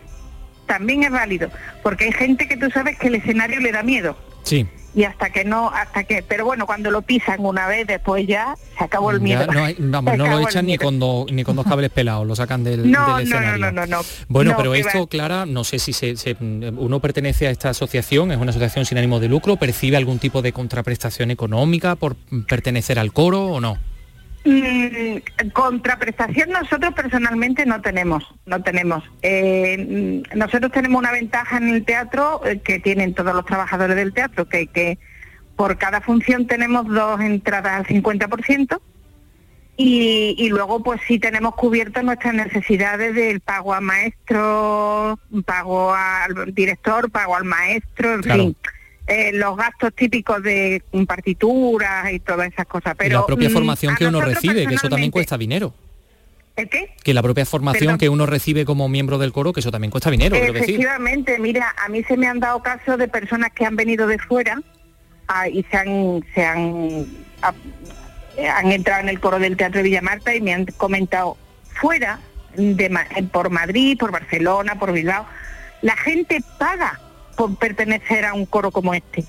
también 0.67 1.03
es 1.05 1.11
válido, 1.11 1.51
porque 1.83 2.05
hay 2.05 2.13
gente 2.13 2.49
que 2.49 2.57
tú 2.57 2.71
sabes 2.71 2.99
que 2.99 3.09
el 3.09 3.17
escenario 3.17 3.61
le 3.61 3.73
da 3.73 3.83
miedo 3.83 4.17
Sí. 4.43 4.67
y 4.95 5.05
hasta 5.05 5.31
que 5.31 5.45
no, 5.45 5.71
hasta 5.71 6.05
que, 6.05 6.23
pero 6.23 6.45
bueno, 6.45 6.67
cuando 6.67 6.91
lo 6.91 7.03
pisan 7.03 7.37
una 7.45 7.67
vez, 7.67 7.87
después 7.87 8.27
ya 8.27 8.55
se 8.79 8.85
acabó 8.85 9.11
el 9.11 9.19
Ya 9.19 9.23
miedo. 9.23 9.47
no, 9.53 9.65
hay- 9.65 9.77
vamos, 9.79 10.17
no 10.19 10.27
lo 10.27 10.41
echan 10.49 10.67
ni 10.67 10.77
con, 10.77 10.99
dos 10.99 11.31
ni 11.33 11.45
con 11.45 11.57
dos 11.57 11.67
cables 11.67 11.91
pelados, 11.91 12.27
lo 12.27 12.37
sacan 12.37 12.63
del, 12.65 12.91
No, 12.91 13.17
del 13.17 13.29
no, 13.29 13.37
no, 13.41 13.47
escenario. 13.47 13.59
no, 13.59 13.73
no, 13.73 13.87
no. 13.87 14.01
Bueno, 14.29 14.53
No, 14.53 14.57
pero 14.57 14.75
esto, 14.75 15.01
va. 15.01 15.07
Clara, 15.07 15.47
no 15.47 15.65
sé 15.65 15.79
si 15.79 15.93
se, 15.93 16.17
se- 16.17 16.37
uno 16.41 17.01
pertenece 17.01 17.47
a 17.47 17.51
esta 17.51 17.71
asociación, 17.71 18.33
es 18.33 18.39
una 18.39 18.51
asociación 18.51 18.85
sin 18.85 18.99
ánimo 18.99 19.19
de 19.21 19.29
lucro, 19.29 19.57
percibe 19.57 19.97
algún 19.97 20.19
tipo 20.19 20.43
de 20.43 20.53
contraprestación 20.53 21.31
económica 21.31 21.97
por 21.97 22.17
pertenecer 22.49 22.99
al 22.99 23.13
coro 23.13 23.45
o 23.47 23.61
no. 23.61 23.79
Mm, 24.45 25.49
contraprestación 25.53 26.51
nosotros 26.51 26.93
personalmente 26.95 27.65
no 27.65 27.81
tenemos, 27.81 28.23
no 28.45 28.63
tenemos. 28.63 29.03
Eh, 29.23 30.23
mm, 30.33 30.37
nosotros 30.39 30.71
tenemos 30.71 30.99
una 30.99 31.13
ventaja 31.13 31.57
en 31.57 31.69
el 31.71 31.85
teatro 31.85 32.43
eh, 32.45 32.61
que 32.61 32.79
tienen 32.79 33.15
todos 33.15 33.35
los 33.35 33.47
trabajadores 33.47 33.97
del 33.97 34.13
teatro, 34.13 34.47
que, 34.47 34.67
que 34.67 34.99
por 35.57 35.79
cada 35.79 36.01
función 36.03 36.47
tenemos 36.47 36.87
dos 36.89 37.21
entradas 37.21 37.73
al 37.81 37.87
50% 37.87 38.81
y, 39.77 40.35
y 40.39 40.49
luego 40.51 40.83
pues 40.83 41.01
sí 41.09 41.19
tenemos 41.19 41.55
cubiertas 41.55 42.05
nuestras 42.05 42.35
necesidades 42.35 43.15
del 43.15 43.41
pago 43.41 43.73
a 43.75 43.81
maestro, 43.81 45.19
pago 45.47 45.95
al 45.95 46.53
director, 46.55 47.11
pago 47.11 47.35
al 47.37 47.45
maestro, 47.45 48.15
en 48.15 48.23
Claro. 48.23 48.43
fin. 48.43 48.57
Eh, 49.07 49.33
los 49.35 49.57
gastos 49.57 49.95
típicos 49.95 50.43
de 50.43 50.83
partituras 51.07 52.13
y 52.13 52.21
todas 52.21 52.51
esas 52.53 52.67
cosas. 52.67 52.95
Pero 52.97 53.21
la 53.21 53.27
propia 53.27 53.49
mm, 53.51 53.53
formación 53.53 53.97
que 53.97 54.07
uno 54.07 54.21
recibe, 54.21 54.67
que 54.67 54.75
eso 54.75 54.89
también 54.89 55.11
cuesta 55.11 55.37
dinero. 55.37 55.75
¿El 56.57 56.69
qué? 56.69 56.95
Que 57.03 57.13
la 57.13 57.23
propia 57.23 57.45
formación 57.45 57.87
Perdón. 57.87 57.99
que 57.99 58.09
uno 58.09 58.27
recibe 58.27 58.65
como 58.65 58.89
miembro 58.89 59.19
del 59.19 59.33
coro, 59.33 59.53
que 59.53 59.61
eso 59.61 59.73
también 59.73 59.91
cuesta 59.91 60.11
dinero, 60.11 60.37
decir. 60.37 60.57
Efectivamente, 60.57 61.39
mira, 61.39 61.75
a 61.85 61.89
mí 61.89 62.05
se 62.05 62.17
me 62.17 62.29
han 62.29 62.39
dado 62.39 62.63
casos 62.63 62.97
de 62.97 63.09
personas 63.09 63.51
que 63.53 63.67
han 63.67 63.75
venido 63.75 64.07
de 64.07 64.19
fuera 64.19 64.63
ah, 65.27 65.49
y 65.49 65.65
se 65.65 65.77
han, 65.77 66.25
se 66.33 66.45
han, 66.45 67.07
ah, 67.43 67.53
han 68.57 68.71
entrado 68.71 69.01
en 69.01 69.09
el 69.09 69.19
coro 69.19 69.41
del 69.41 69.57
Teatro 69.57 69.79
de 69.79 69.83
Villamarta 69.83 70.35
y 70.35 70.41
me 70.41 70.55
han 70.55 70.67
comentado 70.77 71.37
fuera 71.75 72.21
de 72.57 72.91
por 73.33 73.51
Madrid, 73.51 73.99
por 73.99 74.13
Barcelona, 74.13 74.79
por 74.79 74.93
Bilbao, 74.93 75.27
la 75.83 75.97
gente 75.97 76.41
paga 76.59 77.01
por 77.37 77.57
pertenecer 77.57 78.25
a 78.25 78.35
un 78.35 78.47
coro 78.47 78.71
como 78.71 78.95
este. 78.95 79.25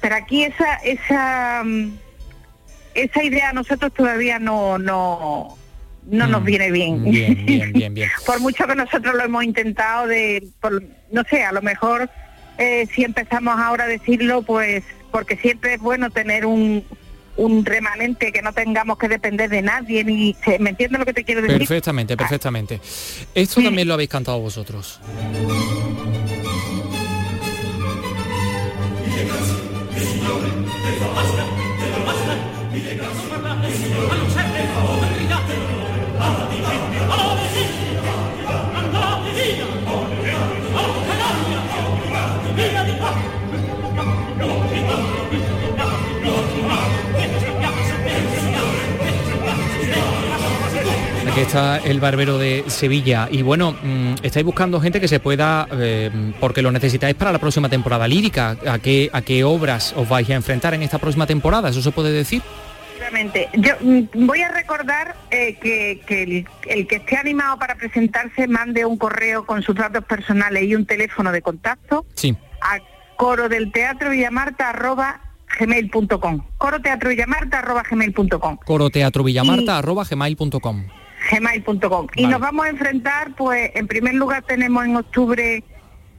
Pero 0.00 0.16
aquí 0.16 0.44
esa 0.44 0.74
esa 0.84 1.62
mm, 1.64 1.92
esa 2.94 3.24
idea 3.24 3.50
a 3.50 3.52
nosotros 3.52 3.92
todavía 3.94 4.38
no 4.38 4.78
no 4.78 5.56
no 6.06 6.26
nos 6.26 6.42
Mm, 6.42 6.44
viene 6.44 6.70
bien. 6.70 7.04
Bien, 7.04 7.34
bien, 7.46 7.72
bien, 7.72 7.94
bien. 7.94 8.10
por 8.26 8.38
mucho 8.40 8.66
que 8.66 8.74
nosotros 8.74 9.14
lo 9.14 9.24
hemos 9.24 9.42
intentado 9.44 10.06
de, 10.06 10.46
por- 10.60 10.82
no 11.10 11.22
sé, 11.30 11.42
a 11.44 11.52
lo 11.52 11.62
mejor 11.62 12.10
eh, 12.58 12.86
si 12.94 13.04
empezamos 13.04 13.58
ahora 13.58 13.84
a 13.84 13.88
decirlo, 13.88 14.42
pues 14.42 14.84
porque 15.10 15.36
siempre 15.36 15.74
es 15.74 15.80
bueno 15.80 16.10
tener 16.10 16.44
un, 16.44 16.84
un 17.36 17.64
remanente 17.64 18.32
que 18.32 18.42
no 18.42 18.52
tengamos 18.52 18.98
que 18.98 19.08
depender 19.08 19.48
de 19.48 19.62
nadie, 19.62 20.04
ni 20.04 20.36
¿me 20.60 20.70
entiendes 20.70 20.98
lo 20.98 21.06
que 21.06 21.14
te 21.14 21.24
quiero 21.24 21.40
decir? 21.40 21.58
Perfectamente, 21.58 22.16
perfectamente. 22.16 22.80
Esto 23.34 23.62
también 23.62 23.88
lo 23.88 23.94
habéis 23.94 24.10
cantado 24.10 24.38
vosotros. 24.40 25.00
Aquí 29.14 29.22
está 51.42 51.78
el 51.78 52.00
barbero 52.00 52.38
de 52.38 52.64
Sevilla. 52.68 53.28
Y 53.30 53.42
bueno, 53.42 53.72
mm, 53.82 54.14
estáis 54.22 54.44
buscando 54.44 54.80
gente 54.80 55.00
que 55.00 55.08
se 55.08 55.20
pueda, 55.20 55.66
eh, 55.72 56.10
porque 56.40 56.62
lo 56.62 56.70
necesitáis 56.72 57.14
para 57.14 57.32
la 57.32 57.38
próxima 57.38 57.68
temporada 57.68 58.06
lírica. 58.08 58.56
¿A 58.66 58.78
qué, 58.78 59.10
¿A 59.12 59.22
qué 59.22 59.44
obras 59.44 59.92
os 59.96 60.08
vais 60.08 60.28
a 60.30 60.34
enfrentar 60.34 60.74
en 60.74 60.82
esta 60.82 60.98
próxima 60.98 61.26
temporada? 61.26 61.68
¿Eso 61.70 61.82
se 61.82 61.90
puede 61.92 62.12
decir? 62.12 62.42
Yo 63.54 63.72
mm, 63.80 64.26
voy 64.26 64.40
a 64.40 64.48
recordar 64.50 65.14
eh, 65.30 65.56
que, 65.60 66.00
que 66.06 66.22
el, 66.22 66.48
el 66.66 66.86
que 66.86 66.96
esté 66.96 67.16
animado 67.16 67.58
para 67.58 67.74
presentarse 67.76 68.48
mande 68.48 68.84
un 68.84 68.96
correo 68.96 69.44
con 69.46 69.62
sus 69.62 69.74
datos 69.74 70.04
personales 70.04 70.64
y 70.64 70.74
un 70.74 70.86
teléfono 70.86 71.30
de 71.30 71.42
contacto 71.42 72.06
Sí. 72.14 72.36
a 72.60 72.78
coro 73.16 73.48
del 73.48 73.70
teatro 73.72 74.10
villamarta 74.10 74.70
arroba 74.70 75.20
gmail.com 75.60 76.40
coro 76.58 76.80
teatro 76.80 77.10
villamarta 77.10 77.58
arroba 77.60 77.84
gmail.com 77.88 78.56
coroteatrovillamarta 78.64 79.78
arroba 79.78 80.04
gmail.com. 80.04 80.84
gmail.com 81.30 82.06
y 82.16 82.26
nos 82.26 82.40
vamos 82.40 82.66
a 82.66 82.68
enfrentar 82.68 83.34
pues 83.36 83.70
en 83.74 83.86
primer 83.86 84.14
lugar 84.14 84.42
tenemos 84.42 84.84
en 84.84 84.96
octubre 84.96 85.64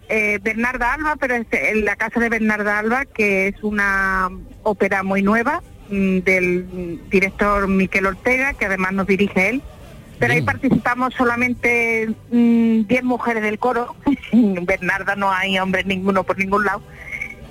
eh, 0.07 0.39
Bernarda 0.41 0.93
Alba 0.93 1.15
pero 1.19 1.35
es 1.35 1.47
en 1.51 1.85
la 1.85 1.95
casa 1.95 2.19
de 2.19 2.29
Bernarda 2.29 2.79
Alba 2.79 3.05
que 3.05 3.47
es 3.47 3.63
una 3.63 4.29
ópera 4.63 5.03
muy 5.03 5.21
nueva 5.21 5.61
mm, 5.89 6.19
del 6.19 6.65
mm, 6.65 7.09
director 7.09 7.67
Miquel 7.67 8.05
Ortega 8.05 8.53
que 8.53 8.65
además 8.65 8.93
nos 8.93 9.07
dirige 9.07 9.49
él. 9.49 9.61
Pero 10.17 10.33
ahí 10.33 10.41
participamos 10.41 11.13
solamente 11.13 12.07
mm, 12.31 12.83
10 12.83 13.03
mujeres 13.03 13.43
del 13.43 13.59
coro. 13.59 13.95
Bernarda 14.31 15.15
no 15.17 15.29
hay 15.29 15.59
hombres 15.59 15.85
ninguno 15.85 16.23
por 16.23 16.37
ningún 16.37 16.63
lado. 16.63 16.81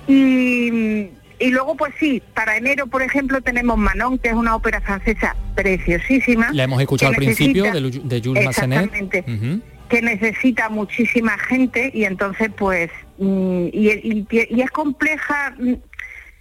Y, 0.07 1.11
y 1.39 1.49
luego, 1.49 1.75
pues 1.75 1.93
sí, 1.99 2.21
para 2.33 2.57
enero, 2.57 2.87
por 2.87 3.01
ejemplo, 3.01 3.41
tenemos 3.41 3.77
Manon, 3.77 4.17
que 4.19 4.29
es 4.29 4.33
una 4.35 4.55
ópera 4.55 4.81
francesa 4.81 5.35
preciosísima. 5.55 6.49
La 6.53 6.63
hemos 6.63 6.81
escuchado 6.81 7.11
al 7.11 7.17
principio 7.17 7.63
de, 7.71 7.81
de 8.03 8.21
Jules 8.23 8.45
Massenet. 8.45 8.83
Exactamente. 8.93 9.61
Que 9.89 10.01
necesita 10.01 10.69
muchísima 10.69 11.37
gente 11.37 11.91
y 11.93 12.05
entonces, 12.05 12.49
pues, 12.57 12.89
mm, 13.19 13.65
y, 13.71 13.89
y- 13.91 14.27
y 14.49 14.61
es 14.61 14.71
compleja. 14.71 15.53
mm, 15.59 15.73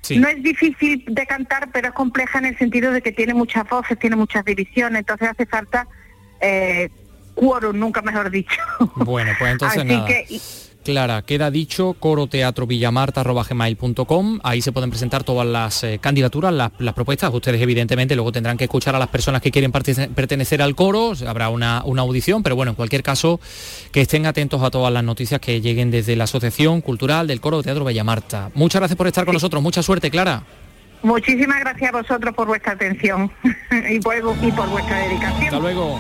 Sí. 0.01 0.18
No 0.18 0.28
es 0.28 0.42
difícil 0.42 1.03
de 1.09 1.24
cantar, 1.26 1.70
pero 1.72 1.88
es 1.88 1.95
compleja 1.95 2.38
en 2.38 2.45
el 2.45 2.59
sentido 2.59 2.92
de 2.92 3.01
que 3.01 3.11
tiene 3.11 3.32
muchas 3.32 3.66
voces, 3.66 3.99
tiene 3.99 4.16
muchas 4.16 4.45
divisiones, 4.45 4.99
entonces 4.99 5.28
hace 5.30 5.47
falta 5.47 5.88
eh, 6.42 6.90
quórum, 7.34 7.78
nunca 7.78 8.03
mejor 8.03 8.30
dicho. 8.30 8.61
Bueno, 8.97 9.32
pues 9.38 9.53
entonces 9.53 9.78
Así 9.82 9.88
nada. 9.88 10.07
que, 10.07 10.26
Clara, 10.85 11.22
queda 11.22 11.51
dicho 11.51 11.97
coroteatrovillamarta.gmail.com. 11.99 14.41
Ahí 14.43 14.62
se 14.62 14.70
pueden 14.70 14.91
presentar 14.91 15.24
todas 15.24 15.47
las 15.47 15.82
eh, 15.82 15.99
candidaturas, 16.01 16.53
las, 16.53 16.70
las 16.78 16.95
propuestas. 16.95 17.32
Ustedes 17.32 17.61
evidentemente 17.61 18.14
luego 18.14 18.30
tendrán 18.30 18.57
que 18.57 18.64
escuchar 18.64 18.95
a 18.95 18.99
las 18.99 19.09
personas 19.09 19.43
que 19.43 19.51
quieren 19.51 19.72
pertenecer 19.72 20.62
al 20.62 20.74
coro. 20.74 21.12
Habrá 21.26 21.49
una, 21.49 21.82
una 21.85 22.03
audición, 22.03 22.43
pero 22.43 22.55
bueno, 22.55 22.72
en 22.72 22.76
cualquier 22.76 23.03
caso, 23.03 23.41
que 23.91 24.03
estén 24.03 24.26
atentos 24.26 24.62
a 24.62 24.70
todas 24.70 24.93
las 24.93 25.03
noticias 25.03 25.41
que 25.41 25.61
lleguen 25.61 25.91
desde 25.91 26.16
la 26.16 26.24
Asociación 26.24 26.82
Cultural 26.82 27.26
del 27.26 27.41
Coro 27.41 27.62
Teatro 27.62 27.85
Villamarta. 27.85 28.51
Muchas 28.55 28.80
gracias 28.80 28.97
por 28.97 29.07
estar 29.07 29.24
con 29.24 29.35
nosotros. 29.35 29.62
Mucha 29.62 29.82
suerte, 29.82 30.11
Clara. 30.11 30.43
Muchísimas 31.03 31.61
gracias 31.61 31.93
a 31.93 31.99
vosotros 31.99 32.35
por 32.35 32.47
vuestra 32.47 32.72
atención 32.72 33.30
y 33.91 34.01
por, 34.01 34.16
y 34.16 34.53
por 34.53 34.68
vuestra 34.68 34.99
dedicación. 34.99 35.45
Hasta 35.45 35.59
luego. 35.59 35.99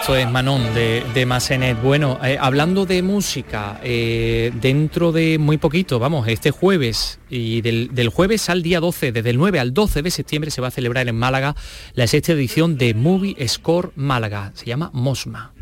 Esto 0.00 0.14
es 0.14 0.30
Manon 0.30 0.62
de, 0.74 1.04
de 1.12 1.26
Massenet. 1.26 1.82
Bueno, 1.82 2.20
eh, 2.22 2.38
hablando 2.40 2.86
de 2.86 3.02
música, 3.02 3.80
eh, 3.82 4.52
dentro 4.54 5.10
de 5.10 5.38
muy 5.38 5.58
poquito, 5.58 5.98
vamos, 5.98 6.28
este 6.28 6.52
jueves 6.52 7.18
y 7.28 7.62
del, 7.62 7.90
del, 7.92 8.08
jueves 8.08 8.48
al 8.48 8.62
día 8.62 8.78
12, 8.78 9.10
desde 9.10 9.30
el 9.30 9.38
9 9.38 9.58
al 9.58 9.74
12 9.74 10.02
de 10.02 10.10
septiembre 10.12 10.52
se 10.52 10.60
va 10.60 10.68
a 10.68 10.70
celebrar 10.70 11.08
en 11.08 11.16
Málaga 11.16 11.56
la 11.94 12.06
sexta 12.06 12.32
edición 12.32 12.78
de 12.78 12.94
Movie 12.94 13.36
Score 13.48 13.90
Málaga. 13.96 14.52
Se 14.54 14.66
llama 14.66 14.90
Mosma. 14.94 15.52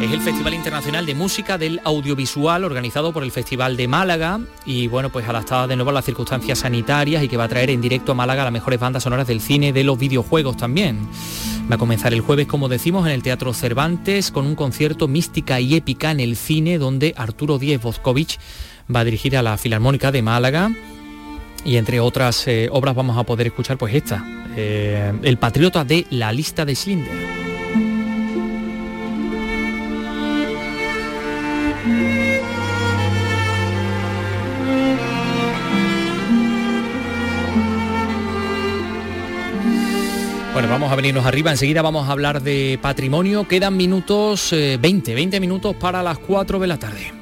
Es 0.00 0.12
el 0.12 0.20
Festival 0.20 0.54
Internacional 0.54 1.04
de 1.04 1.16
Música 1.16 1.58
del 1.58 1.80
Audiovisual 1.82 2.62
organizado 2.62 3.12
por 3.12 3.24
el 3.24 3.32
Festival 3.32 3.76
de 3.76 3.88
Málaga 3.88 4.38
y 4.64 4.86
bueno, 4.86 5.10
pues 5.10 5.28
adaptada 5.28 5.66
de 5.66 5.74
nuevo 5.74 5.90
a 5.90 5.94
las 5.94 6.04
circunstancias 6.04 6.60
sanitarias 6.60 7.24
y 7.24 7.28
que 7.28 7.36
va 7.36 7.44
a 7.44 7.48
traer 7.48 7.70
en 7.70 7.80
directo 7.80 8.12
a 8.12 8.14
Málaga 8.14 8.44
las 8.44 8.52
mejores 8.52 8.78
bandas 8.78 9.02
sonoras 9.02 9.26
del 9.26 9.40
cine, 9.40 9.72
de 9.72 9.82
los 9.82 9.98
videojuegos 9.98 10.56
también. 10.56 11.08
Va 11.70 11.74
a 11.74 11.78
comenzar 11.78 12.14
el 12.14 12.22
jueves, 12.22 12.46
como 12.46 12.68
decimos, 12.68 13.06
en 13.06 13.12
el 13.12 13.22
Teatro 13.22 13.52
Cervantes 13.52 14.30
con 14.30 14.46
un 14.46 14.54
concierto 14.54 15.06
mística 15.06 15.60
y 15.60 15.74
épica 15.74 16.10
en 16.10 16.20
el 16.20 16.36
cine 16.36 16.78
donde 16.78 17.12
Arturo 17.16 17.58
Díez 17.58 17.82
Bozkovich 17.82 18.38
va 18.94 19.00
a 19.00 19.04
dirigir 19.04 19.36
a 19.36 19.42
la 19.42 19.58
Filarmónica 19.58 20.10
de 20.10 20.22
Málaga 20.22 20.70
y 21.66 21.76
entre 21.76 22.00
otras 22.00 22.48
eh, 22.48 22.68
obras 22.72 22.94
vamos 22.94 23.18
a 23.18 23.24
poder 23.24 23.48
escuchar 23.48 23.76
pues 23.76 23.94
esta, 23.94 24.24
eh, 24.56 25.12
El 25.22 25.36
Patriota 25.36 25.84
de 25.84 26.06
la 26.08 26.32
lista 26.32 26.64
de 26.64 26.74
Schindler. 26.74 27.37
Bueno, 40.58 40.72
vamos 40.72 40.90
a 40.90 40.96
venirnos 40.96 41.24
arriba, 41.24 41.52
enseguida 41.52 41.82
vamos 41.82 42.08
a 42.08 42.10
hablar 42.10 42.42
de 42.42 42.80
patrimonio. 42.82 43.46
Quedan 43.46 43.76
minutos, 43.76 44.52
eh, 44.52 44.76
20, 44.82 45.14
20 45.14 45.38
minutos 45.38 45.76
para 45.76 46.02
las 46.02 46.18
4 46.18 46.58
de 46.58 46.66
la 46.66 46.76
tarde. 46.76 47.12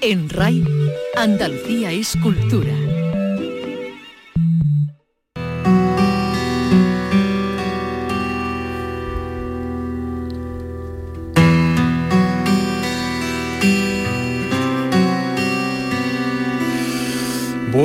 En 0.00 0.28
RAI, 0.28 0.64
Andalucía 1.14 1.92
es 1.92 2.16
cultura. 2.16 2.72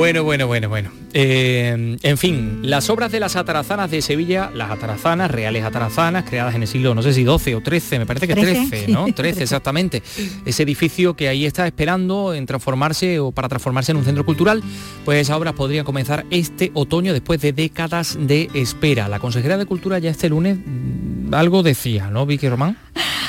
Bueno, 0.04 0.22
bueno, 0.22 0.46
bueno, 0.46 0.68
bueno. 0.68 0.90
Eh, 1.14 1.96
en 2.02 2.18
fin, 2.18 2.58
las 2.62 2.90
obras 2.90 3.10
de 3.10 3.20
las 3.20 3.36
atarazanas 3.36 3.90
de 3.90 4.02
Sevilla, 4.02 4.50
las 4.54 4.70
atarazanas, 4.70 5.30
reales 5.30 5.64
atarazanas, 5.64 6.24
creadas 6.28 6.54
en 6.54 6.60
el 6.60 6.68
siglo, 6.68 6.94
no 6.94 7.00
sé 7.00 7.14
si 7.14 7.24
12 7.24 7.54
o 7.54 7.62
13, 7.62 8.00
me 8.00 8.04
parece 8.04 8.26
que 8.26 8.34
13, 8.34 8.68
13 8.68 8.88
¿no? 8.88 9.06
13, 9.14 9.42
exactamente. 9.42 10.02
Ese 10.44 10.62
edificio 10.62 11.14
que 11.14 11.28
ahí 11.28 11.46
está 11.46 11.66
esperando 11.66 12.34
en 12.34 12.44
transformarse 12.44 13.18
o 13.18 13.32
para 13.32 13.48
transformarse 13.48 13.92
en 13.92 13.96
un 13.96 14.04
centro 14.04 14.26
cultural, 14.26 14.62
pues 15.06 15.22
esas 15.22 15.38
obras 15.38 15.54
podrían 15.54 15.86
comenzar 15.86 16.26
este 16.28 16.70
otoño 16.74 17.14
después 17.14 17.40
de 17.40 17.54
décadas 17.54 18.18
de 18.20 18.50
espera. 18.52 19.08
La 19.08 19.20
consejera 19.20 19.56
de 19.56 19.64
Cultura 19.64 19.98
ya 20.00 20.10
este 20.10 20.28
lunes 20.28 20.58
algo 21.32 21.62
decía, 21.62 22.10
¿no, 22.10 22.26
Vicky 22.26 22.48
Román? 22.48 22.76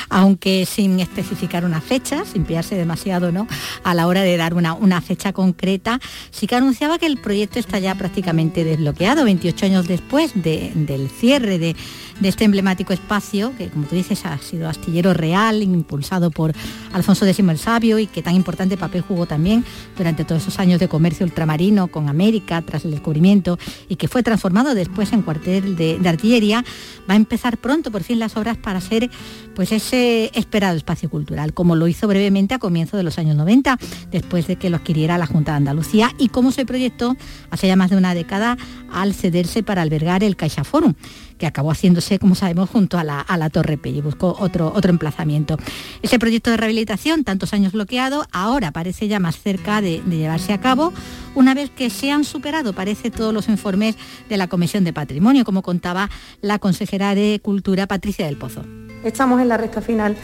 aunque 0.08 0.66
sin 0.66 1.00
especificar 1.00 1.64
una 1.64 1.80
fecha, 1.80 2.24
sin 2.24 2.44
pillarse 2.44 2.76
demasiado 2.76 3.32
¿no? 3.32 3.46
a 3.82 3.94
la 3.94 4.06
hora 4.06 4.22
de 4.22 4.36
dar 4.36 4.54
una, 4.54 4.72
una, 4.72 5.00
fecha 5.00 5.32
concreta, 5.32 6.00
sí 6.30 6.46
que 6.46 6.54
anunciaba 6.54 6.98
que 6.98 7.06
el 7.06 7.18
proyecto 7.18 7.58
está 7.58 7.78
ya 7.78 7.94
prácticamente 7.94 8.64
desbloqueado, 8.64 9.24
28 9.24 9.66
años 9.66 9.88
después 9.88 10.32
de, 10.34 10.72
del 10.74 11.10
cierre 11.10 11.58
de, 11.58 11.76
de 12.20 12.28
este 12.28 12.44
emblemático 12.44 12.92
espacio, 12.92 13.52
que 13.56 13.68
como 13.68 13.86
tú 13.86 13.94
dices 13.94 14.24
ha 14.24 14.38
sido 14.38 14.68
astillero 14.68 15.12
real, 15.12 15.62
impulsado 15.62 16.30
por 16.30 16.52
Alfonso 16.92 17.26
X 17.26 17.38
el 17.38 17.58
Sabio 17.58 17.98
y 17.98 18.06
que 18.06 18.22
tan 18.22 18.34
importante 18.34 18.76
papel 18.76 19.02
jugó 19.02 19.26
también 19.26 19.64
durante 19.96 20.24
todos 20.24 20.42
esos 20.42 20.58
años 20.58 20.80
de 20.80 20.88
comercio 20.88 21.26
ultramarino 21.26 21.88
con 21.88 22.08
América 22.08 22.62
tras 22.62 22.84
el 22.84 22.92
descubrimiento 22.92 23.58
y 23.88 23.96
que 23.96 24.08
fue 24.08 24.22
transformado 24.22 24.74
después 24.74 25.12
en 25.12 25.22
cuartel 25.22 25.76
de, 25.76 26.00
artillería, 26.06 26.64
va 27.08 27.14
a 27.14 27.16
empezar 27.16 27.58
pronto 27.58 27.90
por 27.90 28.02
fin 28.02 28.18
las 28.18 28.36
obras 28.36 28.56
para 28.56 28.80
ser 28.80 29.10
pues 29.54 29.72
ese 29.72 30.30
esperado 30.34 30.76
espacio 30.76 31.10
cultural, 31.10 31.52
como 31.52 31.76
lo 31.76 31.88
hizo 31.88 32.08
brevemente 32.08 32.54
a 32.54 32.58
comienzos 32.58 32.98
de 32.98 33.04
los 33.04 33.18
años 33.18 33.36
90, 33.36 33.78
después 34.10 34.46
de 34.46 34.56
que 34.56 34.70
lo 34.70 34.76
adquiriera 34.76 35.18
la 35.18 35.26
Junta 35.26 35.52
de 35.52 35.58
Andalucía 35.58 36.12
y 36.18 36.28
como 36.28 36.52
se 36.52 36.66
proyectó 36.66 37.16
hace 37.50 37.66
ya 37.66 37.76
más 37.76 37.90
de 37.90 37.96
una 37.96 38.14
década 38.14 38.56
al 38.90 39.14
cederse 39.14 39.62
para 39.62 39.82
albergar 39.82 40.24
el 40.24 40.36
Caixa 40.36 40.64
Forum 40.64 40.94
que 41.38 41.46
acabó 41.46 41.70
haciéndose, 41.70 42.18
como 42.18 42.34
sabemos, 42.34 42.70
junto 42.70 42.98
a 42.98 43.04
la, 43.04 43.20
a 43.20 43.36
la 43.36 43.50
Torre 43.50 43.76
Pelli, 43.76 44.00
buscó 44.00 44.36
otro, 44.38 44.72
otro 44.74 44.90
emplazamiento. 44.90 45.56
Ese 46.02 46.18
proyecto 46.18 46.50
de 46.50 46.56
rehabilitación, 46.56 47.24
tantos 47.24 47.52
años 47.52 47.72
bloqueado, 47.72 48.26
ahora 48.32 48.72
parece 48.72 49.08
ya 49.08 49.20
más 49.20 49.38
cerca 49.40 49.80
de, 49.80 50.02
llevarse 50.08 50.52
a 50.52 50.60
cabo, 50.60 50.92
una 51.34 51.54
vez 51.54 51.70
que 51.70 51.90
se 51.90 52.10
han 52.10 52.24
superado, 52.24 52.72
parece, 52.72 53.10
todos 53.10 53.34
los 53.34 53.48
informes 53.48 53.96
de 54.28 54.36
la 54.36 54.48
Comisión 54.48 54.84
de 54.84 54.92
Patrimonio, 54.92 55.44
como 55.44 55.62
contaba 55.62 56.10
la 56.40 56.58
consejera 56.58 57.14
de 57.14 57.40
Cultura, 57.42 57.86
Patricia 57.86 58.26
del 58.26 58.36
Pozo. 58.36 58.64
Estamos 59.04 59.40
en 59.40 59.48
la 59.48 59.56
recta 59.56 59.80
final, 59.80 60.16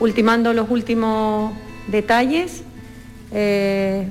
ultimando 0.00 0.52
los 0.52 0.70
últimos 0.70 1.52
detalles, 1.88 2.62
eh, 3.32 4.06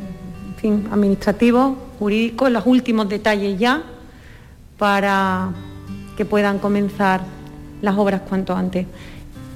fin, 0.57 0.87
administrativos, 0.91 1.77
jurídicos, 1.99 2.51
los 2.51 2.65
últimos 2.65 3.07
detalles 3.09 3.59
ya, 3.59 3.83
para 4.77 5.51
que 6.17 6.25
puedan 6.25 6.59
comenzar 6.59 7.21
las 7.81 7.95
obras 7.95 8.21
cuanto 8.27 8.55
antes. 8.55 8.85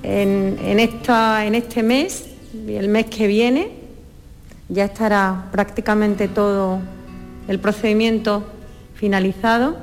En, 0.04 0.80
esta, 0.80 1.46
en 1.46 1.56
este 1.56 1.84
mes 1.84 2.28
y 2.68 2.76
el 2.76 2.88
mes 2.88 3.08
que 3.08 3.28
viene 3.28 3.72
ya 4.70 4.86
estará 4.86 5.50
prácticamente 5.52 6.28
todo 6.28 6.80
el 7.48 7.60
procedimiento 7.60 8.44
finalizado 8.96 9.76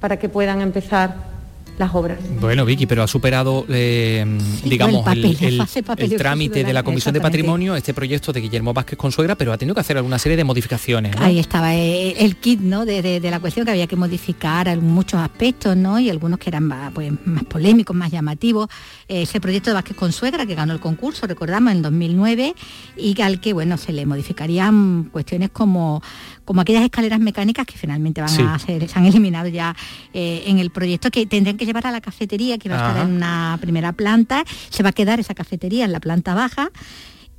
para 0.00 0.18
que 0.18 0.28
puedan 0.28 0.60
empezar 0.60 1.33
las 1.78 1.94
obras. 1.94 2.18
Bueno, 2.40 2.64
Vicky, 2.64 2.86
pero 2.86 3.02
ha 3.02 3.08
superado, 3.08 3.64
eh, 3.68 4.24
sí, 4.62 4.68
digamos, 4.68 4.98
el, 4.98 5.04
papel, 5.04 5.36
el, 5.40 5.60
el, 5.60 5.84
papel 5.84 6.12
el 6.12 6.18
trámite 6.18 6.64
de 6.64 6.72
la 6.72 6.82
Comisión 6.82 7.12
de 7.12 7.20
Patrimonio, 7.20 7.74
este 7.74 7.94
proyecto 7.94 8.32
de 8.32 8.40
Guillermo 8.40 8.72
Vázquez 8.72 8.98
Consuegra, 8.98 9.34
pero 9.34 9.52
ha 9.52 9.58
tenido 9.58 9.74
que 9.74 9.80
hacer 9.80 9.96
alguna 9.96 10.18
serie 10.18 10.36
de 10.36 10.44
modificaciones. 10.44 11.16
¿no? 11.16 11.24
Ahí 11.24 11.38
estaba 11.38 11.74
eh, 11.74 12.14
el 12.24 12.36
kit 12.36 12.60
¿no? 12.60 12.84
De, 12.84 13.02
de, 13.02 13.20
de, 13.20 13.30
la 13.30 13.40
cuestión 13.40 13.64
que 13.64 13.72
había 13.72 13.86
que 13.86 13.96
modificar 13.96 14.76
muchos 14.80 15.20
aspectos, 15.20 15.76
¿no? 15.76 15.98
Y 15.98 16.10
algunos 16.10 16.38
que 16.38 16.50
eran 16.50 16.64
más, 16.64 16.92
pues, 16.92 17.12
más 17.24 17.44
polémicos, 17.44 17.96
más 17.96 18.10
llamativos. 18.10 18.68
Eh, 19.08 19.22
ese 19.22 19.40
proyecto 19.40 19.70
de 19.70 19.74
Vázquez 19.74 19.96
Consuegra, 19.96 20.46
que 20.46 20.54
ganó 20.54 20.72
el 20.72 20.80
concurso, 20.80 21.26
recordamos, 21.26 21.72
en 21.72 21.82
2009, 21.82 22.54
y 22.96 23.20
al 23.20 23.40
que, 23.40 23.52
bueno, 23.52 23.76
se 23.76 23.92
le 23.92 24.06
modificarían 24.06 25.04
cuestiones 25.12 25.50
como 25.50 26.02
como 26.44 26.60
aquellas 26.60 26.84
escaleras 26.84 27.20
mecánicas 27.20 27.66
que 27.66 27.76
finalmente 27.76 28.20
van 28.20 28.30
sí. 28.30 28.42
a 28.46 28.58
ser, 28.58 28.88
se 28.88 28.98
han 28.98 29.06
eliminado 29.06 29.48
ya 29.48 29.74
eh, 30.12 30.44
en 30.46 30.58
el 30.58 30.70
proyecto, 30.70 31.10
que 31.10 31.26
tendrán 31.26 31.56
que 31.56 31.63
llevar 31.64 31.86
a 31.86 31.90
la 31.90 32.00
cafetería, 32.00 32.58
que 32.58 32.68
va 32.68 32.76
a 32.76 32.88
estar 32.88 33.06
en 33.06 33.16
una 33.16 33.58
primera 33.60 33.92
planta, 33.92 34.44
se 34.70 34.82
va 34.82 34.90
a 34.90 34.92
quedar 34.92 35.20
esa 35.20 35.34
cafetería 35.34 35.84
en 35.84 35.92
la 35.92 36.00
planta 36.00 36.34
baja. 36.34 36.70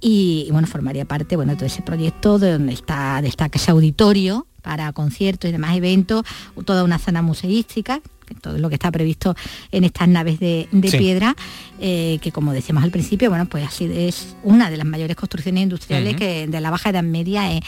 Y, 0.02 0.46
y 0.48 0.52
bueno, 0.52 0.68
formaría 0.68 1.06
parte 1.06 1.36
bueno, 1.36 1.54
de 1.54 1.56
todo 1.56 1.66
ese 1.66 1.82
proyecto 1.82 2.38
de 2.38 2.52
donde 2.52 2.74
está, 2.74 3.22
destaca 3.22 3.58
ese 3.58 3.72
auditorio 3.72 4.46
para 4.62 4.92
conciertos 4.94 5.50
y 5.50 5.52
demás 5.52 5.76
eventos, 5.78 6.24
toda 6.66 6.84
una 6.84 6.98
zona 7.00 7.22
museística 7.22 8.02
todo 8.42 8.58
lo 8.58 8.70
que 8.70 8.76
está 8.76 8.92
previsto 8.92 9.36
en 9.72 9.84
estas 9.84 10.08
naves 10.08 10.40
de, 10.40 10.68
de 10.72 10.90
sí. 10.90 10.98
piedra, 10.98 11.36
eh, 11.80 12.20
que 12.22 12.32
como 12.32 12.54
decíamos 12.54 12.84
al 12.84 12.92
principio, 12.92 13.30
bueno, 13.30 13.46
pues 13.48 13.66
así 13.68 13.90
es 13.94 14.36
una 14.44 14.70
de 14.70 14.78
las 14.78 14.86
mayores 14.86 15.16
construcciones 15.16 15.64
industriales 15.64 16.14
uh 16.14 16.16
-huh. 16.16 16.20
que 16.20 16.48
de 16.48 16.62
la 16.62 16.72
Baja 16.72 16.90
Edad 16.90 17.04
Media 17.04 17.52
en, 17.52 17.62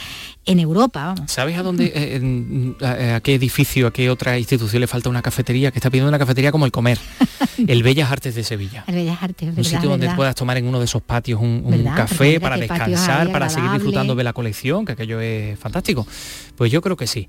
en 0.46 0.60
Europa. 0.60 1.14
Vamos. 1.16 1.32
¿Sabes 1.32 1.58
a 1.58 1.64
dónde, 1.64 1.92
eh, 1.94 2.76
a, 2.82 3.16
a, 3.18 3.20
qué 3.22 3.36
edificio, 3.36 3.88
a 3.88 3.92
qué 3.94 4.10
otra 4.10 4.38
institución 4.38 4.82
le 4.82 4.88
falta 4.88 5.10
una 5.10 5.22
cafetería? 5.22 5.72
Que 5.72 5.80
está 5.80 5.90
pidiendo 5.90 6.10
una 6.10 6.20
cafetería 6.20 6.52
como 6.52 6.66
el 6.66 6.72
comer. 6.72 6.98
el 7.68 7.84
Bellas 7.84 8.12
Artes 8.12 8.36
de 8.36 8.44
Sevilla. 8.44 8.84
El 8.88 8.96
Bellas 8.96 9.18
Artes, 9.22 9.50
Un 9.50 9.56
verdad, 9.56 9.70
sitio 9.70 9.90
donde 9.90 10.06
verdad. 10.06 10.16
puedas 10.18 10.36
tomar 10.36 10.58
en 10.58 10.66
uno 10.68 10.80
de 10.80 10.86
esos 10.86 11.02
patios 11.02 11.42
un, 11.42 11.62
un 11.66 11.84
café 11.84 12.40
para 12.40 12.58
descansar, 12.58 13.32
para 13.32 13.50
seguir 13.50 13.72
disfrutando 13.72 14.16
de 14.16 14.24
la 14.24 14.34
colección, 14.34 14.86
que 14.86 14.94
aquello 14.94 15.20
es 15.20 15.58
fantástico. 15.60 16.08
Pues 16.56 16.72
yo 16.72 16.82
creo 16.82 16.96
que 16.96 17.08
sí. 17.08 17.28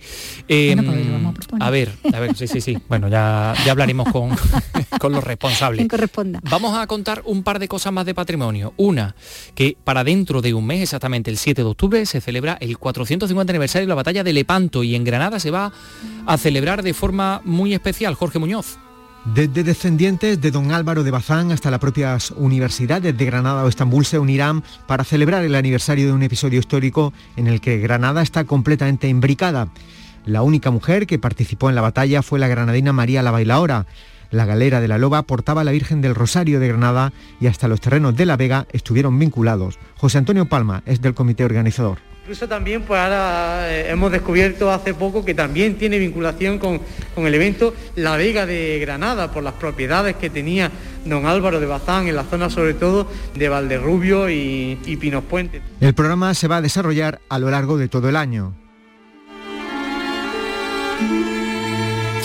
Eh, 0.49 0.75
bueno, 0.75 1.35
pues 1.35 1.47
a, 1.61 1.67
a, 1.67 1.71
ver, 1.71 1.93
a 2.13 2.21
ver, 2.21 2.37
sí, 2.37 2.47
sí, 2.47 2.61
sí. 2.61 2.79
Bueno, 2.89 3.09
ya, 3.09 3.18
ya 3.65 3.73
hablaremos 3.73 4.09
con, 4.11 4.31
con 5.01 5.13
los 5.13 5.25
responsables. 5.25 5.87
corresponda. 5.89 6.41
Vamos 6.51 6.77
a 6.77 6.87
contar 6.87 7.23
un 7.25 7.43
par 7.43 7.59
de 7.59 7.69
cosas 7.69 7.93
más 7.93 8.07
de 8.07 8.15
patrimonio. 8.15 8.75
Una, 8.77 9.15
que 9.55 9.77
para 9.85 10.05
dentro 10.05 10.41
de 10.43 10.55
un 10.55 10.67
mes, 10.67 10.83
exactamente 10.83 11.31
el 11.31 11.39
7 11.39 11.63
de 11.63 11.69
octubre, 11.69 12.07
se 12.07 12.21
celebra 12.21 12.57
el 12.61 12.79
450 12.79 13.51
aniversario 13.51 13.87
de 13.87 13.91
la 13.91 13.95
batalla 13.95 14.25
de 14.25 14.33
Lepanto 14.33 14.83
y 14.83 14.95
en 14.95 15.05
Granada 15.05 15.41
se 15.41 15.51
va 15.51 15.73
a 16.27 16.37
celebrar 16.37 16.83
de 16.83 16.95
forma 16.95 17.41
muy 17.45 17.75
especial 17.75 18.15
Jorge 18.15 18.39
Muñoz. 18.39 18.79
Desde 19.35 19.63
descendientes 19.63 20.41
de 20.41 20.51
don 20.51 20.73
Álvaro 20.73 21.03
de 21.03 21.11
Bazán 21.11 21.53
hasta 21.53 21.71
las 21.71 21.81
propias 21.81 22.31
universidades 22.31 23.17
de 23.17 23.25
Granada 23.27 23.65
o 23.65 23.69
Estambul 23.69 24.07
se 24.07 24.19
unirán 24.19 24.63
para 24.87 25.05
celebrar 25.05 25.45
el 25.45 25.55
aniversario 25.55 26.07
de 26.07 26.13
un 26.13 26.23
episodio 26.23 26.61
histórico 26.61 27.13
en 27.37 27.47
el 27.47 27.61
que 27.61 27.79
Granada 27.79 28.23
está 28.23 28.45
completamente 28.45 29.09
imbricada. 29.09 29.69
La 30.27 30.43
única 30.43 30.71
mujer 30.71 31.07
que 31.07 31.19
participó 31.19 31.69
en 31.69 31.75
la 31.75 31.81
batalla 31.81 32.23
fue 32.23 32.39
la 32.39 32.49
granadina 32.49 32.93
María 32.93 33.23
la 33.23 33.31
Bailaora. 33.31 33.87
La 34.31 34.45
galera 34.45 34.81
de 34.81 34.89
la 34.89 34.99
Loba 34.99 35.23
portaba 35.23 35.63
a 35.63 35.65
la 35.65 35.73
Virgen 35.73 36.03
del 36.03 36.15
Rosario 36.15 36.61
de 36.61 36.69
Granada 36.69 37.13
y 37.41 37.47
hasta 37.47 37.67
los 37.67 37.81
terrenos 37.81 38.15
de 38.15 38.27
la 38.27 38.37
Vega 38.37 38.67
estuvieron 38.73 39.19
vinculados. 39.19 39.79
José 39.97 40.19
Antonio 40.19 40.47
Palma 40.47 40.83
es 40.85 41.01
del 41.01 41.15
comité 41.15 41.45
organizador. 41.45 41.99
Incluso 42.29 42.47
también, 42.47 42.83
pues 42.83 43.01
ahora 43.01 43.75
eh, 43.75 43.91
hemos 43.91 44.13
descubierto 44.13 44.71
hace 44.71 44.93
poco 44.93 45.25
que 45.25 45.33
también 45.33 45.77
tiene 45.77 45.99
vinculación 45.99 46.59
con, 46.59 46.83
con, 47.15 47.27
el 47.27 47.35
evento 47.35 47.73
La 47.97 48.19
Vega 48.19 48.45
de 48.45 48.79
Granada, 48.81 49.33
por 49.33 49.43
las 49.43 49.55
propiedades 49.55 50.17
que 50.17 50.29
tenía 50.29 50.71
don 51.07 51.25
Álvaro 51.25 51.59
de 51.59 51.65
Bazán 51.65 52.07
en 52.07 52.17
la 52.17 52.25
zona 52.25 52.51
sobre 52.51 52.75
todo 52.75 53.11
de 53.35 53.49
Valderrubio 53.49 54.29
y, 54.29 54.79
y 54.85 54.97
Pinos 54.99 55.25
Puente. 55.25 55.63
El 55.81 55.95
programa 55.95 56.35
se 56.35 56.49
va 56.49 56.59
a 56.59 56.61
desarrollar 56.61 57.19
a 57.31 57.39
lo 57.39 57.51
largo 57.51 57.79
de 57.79 57.89
todo 57.89 58.11
el 58.11 58.17
año. 58.17 58.53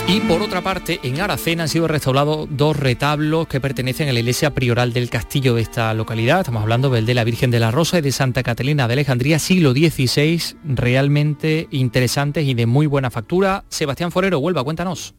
Y 0.06 0.20
por 0.20 0.42
otra 0.42 0.60
parte, 0.60 1.00
en 1.02 1.20
Aracena 1.20 1.62
han 1.62 1.68
sido 1.68 1.88
restaurados 1.88 2.46
dos 2.50 2.76
retablos 2.76 3.48
que 3.48 3.60
pertenecen 3.60 4.08
a 4.08 4.12
la 4.12 4.20
iglesia 4.20 4.54
prioral 4.54 4.92
del 4.92 5.08
castillo 5.08 5.54
de 5.54 5.62
esta 5.62 5.94
localidad. 5.94 6.40
Estamos 6.40 6.62
hablando 6.62 6.90
del 6.90 7.06
de 7.06 7.14
la 7.14 7.24
Virgen 7.24 7.50
de 7.50 7.58
la 7.58 7.70
Rosa 7.70 7.98
y 7.98 8.02
de 8.02 8.12
Santa 8.12 8.42
Catalina 8.42 8.86
de 8.86 8.92
Alejandría, 8.92 9.38
siglo 9.38 9.72
XVI, 9.72 10.56
realmente 10.64 11.68
interesantes 11.70 12.46
y 12.46 12.54
de 12.54 12.66
muy 12.66 12.86
buena 12.86 13.10
factura. 13.10 13.64
Sebastián 13.70 14.12
Forero, 14.12 14.40
vuelva, 14.40 14.62
cuéntanos. 14.62 15.14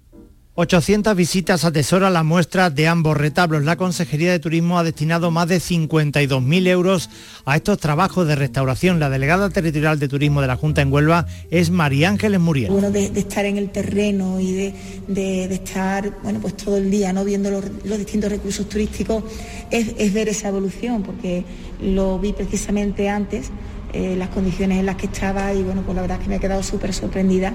800 0.58 1.18
visitas 1.18 1.66
atesoran 1.66 2.14
la 2.14 2.24
muestra 2.24 2.70
de 2.70 2.88
ambos 2.88 3.18
retablos. 3.18 3.66
La 3.66 3.76
Consejería 3.76 4.32
de 4.32 4.40
Turismo 4.40 4.80
ha 4.80 4.86
destinado 4.86 5.30
más 5.30 5.50
de 5.50 5.58
52.000 5.58 6.68
euros 6.68 7.10
a 7.44 7.58
estos 7.58 7.78
trabajos 7.78 8.26
de 8.26 8.36
restauración. 8.36 9.02
La 9.02 9.10
delegada 9.10 9.50
territorial 9.50 10.00
de 10.00 10.08
Turismo 10.08 10.40
de 10.40 10.48
la 10.48 10.56
Junta 10.56 10.82
en 10.82 10.94
Huelva 10.94 11.28
es 11.52 11.72
María 11.72 12.08
Ángeles 12.08 12.40
Muriel. 12.40 12.72
Bueno, 12.72 12.90
de, 12.90 13.08
estar 13.08 13.44
en 13.44 13.58
el 13.58 13.70
terreno 13.70 14.40
y 14.40 14.72
de, 15.10 15.54
estar 15.54 16.14
bueno, 16.24 16.40
pues 16.40 16.56
todo 16.56 16.78
el 16.78 16.90
día 16.90 17.12
¿no? 17.12 17.26
viendo 17.26 17.52
los, 17.52 17.98
distintos 17.98 18.32
recursos 18.32 18.70
turísticos 18.70 19.26
es 19.72 20.14
ver 20.14 20.30
esa 20.30 20.48
evolución, 20.48 21.04
porque 21.04 21.44
lo 21.82 22.18
vi 22.18 22.32
precisamente 22.32 23.10
antes 23.10 23.52
eh, 23.96 24.14
las 24.18 24.28
condiciones 24.28 24.80
en 24.80 24.86
las 24.86 24.98
que 24.98 25.06
estaba 25.06 25.54
y 25.54 25.64
bueno, 25.64 25.82
pues 25.84 25.96
la 25.96 26.02
verdad 26.02 26.18
es 26.18 26.24
que 26.24 26.30
me 26.30 26.36
he 26.36 26.40
quedado 26.42 26.62
súper 26.64 26.94
sorprendida 26.94 27.54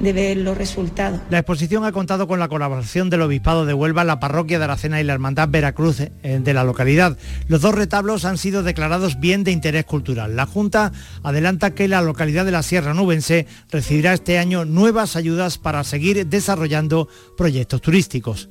de 0.00 0.12
ver 0.12 0.36
los 0.36 0.56
resultados. 0.56 1.18
La 1.30 1.38
exposición 1.38 1.84
ha 1.86 1.92
contado 1.92 2.28
con 2.28 2.38
la 2.38 2.48
colaboración 2.48 3.08
del 3.08 3.22
Obispado 3.22 3.64
de 3.64 3.72
Huelva, 3.72 4.04
la 4.04 4.20
Parroquia 4.20 4.58
de 4.58 4.64
Aracena 4.64 5.00
y 5.00 5.04
la 5.04 5.14
Hermandad 5.14 5.48
Veracruz 5.48 6.00
eh, 6.00 6.10
de 6.22 6.52
la 6.52 6.62
localidad. 6.62 7.16
Los 7.46 7.62
dos 7.62 7.74
retablos 7.74 8.26
han 8.26 8.36
sido 8.36 8.62
declarados 8.62 9.18
bien 9.18 9.44
de 9.44 9.50
interés 9.50 9.86
cultural. 9.86 10.36
La 10.36 10.44
Junta 10.44 10.92
adelanta 11.22 11.74
que 11.74 11.88
la 11.88 12.02
localidad 12.02 12.44
de 12.44 12.52
la 12.52 12.62
Sierra 12.62 12.92
Nubense 12.92 13.46
recibirá 13.70 14.12
este 14.12 14.38
año 14.38 14.66
nuevas 14.66 15.16
ayudas 15.16 15.56
para 15.56 15.84
seguir 15.84 16.26
desarrollando 16.26 17.08
proyectos 17.38 17.80
turísticos. 17.80 18.50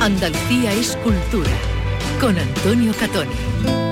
Andalucía 0.00 0.70
es 0.74 0.96
cultura 0.96 1.50
con 2.20 2.36
Antonio 2.36 2.92
Catoni. 3.00 3.83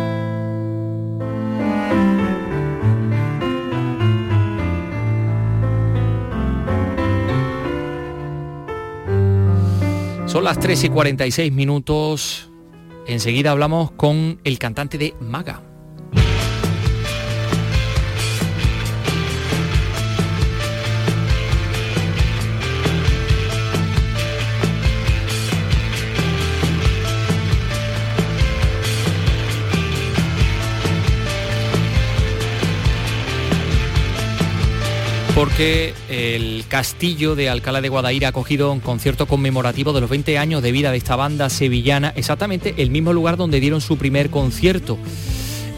Son 10.33 10.45
las 10.45 10.59
3 10.59 10.85
y 10.85 10.89
46 10.89 11.53
minutos. 11.53 12.51
Enseguida 13.07 13.51
hablamos 13.51 13.91
con 13.91 14.41
el 14.45 14.59
cantante 14.59 14.97
de 14.97 15.13
Maga. 15.21 15.72
Porque 35.35 35.95
el 36.11 36.65
castillo 36.69 37.35
de 37.35 37.49
Alcalá 37.49 37.81
de 37.81 37.89
Guadaira 37.89 38.29
ha 38.29 38.31
acogido 38.31 38.71
un 38.71 38.81
concierto 38.81 39.27
conmemorativo 39.27 39.93
de 39.93 40.01
los 40.01 40.11
20 40.11 40.37
años 40.37 40.63
de 40.63 40.73
vida 40.73 40.91
de 40.91 40.99
esta 40.99 41.17
banda 41.17 41.49
sevillana, 41.49 42.13
exactamente 42.17 42.75
el 42.79 42.91
mismo 42.91 43.13
lugar 43.13 43.37
donde 43.37 43.61
dieron 43.61 43.81
su 43.81 43.97
primer 43.97 44.31
concierto. 44.31 44.99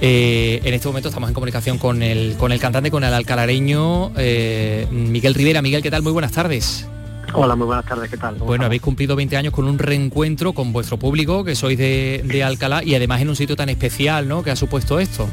Eh, 0.01 0.61
en 0.65 0.75
este 0.75 0.89
momento 0.89 1.09
estamos 1.09 1.31
en 1.31 1.35
comunicación 1.35 1.79
con 1.79 2.03
el, 2.03 2.37
con 2.37 2.53
el 2.53 2.59
cantante, 2.59 2.91
con 2.91 3.05
el 3.05 3.15
alcalareño 3.15 4.13
eh, 4.17 4.89
Miguel 4.91 5.35
Rivera. 5.35 5.63
Miguel, 5.63 5.83
¿qué 5.83 5.91
tal? 5.91 6.03
Muy 6.03 6.13
buenas 6.13 6.33
tardes. 6.33 6.89
Hola, 7.33 7.55
muy 7.55 7.67
buenas 7.67 7.87
tardes, 7.87 8.11
¿qué 8.11 8.17
tal? 8.17 8.35
Bueno, 8.35 8.45
estamos? 8.45 8.67
habéis 8.67 8.83
cumplido 8.83 9.17
20 9.17 9.37
años 9.37 9.53
con 9.53 9.67
un 9.67 9.79
reencuentro 9.79 10.53
con 10.53 10.73
vuestro 10.73 10.99
público, 10.99 11.45
que 11.45 11.55
sois 11.55 11.79
de, 11.79 12.23
de 12.25 12.45
Alcalá, 12.45 12.83
y 12.85 12.95
además 12.95 13.21
en 13.21 13.29
un 13.29 13.37
sitio 13.37 13.57
tan 13.57 13.69
especial, 13.69 14.29
¿no? 14.29 14.43
Que 14.43 14.51
ha 14.51 14.57
supuesto 14.57 15.01
esto. 15.01 15.29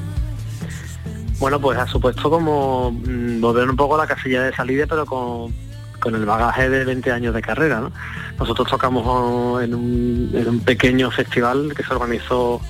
Bueno, 1.41 1.59
pues 1.59 1.75
ha 1.79 1.87
supuesto 1.87 2.29
como 2.29 2.91
mmm, 2.91 3.41
volver 3.41 3.67
un 3.67 3.75
poco 3.75 3.95
a 3.95 3.97
la 3.97 4.07
casilla 4.07 4.43
de 4.43 4.53
salida, 4.53 4.85
pero 4.87 5.07
con, 5.07 5.51
con, 5.99 6.13
el 6.13 6.23
bagaje 6.23 6.69
de 6.69 6.85
20 6.85 7.11
años 7.11 7.33
de 7.33 7.41
carrera. 7.41 7.79
¿no? 7.79 7.91
Nosotros 8.37 8.69
tocamos 8.69 9.63
en 9.63 9.73
un, 9.73 10.29
en 10.35 10.47
un, 10.47 10.59
pequeño 10.59 11.09
festival 11.09 11.73
que 11.75 11.81
se 11.81 11.95
organizó, 11.95 12.61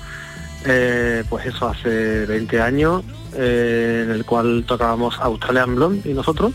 eh, 0.64 1.22
pues 1.28 1.44
eso, 1.44 1.68
hace 1.68 2.24
20 2.24 2.62
años, 2.62 3.04
eh, 3.34 4.04
en 4.06 4.10
el 4.10 4.24
cual 4.24 4.64
tocábamos 4.66 5.20
Australian 5.20 5.76
Blonde 5.76 6.10
y 6.10 6.14
nosotros. 6.14 6.52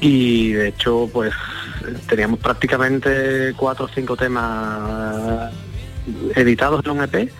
Y 0.00 0.54
de 0.54 0.68
hecho, 0.68 1.08
pues 1.12 1.32
teníamos 2.08 2.40
prácticamente 2.40 3.54
cuatro 3.56 3.84
o 3.84 3.88
cinco 3.88 4.16
temas 4.16 5.52
editados 6.34 6.84
en 6.84 6.90
un 6.90 7.02
EP 7.04 7.30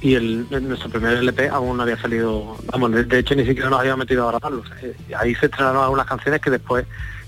y 0.00 0.14
el, 0.14 0.46
nuestro 0.68 0.90
primer 0.90 1.16
LP 1.18 1.48
aún 1.48 1.76
no 1.76 1.82
había 1.82 2.00
salido, 2.00 2.56
vamos, 2.72 2.92
de, 2.92 3.18
hecho 3.18 3.34
ni 3.34 3.44
siquiera 3.46 3.70
nos 3.70 3.80
habíamos 3.80 4.00
metido 4.00 4.24
a 4.24 4.30
grabarlos. 4.32 4.66
Eh, 4.82 4.94
ahí 5.18 5.34
se 5.34 5.46
estrenaron 5.46 5.82
algunas 5.82 6.06
canciones 6.06 6.40
que 6.40 6.50
después 6.50 6.84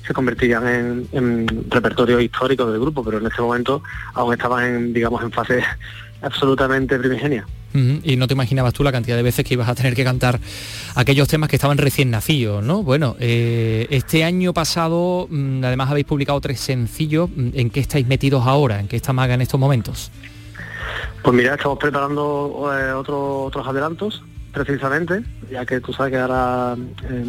se 0.06 0.12
convertirían 0.12 0.66
en, 0.66 1.08
en, 1.12 1.70
repertorio 1.70 2.20
histórico 2.20 2.70
del 2.70 2.80
grupo, 2.80 3.04
pero 3.04 3.18
en 3.18 3.26
ese 3.26 3.40
momento 3.42 3.82
aún 4.14 4.32
estaban 4.32 4.64
en, 4.64 4.92
digamos, 4.92 5.22
en 5.22 5.32
fase 5.32 5.62
absolutamente 6.22 6.98
primigenia. 6.98 7.46
Y 8.02 8.16
no 8.16 8.26
te 8.26 8.34
imaginabas 8.34 8.72
tú 8.72 8.82
la 8.82 8.90
cantidad 8.90 9.16
de 9.16 9.22
veces 9.22 9.44
que 9.44 9.54
ibas 9.54 9.68
a 9.68 9.74
tener 9.74 9.94
que 9.94 10.02
cantar 10.02 10.40
aquellos 10.94 11.28
temas 11.28 11.48
que 11.48 11.56
estaban 11.56 11.78
recién 11.78 12.10
nacidos, 12.10 12.64
¿no? 12.64 12.82
Bueno, 12.82 13.14
eh, 13.20 13.86
este 13.90 14.24
año 14.24 14.52
pasado 14.52 15.28
mmm, 15.30 15.62
además 15.62 15.90
habéis 15.90 16.06
publicado 16.06 16.40
tres 16.40 16.60
sencillos. 16.60 17.30
¿En 17.36 17.70
qué 17.70 17.80
estáis 17.80 18.06
metidos 18.06 18.46
ahora? 18.46 18.80
¿En 18.80 18.88
qué 18.88 18.96
está 18.96 19.12
Maga 19.12 19.34
en 19.34 19.42
estos 19.42 19.60
momentos? 19.60 20.10
Pues 21.28 21.36
mira, 21.36 21.56
estamos 21.56 21.76
preparando 21.76 22.72
eh, 22.74 22.90
otro, 22.92 23.42
otros 23.42 23.68
adelantos, 23.68 24.24
precisamente, 24.50 25.22
ya 25.50 25.66
que 25.66 25.78
tú 25.78 25.92
sabes 25.92 26.12
que 26.12 26.18
ahora, 26.18 26.74
eh, 27.04 27.24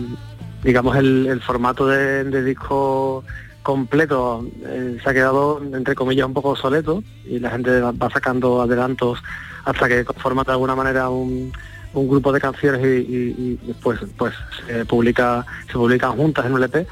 digamos, 0.63 0.95
el, 0.95 1.41
formato 1.41 1.85
de, 1.85 2.41
disco 2.41 3.25
completo 3.61 4.47
eh, 4.65 4.97
se 5.03 5.09
ha 5.09 5.13
quedado, 5.13 5.61
entre 5.73 5.95
comillas, 5.95 6.27
un 6.27 6.33
poco 6.33 6.51
obsoleto 6.51 7.03
y 7.25 7.39
la 7.39 7.49
gente 7.49 7.81
va 7.81 8.09
sacando 8.09 8.61
adelantos 8.61 9.21
hasta 9.65 9.89
que 9.89 10.05
conforma 10.05 10.45
de 10.45 10.53
alguna 10.53 10.77
manera 10.77 11.09
un, 11.09 11.51
grupo 11.93 12.31
de 12.31 12.39
canciones 12.39 12.81
y, 12.81 13.11
y, 13.11 13.59
después 13.67 13.99
pues 14.17 14.33
se 14.65 14.85
publica 14.85 15.45
se 15.67 15.73
publican 15.73 16.15
juntas 16.15 16.45
en 16.45 16.53
un 16.53 16.63
EP 16.63 16.87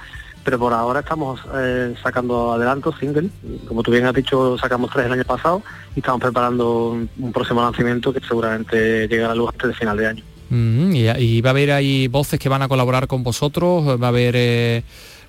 pero 0.48 0.60
por 0.60 0.72
ahora 0.72 1.02
estamos 1.02 1.42
eh, 1.58 1.94
sacando 2.02 2.54
adelantos, 2.54 2.96
single. 2.98 3.30
Como 3.68 3.84
tú 3.84 3.92
bien 3.92 4.06
has 4.06 4.14
dicho, 4.14 4.58
sacamos 4.58 4.90
tres 4.94 5.08
el 5.08 5.12
año 5.12 5.26
pasado 5.26 5.62
y 5.94 6.00
estamos 6.00 6.22
preparando 6.22 6.92
un, 6.92 7.10
un 7.20 7.34
próximo 7.34 7.62
lanzamiento 7.62 8.14
que 8.14 8.22
seguramente 8.22 9.10
llegará 9.10 9.34
a 9.34 9.36
luz 9.36 9.50
antes 9.52 9.68
de 9.68 9.74
final 9.74 9.98
de 9.98 10.08
año. 10.08 10.24
Mm, 10.50 10.96
y, 10.96 11.10
y, 11.20 11.42
va 11.42 11.50
a 11.50 11.52
haber 11.52 11.72
ahí 11.74 12.08
voces 12.08 12.40
que 12.40 12.48
van 12.48 12.62
a 12.62 12.70
colaborar 12.70 13.08
con 13.08 13.24
vosotros, 13.24 14.02
va 14.02 14.06
a 14.06 14.08
haber, 14.08 14.36
eh, 14.38 14.84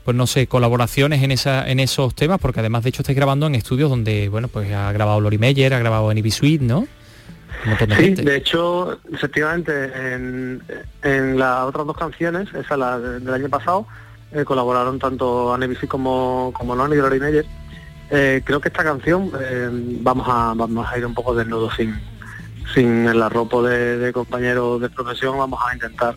pues 0.05 0.17
no 0.17 0.29
sé, 0.29 0.47
colaboraciones 0.47 1.21
en, 1.25 1.33
esa, 1.33 1.69
en 1.69 1.81
esos 1.81 2.15
temas, 2.15 2.39
porque 2.39 2.61
además 2.61 2.85
de 2.85 2.91
hecho 2.91 3.03
estáis 3.03 3.17
grabando 3.17 3.49
en 3.49 3.57
estudios 3.57 3.91
donde, 3.91 4.29
bueno, 4.29 4.47
pues 4.47 4.73
ha 4.73 4.93
grabado 4.93 5.21
Lori 5.21 5.39
Meyer, 5.39 5.75
ha 5.75 5.81
grabado 5.81 6.13
en 6.13 6.19
Ivy 6.19 6.31
Suite, 6.31 6.65
¿no? 6.65 6.87
De 7.65 7.97
sí, 7.97 8.03
gente. 8.05 8.23
de 8.23 8.37
hecho, 8.37 9.01
efectivamente, 9.13 9.73
en, 9.73 10.63
en 11.03 11.37
las 11.41 11.65
otras 11.65 11.87
dos 11.89 11.97
canciones, 11.97 12.55
esa 12.55 12.77
la 12.77 13.01
del 13.01 13.35
año 13.35 13.49
pasado, 13.49 13.85
eh, 14.33 14.45
colaboraron 14.45 14.99
tanto 14.99 15.53
Anne 15.55 15.67
Bici 15.69 15.87
como, 15.87 16.53
como 16.57 16.75
Noni 16.75 16.95
y 16.95 16.99
Lori 16.99 17.21
Meyer. 17.21 17.47
Eh, 18.11 18.43
creo 18.45 18.61
que 18.61 18.69
esta 18.69 18.83
canción 18.85 19.31
eh, 19.41 19.69
vamos 20.01 20.27
a 20.31 20.55
vamos 20.57 20.87
a 20.91 20.97
ir 20.99 21.05
un 21.05 21.15
poco 21.15 21.35
desnudo 21.35 21.71
sin 21.71 21.95
sin 22.75 23.07
el 23.07 23.23
arropo 23.23 23.63
de, 23.63 23.97
de, 23.99 24.13
compañeros 24.13 24.81
de 24.81 24.91
profesión 24.91 25.39
vamos 25.39 25.59
a 25.67 25.75
intentar 25.75 26.15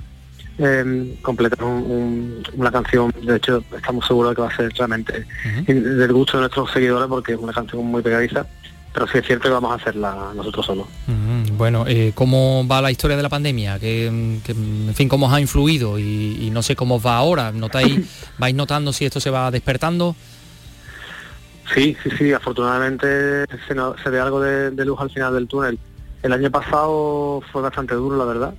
eh, 0.57 1.17
completar 1.21 1.63
un- 1.63 1.73
un- 1.89 2.43
una 2.55 2.71
canción. 2.71 3.13
De 3.23 3.37
hecho, 3.37 3.63
estamos 3.75 4.05
seguros 4.05 4.31
de 4.31 4.35
que 4.35 4.41
va 4.41 4.49
a 4.49 4.55
ser 4.55 4.69
realmente 4.77 5.25
del 5.65 6.13
gusto 6.13 6.37
de 6.37 6.41
nuestros 6.41 6.71
seguidores 6.71 7.07
porque 7.07 7.33
es 7.33 7.39
una 7.39 7.53
canción 7.53 7.85
muy 7.85 8.01
pegadiza. 8.01 8.45
Pero 8.93 9.07
sí 9.07 9.19
es 9.19 9.25
cierto 9.25 9.43
que 9.43 9.53
vamos 9.53 9.71
a 9.71 9.75
hacerla 9.75 10.31
nosotros 10.35 10.65
solos. 10.65 10.87
Mm, 11.07 11.57
Bueno, 11.57 11.85
eh, 11.87 12.11
¿cómo 12.13 12.67
va 12.67 12.81
la 12.81 12.91
historia 12.91 13.15
de 13.15 13.23
la 13.23 13.29
pandemia? 13.29 13.79
¿Qué, 13.79 14.39
qué, 14.45 14.51
en 14.51 14.91
fin, 14.95 15.07
¿cómo 15.07 15.27
os 15.27 15.33
ha 15.33 15.39
influido? 15.39 15.97
Y, 15.97 16.37
y 16.41 16.49
no 16.51 16.61
sé 16.61 16.75
cómo 16.75 16.95
os 16.95 17.05
va 17.05 17.15
ahora. 17.15 17.51
¿Notáis, 17.53 17.99
vais 18.37 18.53
notando 18.53 18.91
si 18.91 19.05
esto 19.05 19.19
se 19.21 19.29
va 19.29 19.49
despertando? 19.49 20.15
Sí, 21.73 21.95
sí, 22.03 22.09
sí, 22.17 22.33
afortunadamente 22.33 23.45
se, 23.67 23.73
no- 23.75 23.95
se 24.03 24.09
ve 24.09 24.19
algo 24.19 24.41
de, 24.41 24.71
de 24.71 24.85
luz 24.85 24.99
al 24.99 25.09
final 25.09 25.33
del 25.33 25.47
túnel. 25.47 25.79
El 26.21 26.33
año 26.33 26.51
pasado 26.51 27.41
fue 27.51 27.61
bastante 27.61 27.95
duro, 27.95 28.17
la 28.17 28.25
verdad. 28.25 28.53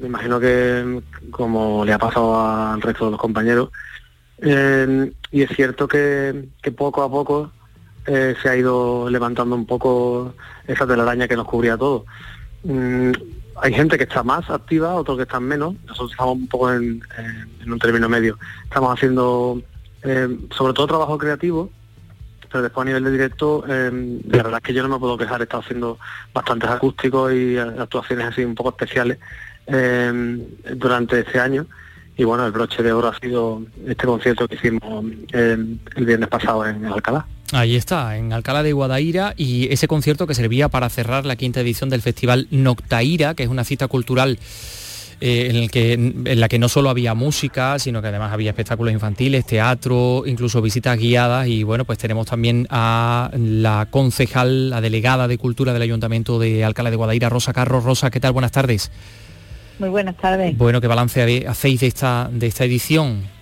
Me 0.00 0.06
imagino 0.06 0.40
que 0.40 1.02
como 1.30 1.84
le 1.84 1.92
ha 1.92 1.98
pasado 1.98 2.40
al 2.40 2.80
resto 2.80 3.04
de 3.04 3.10
los 3.12 3.20
compañeros. 3.20 3.68
Eh, 4.38 5.12
y 5.30 5.42
es 5.42 5.50
cierto 5.54 5.86
que, 5.86 6.46
que 6.62 6.72
poco 6.72 7.02
a 7.02 7.10
poco 7.10 7.52
eh, 8.06 8.34
se 8.42 8.48
ha 8.48 8.56
ido 8.56 9.08
levantando 9.08 9.56
un 9.56 9.66
poco 9.66 10.34
esa 10.66 10.86
telaraña 10.86 11.26
que 11.26 11.36
nos 11.36 11.46
cubría 11.46 11.76
todo. 11.76 12.04
Mm, 12.62 13.12
hay 13.56 13.72
gente 13.72 13.96
que 13.96 14.04
está 14.04 14.22
más 14.22 14.48
activa, 14.50 14.94
otros 14.94 15.16
que 15.16 15.22
están 15.22 15.44
menos. 15.44 15.74
Nosotros 15.86 16.10
estamos 16.10 16.36
un 16.36 16.48
poco 16.48 16.72
en, 16.72 17.02
un 17.66 17.78
término 17.78 18.08
medio. 18.08 18.38
Estamos 18.64 18.92
haciendo 18.92 19.62
eh, 20.02 20.28
sobre 20.54 20.74
todo 20.74 20.86
trabajo 20.86 21.16
creativo, 21.16 21.70
pero 22.50 22.62
después 22.62 22.84
a 22.84 22.88
nivel 22.88 23.04
de 23.04 23.10
directo, 23.10 23.64
eh, 23.66 24.20
la 24.26 24.42
verdad 24.42 24.60
es 24.62 24.66
que 24.66 24.74
yo 24.74 24.82
no 24.82 24.90
me 24.90 24.98
puedo 24.98 25.16
quejar, 25.16 25.40
he 25.40 25.44
estado 25.44 25.62
haciendo 25.62 25.98
bastantes 26.34 26.68
acústicos 26.68 27.32
y 27.32 27.56
actuaciones 27.56 28.26
así 28.26 28.44
un 28.44 28.54
poco 28.54 28.70
especiales 28.70 29.18
durante 29.66 31.20
este 31.20 31.40
año. 31.40 31.66
Y 32.16 32.24
bueno, 32.24 32.44
el 32.44 32.52
broche 32.52 32.82
de 32.82 32.92
oro 32.92 33.08
ha 33.08 33.18
sido 33.18 33.62
este 33.86 34.06
concierto 34.06 34.46
que 34.46 34.56
hicimos 34.56 35.06
el 35.32 35.80
viernes 35.96 36.28
pasado 36.28 36.66
en 36.66 36.84
Alcalá. 36.84 37.26
Ahí 37.54 37.76
está, 37.76 38.16
en 38.16 38.32
Alcalá 38.32 38.64
de 38.64 38.72
Guadaira 38.72 39.32
y 39.36 39.72
ese 39.72 39.86
concierto 39.86 40.26
que 40.26 40.34
servía 40.34 40.68
para 40.68 40.88
cerrar 40.88 41.24
la 41.24 41.36
quinta 41.36 41.60
edición 41.60 41.88
del 41.88 42.02
festival 42.02 42.48
Noctaira, 42.50 43.34
que 43.34 43.44
es 43.44 43.48
una 43.48 43.62
cita 43.62 43.86
cultural 43.86 44.40
eh, 45.20 45.46
en, 45.50 45.56
el 45.56 45.70
que, 45.70 45.92
en 45.92 46.40
la 46.40 46.48
que 46.48 46.58
no 46.58 46.68
solo 46.68 46.90
había 46.90 47.14
música, 47.14 47.78
sino 47.78 48.02
que 48.02 48.08
además 48.08 48.32
había 48.32 48.50
espectáculos 48.50 48.92
infantiles, 48.92 49.46
teatro, 49.46 50.24
incluso 50.26 50.60
visitas 50.62 50.98
guiadas 50.98 51.46
y 51.46 51.62
bueno, 51.62 51.84
pues 51.84 51.96
tenemos 51.96 52.26
también 52.26 52.66
a 52.70 53.30
la 53.38 53.86
concejal, 53.88 54.70
la 54.70 54.80
delegada 54.80 55.28
de 55.28 55.38
Cultura 55.38 55.72
del 55.72 55.82
Ayuntamiento 55.82 56.40
de 56.40 56.64
Alcalá 56.64 56.90
de 56.90 56.96
Guadaira, 56.96 57.28
Rosa 57.28 57.52
Carros. 57.52 57.84
Rosa, 57.84 58.10
¿qué 58.10 58.18
tal? 58.18 58.32
Buenas 58.32 58.50
tardes. 58.50 58.90
Muy 59.78 59.90
buenas 59.90 60.16
tardes. 60.16 60.58
Bueno, 60.58 60.80
¿qué 60.80 60.88
balance 60.88 61.46
hacéis 61.46 61.78
de 61.78 61.86
esta, 61.86 62.28
de 62.32 62.48
esta 62.48 62.64
edición? 62.64 63.32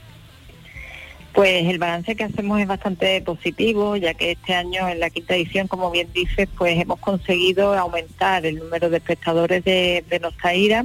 Pues 1.35 1.66
el 1.66 1.78
balance 1.78 2.14
que 2.14 2.24
hacemos 2.24 2.61
es 2.61 2.66
bastante 2.66 3.22
positivo, 3.22 3.97
ya 3.97 4.12
que 4.12 4.33
este 4.33 4.55
año 4.55 4.87
en 4.89 5.01
la 5.01 5.09
quinta 5.09 5.35
edición, 5.35 5.66
como 5.66 5.91
bien 5.91 6.09
dices, 6.12 6.47
pues 6.59 6.78
hemos 6.78 6.99
conseguido 6.99 7.72
aumentar 7.72 8.45
el 8.45 8.57
número 8.59 8.91
de 8.91 8.99
espectadores 8.99 9.64
de, 9.64 10.05
de 10.11 10.20
Nostalgia. 10.20 10.85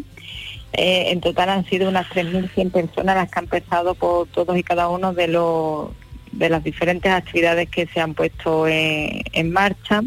Eh, 0.74 1.12
en 1.12 1.20
total 1.20 1.50
han 1.50 1.66
sido 1.66 1.89
unas 1.89 2.08
3.100 2.10 2.72
personas 2.72 3.16
las 3.16 3.30
que 3.30 3.39
han 3.39 3.45
empezado 3.45 3.95
por 3.95 4.28
todos 4.28 4.58
y 4.58 4.64
cada 4.64 4.88
uno 4.89 5.14
de 5.14 5.28
los 5.28 5.89
de 6.32 6.50
las 6.50 6.64
diferentes 6.64 7.12
actividades 7.12 7.70
que 7.70 7.88
se 7.88 8.00
han 8.00 8.14
puesto 8.14 8.68
en, 8.68 9.52
marcha. 9.52 10.04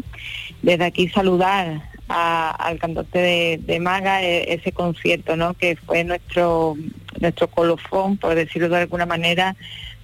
Desde 0.61 0.85
aquí 0.85 1.09
saludar 1.09 1.89
al 2.07 2.79
cantante 2.79 3.19
de, 3.19 3.59
de 3.61 3.79
Maga 3.79 4.23
e- 4.23 4.53
ese 4.53 4.71
concierto, 4.71 5.35
¿no? 5.35 5.53
Que 5.55 5.75
fue 5.75 6.03
nuestro 6.03 6.77
nuestro 7.19 7.47
colofón, 7.47 8.17
por 8.17 8.35
decirlo 8.35 8.69
de 8.69 8.77
alguna 8.77 9.05
manera, 9.05 9.55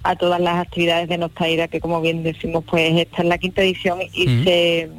a 0.09 0.15
todas 0.15 0.39
las 0.39 0.55
actividades 0.59 1.09
de 1.09 1.17
Nostalgia, 1.17 1.67
que 1.67 1.79
como 1.81 1.99
bien 2.01 2.23
decimos, 2.23 2.63
pues 2.69 2.93
esta 2.97 3.21
es 3.23 3.27
la 3.27 3.37
quinta 3.37 3.61
edición 3.61 3.99
y 4.13 4.27
Mm. 4.27 4.43
se 4.43 4.89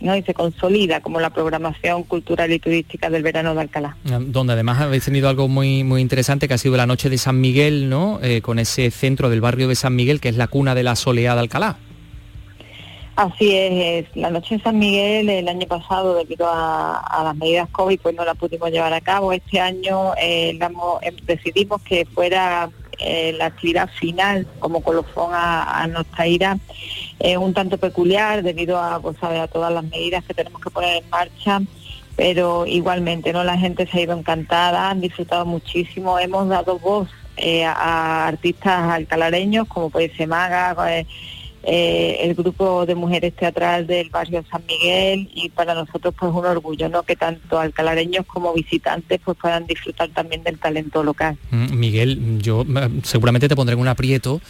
¿no? 0.00 0.16
y 0.16 0.22
se 0.22 0.34
consolida 0.34 1.00
como 1.00 1.18
la 1.20 1.30
programación 1.30 2.02
cultural 2.02 2.52
y 2.52 2.58
turística 2.58 3.08
del 3.10 3.22
verano 3.22 3.54
de 3.54 3.60
Alcalá. 3.62 3.96
donde 4.04 4.52
además 4.52 4.80
habéis 4.80 5.04
tenido 5.04 5.28
algo 5.28 5.48
muy 5.48 5.82
muy 5.84 6.00
interesante 6.02 6.46
que 6.48 6.54
ha 6.54 6.58
sido 6.58 6.76
la 6.76 6.86
noche 6.86 7.08
de 7.08 7.16
San 7.18 7.40
Miguel, 7.40 7.88
¿no? 7.88 8.18
Eh, 8.22 8.40
con 8.42 8.58
ese 8.58 8.90
centro 8.90 9.30
del 9.30 9.40
barrio 9.40 9.68
de 9.68 9.74
San 9.74 9.94
Miguel 9.96 10.20
que 10.20 10.28
es 10.28 10.36
la 10.36 10.46
cuna 10.48 10.74
de 10.74 10.82
la 10.82 10.94
soleá 10.96 11.34
de 11.34 11.40
Alcalá. 11.40 11.76
Así 13.16 13.54
es, 13.54 14.06
es, 14.08 14.16
la 14.16 14.28
noche 14.30 14.56
de 14.56 14.62
San 14.62 14.76
Miguel 14.78 15.30
el 15.30 15.46
año 15.48 15.66
pasado 15.68 16.16
debido 16.16 16.48
a, 16.48 16.98
a 16.98 17.22
las 17.22 17.36
medidas 17.36 17.68
COVID 17.70 18.00
pues 18.02 18.14
no 18.16 18.24
la 18.24 18.34
pudimos 18.34 18.70
llevar 18.72 18.92
a 18.92 19.00
cabo. 19.00 19.32
Este 19.32 19.60
año 19.60 20.14
eh, 20.20 20.58
eh, 20.60 21.12
decidimos 21.24 21.80
que 21.82 22.04
fuera 22.06 22.68
eh, 22.98 23.34
la 23.36 23.46
actividad 23.46 23.88
final 23.88 24.46
como 24.58 24.82
colofón 24.82 25.32
a, 25.32 25.82
a 25.82 25.86
Nostaira 25.86 26.58
eh, 27.18 27.36
un 27.36 27.54
tanto 27.54 27.78
peculiar 27.78 28.42
debido 28.42 28.78
a, 28.78 29.00
pues, 29.00 29.16
a 29.22 29.48
todas 29.48 29.72
las 29.72 29.84
medidas 29.84 30.24
que 30.24 30.34
tenemos 30.34 30.60
que 30.60 30.70
poner 30.70 31.02
en 31.02 31.10
marcha 31.10 31.60
pero 32.16 32.66
igualmente 32.66 33.32
no 33.32 33.44
la 33.44 33.58
gente 33.58 33.86
se 33.86 33.98
ha 33.98 34.02
ido 34.02 34.16
encantada, 34.16 34.90
han 34.90 35.00
disfrutado 35.00 35.44
muchísimo, 35.44 36.18
hemos 36.18 36.48
dado 36.48 36.78
voz 36.78 37.08
eh, 37.36 37.64
a 37.64 38.28
artistas 38.28 38.92
alcalareños 38.92 39.66
como 39.66 39.90
puede 39.90 40.14
ser 40.14 40.28
Maga, 40.28 40.76
eh, 40.90 41.06
eh, 41.66 42.18
el 42.20 42.34
grupo 42.34 42.84
de 42.84 42.94
mujeres 42.94 43.34
teatral 43.34 43.86
del 43.86 44.10
barrio 44.10 44.44
San 44.50 44.62
Miguel 44.66 45.30
y 45.34 45.48
para 45.48 45.74
nosotros 45.74 46.14
pues 46.18 46.32
un 46.32 46.44
orgullo, 46.44 46.88
¿no? 46.88 47.02
Que 47.02 47.16
tanto 47.16 47.58
alcalareños 47.58 48.26
como 48.26 48.52
visitantes 48.52 49.20
pues 49.24 49.36
puedan 49.40 49.66
disfrutar 49.66 50.10
también 50.10 50.42
del 50.42 50.58
talento 50.58 51.02
local. 51.02 51.38
Mm, 51.50 51.74
Miguel, 51.74 52.38
yo 52.42 52.64
mm, 52.64 53.02
seguramente 53.02 53.48
te 53.48 53.56
pondré 53.56 53.74
en 53.74 53.80
un 53.80 53.88
aprieto 53.88 54.40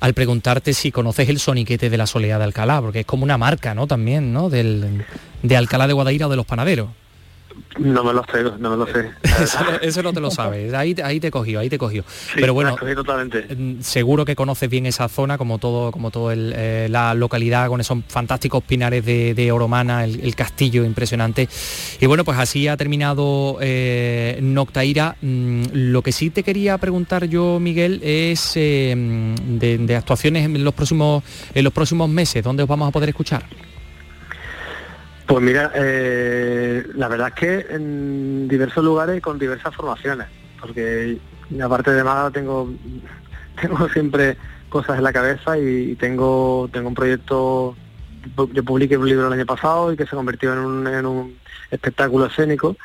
al 0.00 0.14
preguntarte 0.14 0.74
si 0.74 0.90
conoces 0.90 1.28
el 1.28 1.38
soniquete 1.38 1.88
de 1.88 1.96
la 1.96 2.06
soleá 2.06 2.38
de 2.38 2.44
Alcalá, 2.44 2.80
porque 2.80 3.00
es 3.00 3.06
como 3.06 3.24
una 3.24 3.38
marca, 3.38 3.74
¿no? 3.74 3.86
También, 3.86 4.32
¿no? 4.32 4.50
Del, 4.50 5.04
de 5.42 5.56
Alcalá 5.56 5.86
de 5.86 5.92
Guadaira 5.92 6.26
o 6.26 6.30
de 6.30 6.36
los 6.36 6.46
panaderos. 6.46 6.88
No 7.78 8.02
me 8.04 8.12
lo 8.12 8.24
sé, 8.32 8.42
no 8.58 8.70
me 8.70 8.76
lo 8.76 8.86
sé. 8.86 9.10
Eso, 9.42 9.58
no- 9.64 9.76
eso 9.82 10.02
no 10.02 10.12
te 10.12 10.20
lo 10.20 10.30
sabes, 10.30 10.72
ahí, 10.74 10.94
ahí 11.04 11.20
te 11.20 11.30
cogió, 11.30 11.60
ahí 11.60 11.68
te 11.68 11.78
cogió. 11.78 12.04
Pero 12.34 12.54
bueno, 12.54 12.76
Sí, 12.80 12.94
totalmente. 12.94 13.54
mm, 13.54 13.80
seguro 13.82 14.24
que 14.24 14.34
conoces 14.34 14.68
bien 14.70 14.86
esa 14.86 15.08
zona, 15.08 15.36
como 15.38 15.58
todo, 15.58 15.90
como 15.92 16.10
todo 16.10 16.30
el, 16.30 16.52
eh, 16.56 16.88
la 16.90 17.12
localidad 17.14 17.68
con 17.68 17.80
esos 17.80 17.98
fantásticos 18.08 18.62
pinares 18.64 19.04
de, 19.04 19.34
de 19.34 19.52
Oromana, 19.52 20.04
el, 20.04 20.20
el 20.20 20.34
castillo 20.34 20.84
impresionante. 20.84 21.48
Y 22.00 22.06
bueno, 22.06 22.24
pues 22.24 22.38
así 22.38 22.66
ha 22.68 22.76
terminado 22.76 23.58
eh, 23.60 24.38
Noctaira. 24.42 25.16
Mm, 25.20 25.62
lo 25.72 26.02
que 26.02 26.12
sí 26.12 26.30
te 26.30 26.42
quería 26.42 26.78
preguntar 26.78 27.26
yo, 27.26 27.58
Miguel, 27.60 28.00
es 28.02 28.52
eh, 28.56 28.94
mm, 28.96 29.58
de, 29.58 29.78
de 29.78 29.96
actuaciones 29.96 30.44
en 30.46 30.64
los 30.64 30.74
próximos, 30.74 31.22
en 31.54 31.64
los 31.64 31.72
próximos 31.72 32.08
meses, 32.08 32.42
¿dónde 32.42 32.62
os 32.62 32.68
vamos 32.68 32.88
a 32.88 32.92
poder 32.92 33.08
escuchar? 33.10 33.44
Pues 35.26 35.42
mira, 35.42 35.72
eh, 35.74 36.86
la 36.94 37.08
verdad 37.08 37.28
es 37.28 37.34
que 37.34 37.74
en 37.74 38.46
diversos 38.46 38.84
lugares 38.84 39.20
con 39.20 39.38
diversas 39.38 39.74
formaciones, 39.74 40.28
porque 40.60 41.18
aparte 41.62 41.90
de 41.90 42.04
Málaga 42.04 42.30
tengo, 42.30 42.70
tengo 43.60 43.88
siempre 43.88 44.36
cosas 44.68 44.98
en 44.98 45.04
la 45.04 45.12
cabeza 45.12 45.58
y 45.58 45.96
tengo, 45.96 46.68
tengo 46.72 46.88
un 46.88 46.94
proyecto, 46.94 47.76
yo 48.52 48.64
publiqué 48.64 48.96
un 48.96 49.08
libro 49.08 49.26
el 49.26 49.32
año 49.32 49.46
pasado 49.46 49.92
y 49.92 49.96
que 49.96 50.06
se 50.06 50.14
convirtió 50.14 50.52
en 50.52 50.58
un, 50.60 50.86
en 50.86 51.06
un 51.06 51.38
espectáculo 51.70 52.26
escénico 52.26 52.76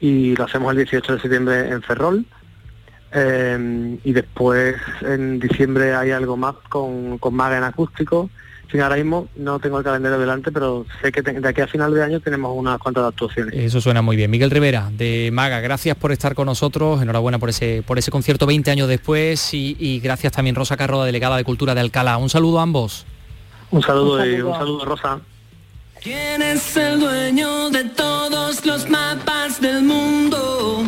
y 0.00 0.34
lo 0.34 0.44
hacemos 0.44 0.72
el 0.72 0.78
18 0.78 1.14
de 1.14 1.20
septiembre 1.20 1.68
en 1.70 1.82
Ferrol. 1.82 2.26
Eh, 3.16 3.98
y 4.02 4.12
después 4.12 4.74
en 5.02 5.38
diciembre 5.38 5.94
hay 5.94 6.10
algo 6.10 6.36
más 6.36 6.56
con, 6.68 7.18
con 7.18 7.34
Maga 7.34 7.58
en 7.58 7.64
acústico. 7.64 8.30
Ahora 8.82 8.96
mismo 8.96 9.28
no 9.36 9.58
tengo 9.58 9.78
el 9.78 9.84
calendario 9.84 10.18
delante, 10.18 10.50
pero 10.50 10.84
sé 11.00 11.12
que 11.12 11.22
de 11.22 11.48
aquí 11.48 11.60
a 11.60 11.66
final 11.66 11.94
de 11.94 12.02
año 12.02 12.20
tenemos 12.20 12.52
unas 12.56 12.78
cuantas 12.78 13.04
actuaciones. 13.04 13.54
Eso 13.54 13.80
suena 13.80 14.02
muy 14.02 14.16
bien. 14.16 14.30
Miguel 14.30 14.50
Rivera, 14.50 14.90
de 14.92 15.30
Maga, 15.32 15.60
gracias 15.60 15.96
por 15.96 16.12
estar 16.12 16.34
con 16.34 16.46
nosotros, 16.46 17.00
enhorabuena 17.00 17.38
por 17.38 17.50
ese, 17.50 17.82
por 17.86 17.98
ese 17.98 18.10
concierto 18.10 18.46
20 18.46 18.70
años 18.70 18.88
después 18.88 19.54
y, 19.54 19.76
y 19.78 20.00
gracias 20.00 20.32
también 20.32 20.56
Rosa 20.56 20.76
Carro, 20.76 21.04
delegada 21.04 21.36
de 21.36 21.44
Cultura 21.44 21.74
de 21.74 21.80
Alcalá. 21.80 22.16
Un 22.16 22.30
saludo 22.30 22.58
a 22.58 22.62
ambos. 22.62 23.06
Un 23.70 23.82
saludo, 23.82 24.24
y 24.24 24.40
un 24.40 24.54
saludo 24.54 24.84
Rosa. 24.84 25.20
¿Quién 26.02 26.42
es 26.42 26.76
el 26.76 27.00
dueño 27.00 27.70
de 27.70 27.84
todos 27.84 28.64
los 28.66 28.88
mapas 28.90 29.60
del 29.60 29.82
mundo? 29.82 30.84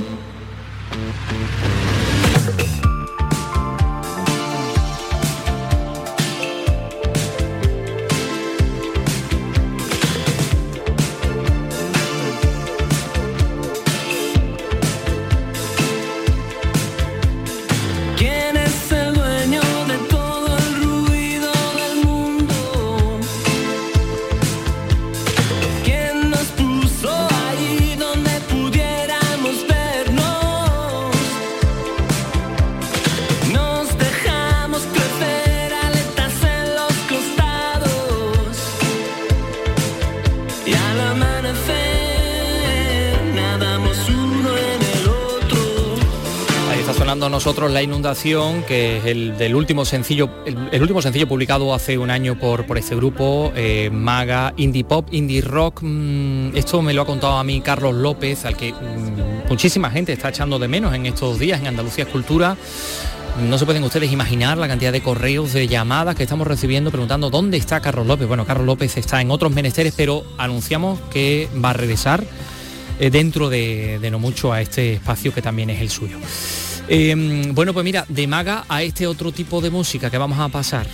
Nosotros 47.17 47.71
La 47.71 47.83
Inundación, 47.83 48.63
que 48.63 48.99
es 48.99 49.07
el 49.07 49.37
del 49.39 49.55
último 49.55 49.85
sencillo, 49.85 50.29
el, 50.45 50.81
último 50.81 51.01
sencillo 51.01 51.27
publicado 51.27 51.75
hace 51.75 51.99
un 51.99 52.11
año 52.11 52.39
por, 52.39 52.67
por 52.67 52.79
este 52.79 52.95
grupo, 52.95 53.53
eh, 53.57 53.91
Maga, 53.91 54.53
Indie 54.57 54.85
Pop, 54.85 55.09
Indie 55.11 55.41
Rock. 55.41 55.81
Mm, 55.83 56.57
esto 56.57 56.83
me 56.83 56.93
lo 56.93 57.03
ha 57.03 57.07
contado 57.07 57.39
a 57.39 57.45
mí 57.45 57.61
Carlos 57.61 57.95
López, 57.95 58.45
al 58.45 58.57
que 58.57 58.73
mm, 58.73 59.49
muchísima 59.49 59.91
gente 59.91 60.13
está 60.13 60.29
echando 60.29 60.59
de 60.59 60.69
menos 60.69 60.95
en 60.95 61.07
estos 61.07 61.39
días 61.39 61.61
en 61.61 61.69
Andalucía 61.69 62.05
Escultura. 62.05 62.57
No 63.49 63.59
se 63.59 63.67
pueden 63.67 63.85
ustedes 63.85 64.13
imaginar 64.13 64.57
la 64.57 64.69
cantidad 64.69 64.93
de 64.93 65.03
correos, 65.03 65.53
de 65.53 65.69
llamadas 65.69 66.17
que 66.17 66.23
estamos 66.23 66.47
recibiendo 66.47 66.91
preguntando 66.91 67.29
dónde 67.31 67.57
está 67.57 67.81
Carlos 67.81 68.07
López. 68.07 68.29
Bueno, 68.29 68.47
Carlos 68.47 68.67
López 68.67 68.97
está 68.97 69.21
en 69.21 69.31
otros 69.31 69.53
menesteres, 69.53 69.95
pero 69.97 70.25
anunciamos 70.39 71.01
que 71.11 71.49
va 71.63 71.71
a 71.71 71.75
regresar 71.75 72.25
eh, 72.99 73.11
dentro 73.11 73.51
de, 73.51 73.99
no 74.11 74.19
mucho 74.19 74.53
a 74.53 74.63
este 74.63 74.95
espacio 74.95 75.35
que 75.35 75.43
también 75.43 75.69
es 75.69 75.81
el 75.83 75.91
suyo. 75.91 76.19
Em, 76.89 77.53
bueno, 77.53 77.75
pues 77.75 77.85
mira, 77.85 78.05
de 78.09 78.27
maga 78.27 78.65
a 78.69 78.83
este 78.83 79.07
otro 79.07 79.33
tipo 79.33 79.61
de 79.61 79.71
música 79.71 80.09
que 80.09 80.19
vamos 80.19 80.39
a 80.39 80.49
pasar. 80.49 80.87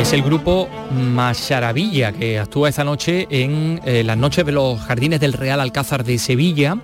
Es 0.00 0.12
el 0.12 0.22
grupo 0.22 0.68
Macharavilla 0.92 2.12
que 2.12 2.38
actúa 2.38 2.68
esta 2.68 2.84
noche 2.84 3.26
en 3.28 3.80
eh, 3.84 4.04
las 4.04 4.16
noches 4.16 4.46
de 4.46 4.52
los 4.52 4.80
Jardines 4.80 5.18
del 5.20 5.32
Real 5.32 5.60
Alcázar 5.60 6.04
de 6.04 6.18
Sevilla 6.18 6.78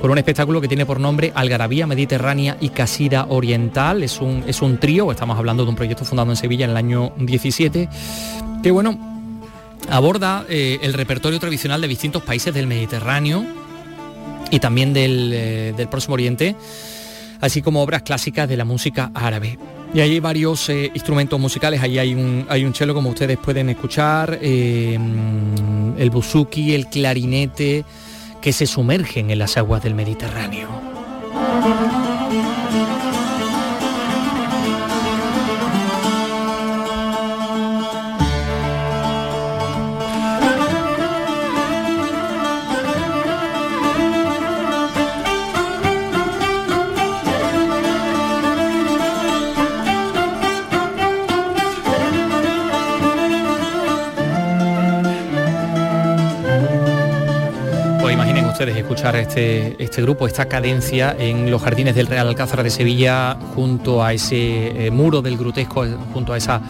por 0.00 0.10
un 0.10 0.18
espectáculo 0.18 0.60
que 0.60 0.68
tiene 0.68 0.86
por 0.86 1.00
nombre 1.00 1.32
Algarabía 1.34 1.86
Mediterránea 1.86 2.56
y 2.60 2.68
Casida 2.70 3.26
Oriental. 3.28 4.02
Es 4.02 4.20
un, 4.20 4.44
es 4.46 4.62
un 4.62 4.78
trío, 4.78 5.10
estamos 5.10 5.38
hablando 5.38 5.64
de 5.64 5.70
un 5.70 5.76
proyecto 5.76 6.04
fundado 6.04 6.30
en 6.30 6.36
Sevilla 6.36 6.64
en 6.64 6.70
el 6.70 6.76
año 6.76 7.12
17, 7.18 7.88
que 8.62 8.70
bueno, 8.70 8.98
aborda 9.90 10.44
eh, 10.48 10.78
el 10.82 10.92
repertorio 10.92 11.40
tradicional 11.40 11.80
de 11.80 11.88
distintos 11.88 12.22
países 12.22 12.54
del 12.54 12.66
Mediterráneo 12.66 13.44
y 14.50 14.60
también 14.60 14.92
del, 14.92 15.32
eh, 15.34 15.86
Próximo 15.90 16.14
Oriente, 16.14 16.54
así 17.40 17.60
como 17.60 17.82
obras 17.82 18.02
clásicas 18.02 18.48
de 18.48 18.56
la 18.56 18.64
música 18.64 19.10
árabe. 19.14 19.58
Y 19.94 20.00
hay 20.00 20.20
varios 20.20 20.68
eh, 20.68 20.90
instrumentos 20.94 21.40
musicales, 21.40 21.82
ahí 21.82 21.98
hay 21.98 22.14
un, 22.14 22.46
hay 22.48 22.64
un 22.64 22.74
cello 22.74 22.94
como 22.94 23.10
ustedes 23.10 23.38
pueden 23.38 23.70
escuchar, 23.70 24.38
el 24.42 26.10
buzuki, 26.10 26.74
el 26.74 26.86
clarinete, 26.86 27.84
que 28.40 28.52
se 28.52 28.66
sumergen 28.66 29.30
en 29.30 29.38
las 29.38 29.56
aguas 29.56 29.82
del 29.82 29.94
Mediterráneo. 29.94 30.68
Ustedes 58.58 58.76
escuchar 58.76 59.14
este, 59.14 59.80
este 59.80 60.02
grupo, 60.02 60.26
esta 60.26 60.46
cadencia 60.46 61.14
en 61.16 61.48
los 61.48 61.62
jardines 61.62 61.94
del 61.94 62.08
Real 62.08 62.26
Alcázar 62.26 62.64
de 62.64 62.70
Sevilla, 62.70 63.38
junto 63.54 64.02
a 64.02 64.12
ese 64.12 64.86
eh, 64.86 64.90
muro 64.90 65.22
del 65.22 65.38
grotesco, 65.38 65.86
junto 66.12 66.32
a 66.32 66.38
esa 66.38 66.60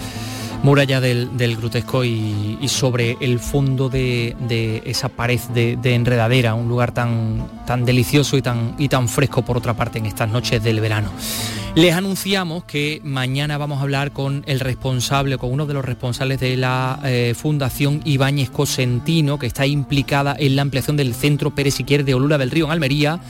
muralla 0.63 1.01
del, 1.01 1.57
grotesco 1.57 2.05
y, 2.05 2.59
sobre 2.69 3.17
el 3.21 3.39
fondo 3.39 3.89
de, 3.89 4.83
esa 4.85 5.09
pared 5.09 5.41
de, 5.55 5.95
enredadera, 5.95 6.55
un 6.55 6.69
lugar 6.69 6.93
tan, 6.93 7.47
tan 7.67 7.85
delicioso 7.85 8.37
y 8.37 8.43
tan, 8.43 8.75
y 8.79 8.89
tan 8.89 9.09
fresco 9.09 9.43
por 9.43 9.57
otra 9.57 9.75
parte 9.75 9.99
en 9.99 10.07
estas 10.07 10.29
noches 10.29 10.63
del 10.63 10.81
verano. 10.81 11.11
Les 11.75 11.95
anunciamos 11.95 12.65
que 12.65 13.01
mañana 13.05 13.57
vamos 13.57 13.79
a 13.79 13.83
hablar 13.83 14.13
con 14.13 14.43
el 14.47 14.59
responsable, 14.59 15.39
con 15.39 15.53
uno 15.53 15.67
de 15.67 15.75
los 15.75 15.85
responsables 15.85 16.41
de 16.41 16.57
la 16.57 16.99
eh, 17.05 17.35
Fundación 17.37 18.01
Ibáñez 18.05 18.51
Cosentino, 18.51 19.39
que 19.39 19.47
está 19.47 19.67
implicada 19.67 20.35
en 20.39 20.57
la 20.57 20.63
ampliación 20.63 20.97
del 20.97 21.15
Centro 21.15 21.55
Pérez 21.55 21.75
Siquier 21.75 22.05
de 22.05 22.15
Olula 22.15 22.37
del 22.37 22.51
Río 22.51 22.65
en 22.65 22.73
Almería 22.73 23.21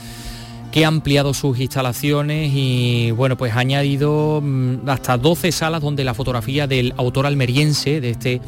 que 0.71 0.85
ha 0.85 0.87
ampliado 0.87 1.33
sus 1.33 1.59
instalaciones 1.59 2.51
y 2.53 3.11
bueno, 3.11 3.37
pues 3.37 3.53
ha 3.53 3.59
añadido 3.59 4.41
mm, 4.41 4.87
hasta 4.87 5.17
12 5.17 5.51
salas 5.51 5.81
donde 5.81 6.03
la 6.03 6.13
fotografía 6.13 6.67
del 6.67 6.93
autor 6.97 7.25
almeriense, 7.25 8.01
de 8.01 8.09
este 8.11 8.41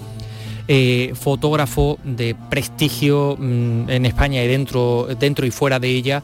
eh, 0.67 1.13
fotógrafo 1.15 1.97
de 2.03 2.36
prestigio 2.49 3.36
mm, 3.38 3.89
en 3.89 4.05
España 4.05 4.43
y 4.43 4.47
dentro, 4.47 5.07
dentro 5.19 5.45
y 5.45 5.51
fuera 5.51 5.80
de 5.80 5.89
ella, 5.89 6.24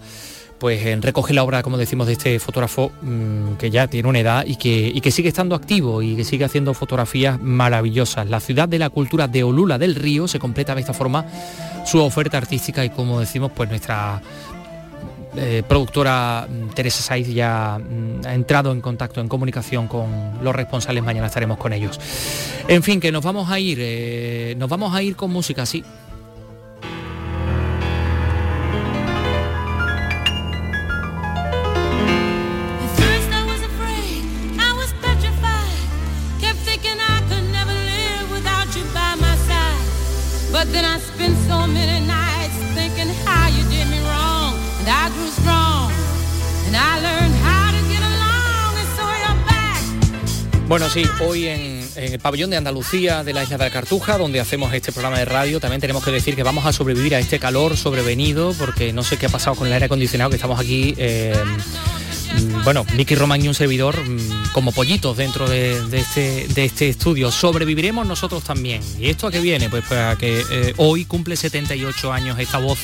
pues 0.60 0.84
eh, 0.86 0.98
recoge 1.02 1.34
la 1.34 1.44
obra, 1.44 1.64
como 1.64 1.78
decimos, 1.78 2.08
de 2.08 2.14
este 2.14 2.40
fotógrafo 2.40 2.92
mm, 3.02 3.54
que 3.54 3.70
ya 3.70 3.88
tiene 3.88 4.08
una 4.08 4.20
edad 4.20 4.46
y 4.46 4.56
que, 4.56 4.92
y 4.94 5.02
que 5.02 5.12
sigue 5.12 5.30
estando 5.30 5.56
activo 5.56 6.02
y 6.02 6.16
que 6.16 6.24
sigue 6.24 6.46
haciendo 6.46 6.74
fotografías 6.74 7.42
maravillosas. 7.42 8.28
La 8.28 8.40
ciudad 8.40 8.70
de 8.70 8.80
la 8.80 8.90
cultura 8.90 9.28
de 9.28 9.44
Olula 9.44 9.78
del 9.78 9.96
Río 9.96 10.28
se 10.28 10.40
completa 10.40 10.76
de 10.76 10.82
esta 10.82 10.94
forma 10.94 11.26
su 11.86 12.00
oferta 12.02 12.38
artística 12.38 12.84
y 12.84 12.90
como 12.90 13.20
decimos, 13.20 13.52
pues 13.56 13.70
nuestra 13.70 14.22
eh, 15.38 15.64
productora 15.68 16.48
mm, 16.50 16.70
Teresa 16.70 17.02
Saiz 17.02 17.28
ya 17.28 17.80
mm, 17.80 18.26
ha 18.26 18.34
entrado 18.34 18.72
en 18.72 18.82
contacto, 18.82 19.22
en 19.22 19.28
comunicación 19.28 19.88
con 19.88 20.40
los 20.42 20.56
responsables, 20.56 21.04
mañana 21.04 21.28
estaremos 21.28 21.58
con 21.58 21.74
ellos. 21.74 22.00
En 22.68 22.84
fin, 22.84 23.00
que 23.00 23.12
nos 23.12 23.24
vamos 23.24 23.50
a 23.50 23.60
ir, 23.60 23.78
eh, 23.82 24.56
nos 24.58 24.70
vamos 24.70 24.94
a 24.94 25.02
ir 25.02 25.16
con 25.16 25.32
música, 25.32 25.66
sí. 25.66 25.84
Bueno, 50.68 50.90
sí, 50.90 51.04
hoy 51.22 51.48
en, 51.48 51.88
el 51.96 52.20
pabellón 52.20 52.50
de 52.50 52.58
Andalucía 52.58 53.24
de 53.24 53.32
la 53.32 53.42
isla 53.42 53.58
de 53.58 53.64
la 53.64 53.72
Cartuja, 53.72 54.18
donde 54.18 54.42
hacemos 54.42 54.74
este 54.74 54.92
programa 54.92 55.18
de 55.18 55.24
radio, 55.24 55.62
también 55.62 55.80
tenemos 55.80 56.04
que 56.04 56.12
decir 56.12 56.36
que 56.36 56.44
vamos 56.44 56.66
a 56.66 56.74
sobrevivir 56.74 57.16
a 57.16 57.20
este 57.20 57.40
calor 57.40 57.78
sobrevenido, 57.78 58.54
porque 58.60 58.92
no 58.92 59.02
sé 59.02 59.16
qué 59.18 59.28
ha 59.28 59.30
pasado 59.30 59.56
con 59.56 59.68
el 59.68 59.74
aire 59.74 59.86
acondicionado, 59.86 60.30
que 60.30 60.36
estamos 60.36 60.60
aquí, 60.60 60.94
eh, 60.98 61.34
mm, 62.36 62.66
bueno, 62.66 62.86
Miki 62.98 63.16
Román 63.16 63.46
y 63.46 63.48
un 63.48 63.54
servidor 63.54 63.98
mm, 63.98 64.52
como 64.52 64.74
pollitos 64.74 65.16
dentro 65.16 65.50
este, 65.50 66.48
de, 66.50 66.66
este, 66.66 66.90
estudio. 66.90 67.32
Sobreviviremos 67.32 68.06
nosotros 68.06 68.44
también. 68.44 68.82
¿Y 69.00 69.10
esto 69.10 69.28
a 69.28 69.32
qué 69.32 69.40
viene? 69.40 69.70
Pues 69.70 69.86
para 69.86 70.18
que 70.18 70.44
eh, 70.52 70.74
hoy 70.76 71.06
cumple 71.06 71.38
78 71.38 72.12
años 72.12 72.38
esta 72.40 72.58
voz 72.58 72.80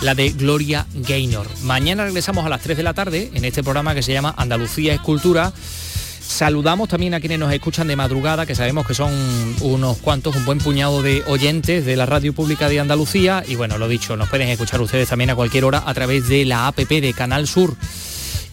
la 0.00 0.16
de 0.16 0.30
Gloria 0.30 0.86
Gaynor. 0.92 1.46
Mañana 1.62 2.04
regresamos 2.04 2.44
a 2.44 2.48
las 2.48 2.60
3 2.62 2.76
de 2.76 2.82
la 2.82 2.94
tarde 2.94 3.30
en 3.32 3.44
este 3.44 3.62
programa 3.62 3.94
que 3.94 4.02
se 4.02 4.12
llama 4.12 4.34
Andalucía 4.36 4.92
Escultura 4.92 5.52
Saludamos 6.32 6.88
también 6.88 7.12
a 7.12 7.20
quienes 7.20 7.38
nos 7.38 7.52
escuchan 7.52 7.88
de 7.88 7.94
madrugada, 7.94 8.46
que 8.46 8.54
sabemos 8.54 8.86
que 8.86 8.94
son 8.94 9.12
unos 9.60 9.98
cuantos, 9.98 10.34
un 10.34 10.46
buen 10.46 10.58
puñado 10.60 11.02
de 11.02 11.22
oyentes 11.26 11.84
de 11.84 11.94
la 11.94 12.06
Radio 12.06 12.32
Pública 12.32 12.70
de 12.70 12.80
Andalucía. 12.80 13.44
Y 13.46 13.54
bueno, 13.54 13.76
lo 13.76 13.86
dicho, 13.86 14.16
nos 14.16 14.30
pueden 14.30 14.48
escuchar 14.48 14.80
ustedes 14.80 15.10
también 15.10 15.28
a 15.28 15.34
cualquier 15.34 15.66
hora 15.66 15.82
a 15.84 15.92
través 15.92 16.28
de 16.28 16.46
la 16.46 16.68
APP 16.68 16.88
de 16.88 17.12
Canal 17.12 17.46
Sur 17.46 17.76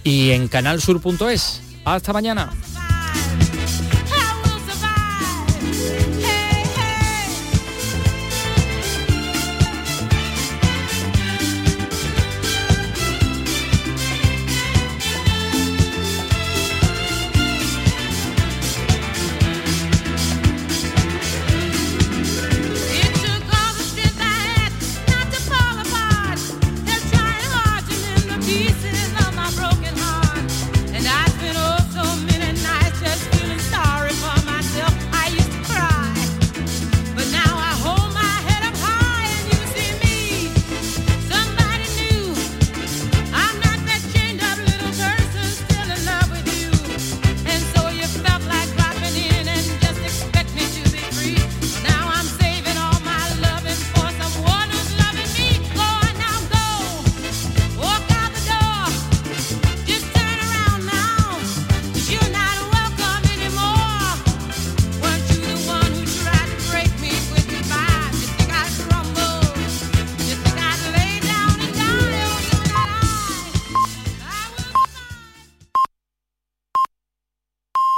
y 0.04 0.32
en 0.32 0.50
canalsur.es. 0.50 1.62
Hasta 1.86 2.12
mañana. 2.12 2.52